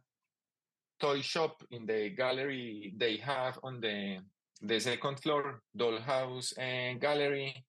toy 1.00 1.20
shop 1.20 1.64
in 1.72 1.84
the 1.84 2.10
gallery 2.10 2.94
they 2.96 3.16
have 3.16 3.58
on 3.64 3.80
the 3.80 4.18
the 4.62 4.78
second 4.78 5.18
floor, 5.18 5.62
dollhouse 5.76 6.52
and 6.58 7.00
gallery, 7.00 7.64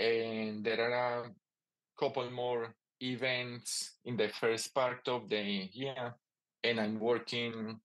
and 0.00 0.64
there 0.64 0.80
are 0.80 1.24
a 1.24 1.30
couple 1.98 2.30
more 2.30 2.74
events 3.02 3.92
in 4.04 4.16
the 4.16 4.28
first 4.28 4.74
part 4.74 5.06
of 5.08 5.28
the 5.28 5.68
year, 5.72 6.14
and 6.64 6.80
I'm 6.80 6.98
working 6.98 7.78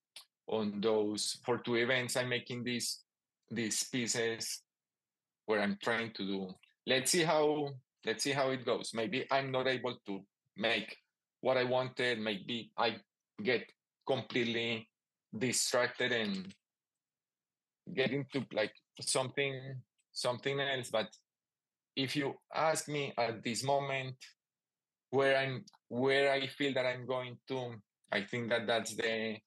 on 0.48 0.80
those 0.80 1.38
for 1.46 1.58
two 1.58 1.76
events. 1.76 2.16
I'm 2.16 2.30
making 2.30 2.64
these 2.64 3.04
these 3.52 3.84
pieces 3.84 4.62
where 5.46 5.62
I'm 5.62 5.78
trying 5.84 6.12
to 6.14 6.26
do. 6.26 6.56
Let's 6.88 7.12
see 7.12 7.24
how 7.24 7.76
let's 8.06 8.24
see 8.24 8.32
how 8.32 8.50
it 8.50 8.66
goes. 8.66 8.92
Maybe 8.94 9.26
I'm 9.32 9.52
not 9.52 9.68
able 9.68 9.98
to 10.08 10.22
make 10.56 10.98
what 11.42 11.58
I 11.58 11.64
wanted. 11.64 12.20
Maybe 12.20 12.72
I 12.78 12.98
get 13.44 13.66
completely 14.08 14.88
distracted 15.38 16.12
and 16.12 16.54
get 17.94 18.12
into 18.12 18.46
like 18.54 18.74
something 19.02 19.82
something 20.14 20.60
else 20.62 20.90
but 20.90 21.10
if 21.96 22.16
you 22.16 22.36
ask 22.54 22.88
me 22.88 23.14
at 23.18 23.44
this 23.44 23.64
moment 23.64 24.16
where 25.12 25.38
i'm 25.38 25.64
where 25.88 26.32
i 26.32 26.48
feel 26.48 26.74
that 26.74 26.86
i'm 26.86 27.06
going 27.06 27.38
to 27.48 27.74
i 28.12 28.22
think 28.22 28.50
that 28.50 28.68
that's 28.68 28.96
the 28.96 29.38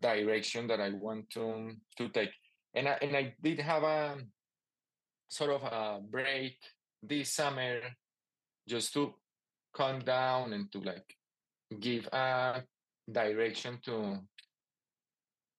direction 0.00 0.66
that 0.66 0.80
i 0.80 0.90
want 0.90 1.30
to 1.30 1.70
to 1.96 2.08
take. 2.08 2.30
And 2.74 2.88
i, 2.88 2.98
and 3.02 3.16
I 3.16 3.34
did 3.40 3.60
have 3.60 3.82
a 3.82 4.16
sort 5.28 5.50
of 5.50 5.62
a 5.62 6.00
break 6.00 6.56
this 7.02 7.32
summer 7.32 7.80
just 8.68 8.92
to 8.94 9.14
calm 9.72 10.00
down 10.00 10.52
and 10.52 10.70
to 10.72 10.80
like 10.80 11.16
give 11.80 12.06
a 12.12 12.62
direction 13.10 13.78
to 13.84 14.18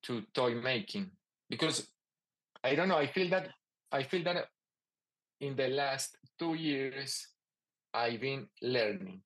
to 0.03 0.23
toy 0.33 0.55
making. 0.55 1.11
Because 1.49 1.87
i 2.63 2.75
don't 2.75 2.87
know 2.87 2.97
i 2.97 3.07
feel 3.07 3.29
that 3.29 3.49
i 3.91 4.03
feel 4.03 4.23
that 4.23 4.47
in 5.41 5.55
the 5.55 5.67
last 5.67 6.17
two 6.39 6.53
years 6.55 7.27
i've 7.93 8.21
been 8.21 8.47
learning. 8.61 9.21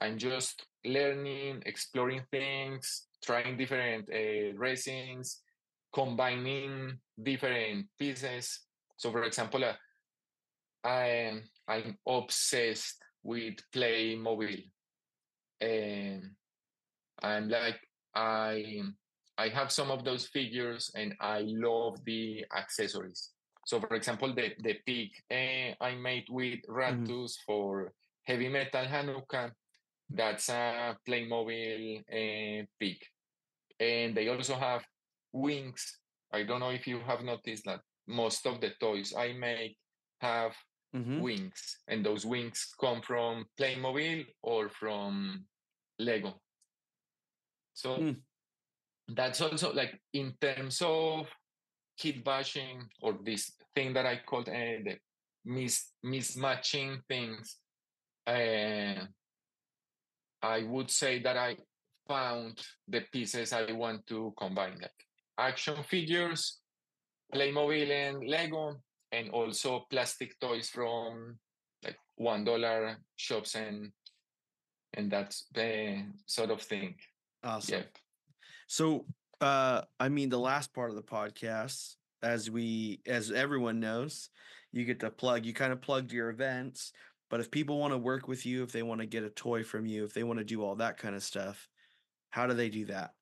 I'm 0.00 0.18
just 0.18 0.64
learning 0.84 1.62
exploring 1.66 2.22
things 2.30 3.06
trying 3.24 3.56
different 3.56 4.08
uh, 4.12 4.56
resins 4.56 5.42
combining 5.92 6.98
different 7.20 7.86
pieces. 7.98 8.60
So 8.96 9.10
for 9.10 9.24
example 9.24 9.64
uh, 9.64 9.74
i 10.84 11.32
i'm 11.66 11.96
obsessed 12.06 13.02
with 13.22 13.54
playmobil. 13.74 14.62
And 15.60 16.22
I'm 17.22 17.48
like 17.48 17.80
I 18.14 18.82
I 19.36 19.48
have 19.50 19.70
some 19.70 19.90
of 19.90 20.04
those 20.04 20.26
figures 20.26 20.90
and 20.94 21.14
I 21.20 21.44
love 21.46 22.04
the 22.04 22.44
accessories. 22.56 23.30
So, 23.68 23.80
for 23.84 24.00
example, 24.00 24.32
the 24.32 24.56
the 24.64 24.80
pig 24.80 25.12
uh, 25.28 25.76
I 25.84 25.92
made 26.00 26.24
with 26.32 26.64
Ratus 26.64 27.04
mm-hmm. 27.04 27.44
for 27.44 27.92
Heavy 28.24 28.48
Metal 28.48 28.88
Hanukkah, 28.88 29.52
that's 30.08 30.48
a 30.48 30.96
Playmobil 31.04 32.00
uh, 32.00 32.64
pig, 32.80 32.96
and 33.78 34.16
they 34.16 34.32
also 34.32 34.56
have 34.56 34.80
wings. 35.36 35.84
I 36.32 36.48
don't 36.48 36.60
know 36.64 36.72
if 36.72 36.88
you 36.88 37.00
have 37.04 37.20
noticed 37.20 37.68
that 37.68 37.84
most 38.08 38.46
of 38.46 38.62
the 38.64 38.72
toys 38.80 39.12
I 39.12 39.36
make 39.36 39.76
have 40.24 40.56
mm-hmm. 40.96 41.20
wings, 41.20 41.84
and 41.88 42.00
those 42.00 42.24
wings 42.24 42.72
come 42.80 43.02
from 43.02 43.44
Playmobil 43.60 44.24
or 44.40 44.70
from 44.70 45.44
Lego. 45.98 46.40
So 47.74 48.00
mm. 48.00 48.16
that's 49.12 49.42
also 49.42 49.74
like 49.74 50.00
in 50.14 50.32
terms 50.40 50.80
of 50.80 51.28
kit 51.98 52.24
bashing 52.24 52.88
or 53.02 53.18
this 53.24 53.52
thing 53.74 53.92
that 53.94 54.06
I 54.06 54.20
called 54.24 54.48
uh, 54.48 54.52
the 54.52 54.96
mis 55.44 55.92
mismatching 56.04 57.00
things. 57.08 57.56
Uh, 58.26 59.04
I 60.42 60.62
would 60.62 60.90
say 60.90 61.20
that 61.22 61.36
I 61.36 61.56
found 62.06 62.60
the 62.86 63.02
pieces 63.12 63.52
I 63.52 63.72
want 63.72 64.06
to 64.06 64.32
combine, 64.38 64.78
like 64.80 65.06
action 65.38 65.82
figures, 65.82 66.60
Playmobil 67.34 67.90
and 67.90 68.28
Lego, 68.28 68.76
and 69.12 69.30
also 69.30 69.86
plastic 69.90 70.38
toys 70.40 70.68
from 70.68 71.38
like 71.84 71.98
one 72.16 72.44
dollar 72.44 72.98
shops 73.16 73.54
and 73.54 73.92
and 74.94 75.10
that's 75.10 75.46
the 75.52 76.04
sort 76.26 76.50
of 76.50 76.62
thing. 76.62 76.94
Awesome. 77.44 77.84
So, 78.66 79.06
uh, 79.40 79.82
I 80.00 80.08
mean, 80.08 80.28
the 80.28 80.38
last 80.38 80.74
part 80.74 80.90
of 80.90 80.96
the 80.96 81.02
podcast, 81.02 81.94
as 82.22 82.50
we, 82.50 83.00
as 83.06 83.30
everyone 83.30 83.80
knows, 83.80 84.30
you 84.72 84.84
get 84.84 85.00
to 85.00 85.10
plug. 85.10 85.46
You 85.46 85.54
kind 85.54 85.72
of 85.72 85.80
plugged 85.80 86.12
your 86.12 86.30
events, 86.30 86.92
but 87.30 87.40
if 87.40 87.50
people 87.50 87.78
want 87.78 87.92
to 87.92 87.98
work 87.98 88.28
with 88.28 88.44
you, 88.46 88.62
if 88.62 88.72
they 88.72 88.82
want 88.82 89.00
to 89.00 89.06
get 89.06 89.22
a 89.22 89.30
toy 89.30 89.62
from 89.62 89.86
you, 89.86 90.04
if 90.04 90.14
they 90.14 90.24
want 90.24 90.38
to 90.38 90.44
do 90.44 90.62
all 90.62 90.76
that 90.76 90.98
kind 90.98 91.14
of 91.14 91.22
stuff, 91.22 91.68
how 92.30 92.46
do 92.46 92.54
they 92.54 92.68
do 92.68 92.86
that? 92.86 93.12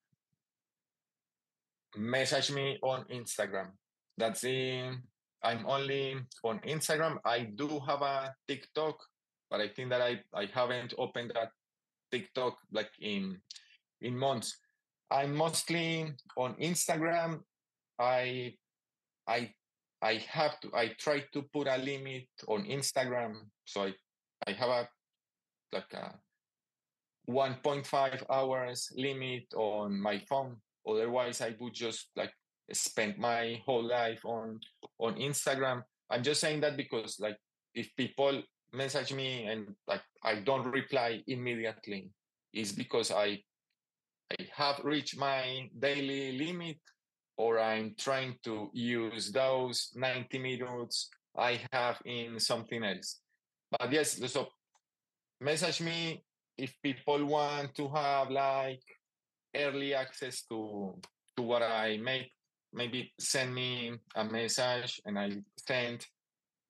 Message 1.97 2.53
me 2.53 2.79
on 2.83 3.05
Instagram. 3.05 3.69
That's 4.19 4.45
it. 4.45 4.95
I'm 5.43 5.65
only 5.67 6.17
on 6.43 6.59
Instagram. 6.61 7.19
I 7.25 7.41
do 7.55 7.81
have 7.87 8.03
a 8.03 8.35
TikTok, 8.49 8.99
but 9.51 9.61
I 9.61 9.69
think 9.69 9.91
that 9.91 10.03
I, 10.03 10.21
I 10.35 10.49
haven't 10.53 10.95
opened 10.99 11.33
that 11.35 11.51
TikTok 12.11 12.57
like 12.73 12.91
in 13.01 13.39
in 14.01 14.17
months. 14.17 14.57
I'm 15.11 15.35
mostly 15.35 16.13
on 16.37 16.55
Instagram. 16.55 17.41
I 17.99 18.55
I 19.27 19.51
I 20.03 20.15
have 20.29 20.61
to 20.61 20.71
I 20.75 20.89
try 20.99 21.25
to 21.33 21.43
put 21.53 21.69
a 21.69 21.79
limit 21.79 22.29
on 22.49 22.65
Instagram. 22.65 23.49
So 23.65 23.85
I 23.85 23.95
I 24.47 24.53
have 24.53 24.69
a 24.69 24.89
like 25.73 25.93
a 25.95 26.15
1.5 27.29 28.23
hours 28.31 28.93
limit 28.97 29.45
on 29.55 30.01
my 30.01 30.19
phone. 30.29 30.57
Otherwise 30.87 31.41
I 31.41 31.55
would 31.59 31.75
just 31.75 32.11
like 32.17 32.33
spend 32.73 33.19
my 33.19 33.61
whole 33.65 33.85
life 33.85 34.25
on 34.25 34.61
on 34.99 35.15
Instagram. 35.17 35.83
I'm 36.11 36.23
just 36.23 36.41
saying 36.41 36.61
that 36.61 36.77
because 36.77 37.19
like 37.19 37.37
if 37.75 37.95
people 37.97 38.43
message 38.73 39.13
me 39.13 39.47
and 39.47 39.75
like 39.87 40.03
I 40.23 40.41
don't 40.41 40.67
reply 40.67 41.23
immediately, 41.27 42.11
is 42.53 42.73
because 42.73 43.11
I 43.11 43.43
I 44.31 44.47
have 44.55 44.81
reached 44.83 45.19
my 45.19 45.69
daily 45.79 46.37
limit 46.39 46.79
or 47.37 47.59
I'm 47.59 47.95
trying 47.99 48.37
to 48.45 48.71
use 48.73 49.31
those 49.31 49.93
90 49.95 50.39
minutes 50.39 51.11
I 51.37 51.61
have 51.73 52.01
in 52.05 52.41
something 52.41 52.83
else. 52.83 53.21
But 53.71 53.93
yes, 53.93 54.19
so 54.33 54.49
message 55.41 55.81
me 55.81 56.25
if 56.57 56.75
people 56.83 57.25
want 57.27 57.75
to 57.77 57.89
have 57.89 58.31
like 58.31 58.83
early 59.55 59.95
access 59.95 60.43
to 60.49 60.99
to 61.37 61.43
what 61.43 61.63
I 61.63 61.99
make. 61.99 62.33
Maybe 62.73 63.13
send 63.19 63.55
me 63.55 63.93
a 64.15 64.25
message 64.25 65.01
and 65.05 65.19
I 65.19 65.31
send 65.67 66.07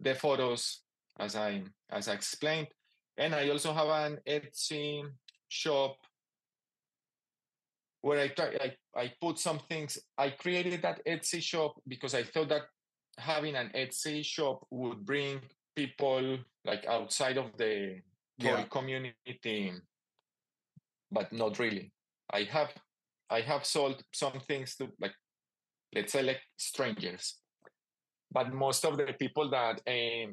the 0.01 0.15
photos 0.15 0.83
as 1.19 1.37
I 1.37 1.63
as 1.91 2.09
I 2.09 2.15
explained. 2.15 2.69
And 3.17 3.35
I 3.35 3.49
also 3.49 3.73
have 3.73 3.89
an 3.89 4.19
Etsy 4.29 5.03
shop 5.49 5.97
where 8.07 8.21
I 8.21 8.29
try 8.29 8.49
I, 8.67 8.71
I 9.03 9.13
put 9.21 9.37
some 9.41 9.59
things. 9.69 9.99
I 10.17 10.31
created 10.31 10.81
that 10.83 11.05
Etsy 11.05 11.43
shop 11.43 11.73
because 11.89 12.15
I 12.15 12.23
thought 12.23 12.51
that 12.51 12.63
having 13.19 13.57
an 13.57 13.71
Etsy 13.75 14.25
shop 14.25 14.65
would 14.71 15.05
bring 15.05 15.41
people 15.75 16.39
like 16.65 16.87
outside 16.87 17.37
of 17.37 17.49
the 17.59 18.01
toy 18.41 18.59
Yeah. 18.61 18.65
community, 18.77 19.73
but 21.11 21.33
not 21.33 21.59
really. 21.59 21.91
I 22.33 22.45
have 22.45 22.71
I 23.29 23.41
have 23.41 23.65
sold 23.67 23.97
some 24.13 24.39
things 24.49 24.77
to 24.77 24.85
like 25.01 25.17
let's 25.93 26.13
say 26.13 26.23
like 26.23 26.43
strangers, 26.57 27.25
but 28.31 28.53
most 28.55 28.85
of 28.85 28.97
the 28.99 29.15
people 29.19 29.51
that 29.51 29.81
um, 29.97 30.29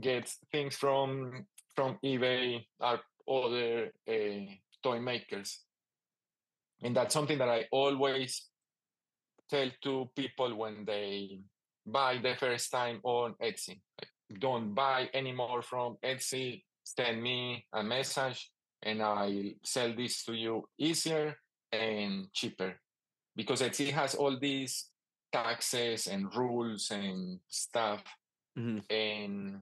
get 0.00 0.32
things 0.52 0.76
from 0.76 1.46
from 1.74 1.98
eBay 2.04 2.64
are 2.80 3.00
other 3.26 3.90
uh, 4.08 4.46
toy 4.84 5.00
makers, 5.00 5.67
and 6.82 6.96
that's 6.96 7.14
something 7.14 7.38
that 7.38 7.48
I 7.48 7.66
always 7.72 8.48
tell 9.50 9.70
to 9.82 10.10
people 10.14 10.54
when 10.56 10.84
they 10.84 11.40
buy 11.86 12.18
the 12.18 12.34
first 12.36 12.70
time 12.70 13.00
on 13.02 13.34
Etsy. 13.42 13.80
Like, 14.00 14.40
don't 14.40 14.74
buy 14.74 15.08
anymore 15.14 15.62
from 15.62 15.96
Etsy. 16.04 16.62
Send 16.84 17.22
me 17.22 17.66
a 17.72 17.82
message, 17.82 18.50
and 18.82 19.02
I'll 19.02 19.50
sell 19.64 19.94
this 19.94 20.24
to 20.24 20.34
you 20.34 20.68
easier 20.78 21.36
and 21.72 22.32
cheaper 22.32 22.74
because 23.36 23.60
Etsy 23.62 23.90
has 23.90 24.14
all 24.14 24.38
these 24.38 24.86
taxes 25.32 26.06
and 26.06 26.34
rules 26.34 26.90
and 26.90 27.40
stuff 27.48 28.02
Mhm. 28.56 28.82
and 28.90 29.60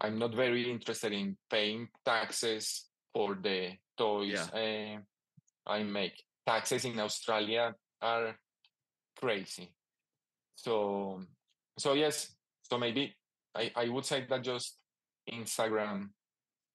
I'm 0.00 0.18
not 0.18 0.34
very 0.34 0.70
interested 0.70 1.12
in 1.12 1.36
paying 1.50 1.88
taxes 2.04 2.88
for 3.14 3.34
the 3.36 3.76
toys 3.96 4.48
uh, 4.50 4.98
I 5.66 5.82
make. 5.82 6.22
Taxes 6.46 6.84
in 6.84 6.98
Australia 6.98 7.74
are 8.00 8.34
crazy. 9.20 9.72
So, 10.56 11.22
so 11.78 11.92
yes. 11.94 12.34
So 12.70 12.78
maybe 12.78 13.14
I, 13.54 13.70
I 13.76 13.88
would 13.88 14.04
say 14.04 14.26
that 14.28 14.42
just 14.42 14.76
Instagram 15.32 16.08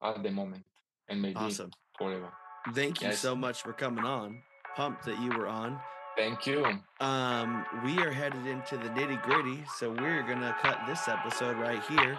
at 0.04 0.24
the 0.24 0.32
moment, 0.32 0.64
and 1.10 1.22
maybe 1.22 1.36
Awesome. 1.36 1.72
forever. 1.98 2.32
Thank 2.74 3.02
you 3.02 3.08
Yes. 3.10 3.20
so 3.20 3.36
much 3.36 3.62
for 3.62 3.74
coming 3.74 4.06
on. 4.06 4.42
Pumped 4.76 5.06
that 5.06 5.20
you 5.20 5.30
were 5.38 5.48
on. 5.48 5.80
Thank 6.16 6.46
you. 6.48 6.66
Um, 7.00 7.66
we 7.84 7.98
are 8.00 8.12
headed 8.12 8.46
into 8.48 8.78
the 8.78 8.90
nitty 8.90 9.22
gritty, 9.24 9.64
so 9.78 9.90
we're 9.92 10.24
gonna 10.24 10.56
cut 10.62 10.80
this 10.88 11.08
episode 11.08 11.58
right 11.58 11.84
here. 11.84 12.18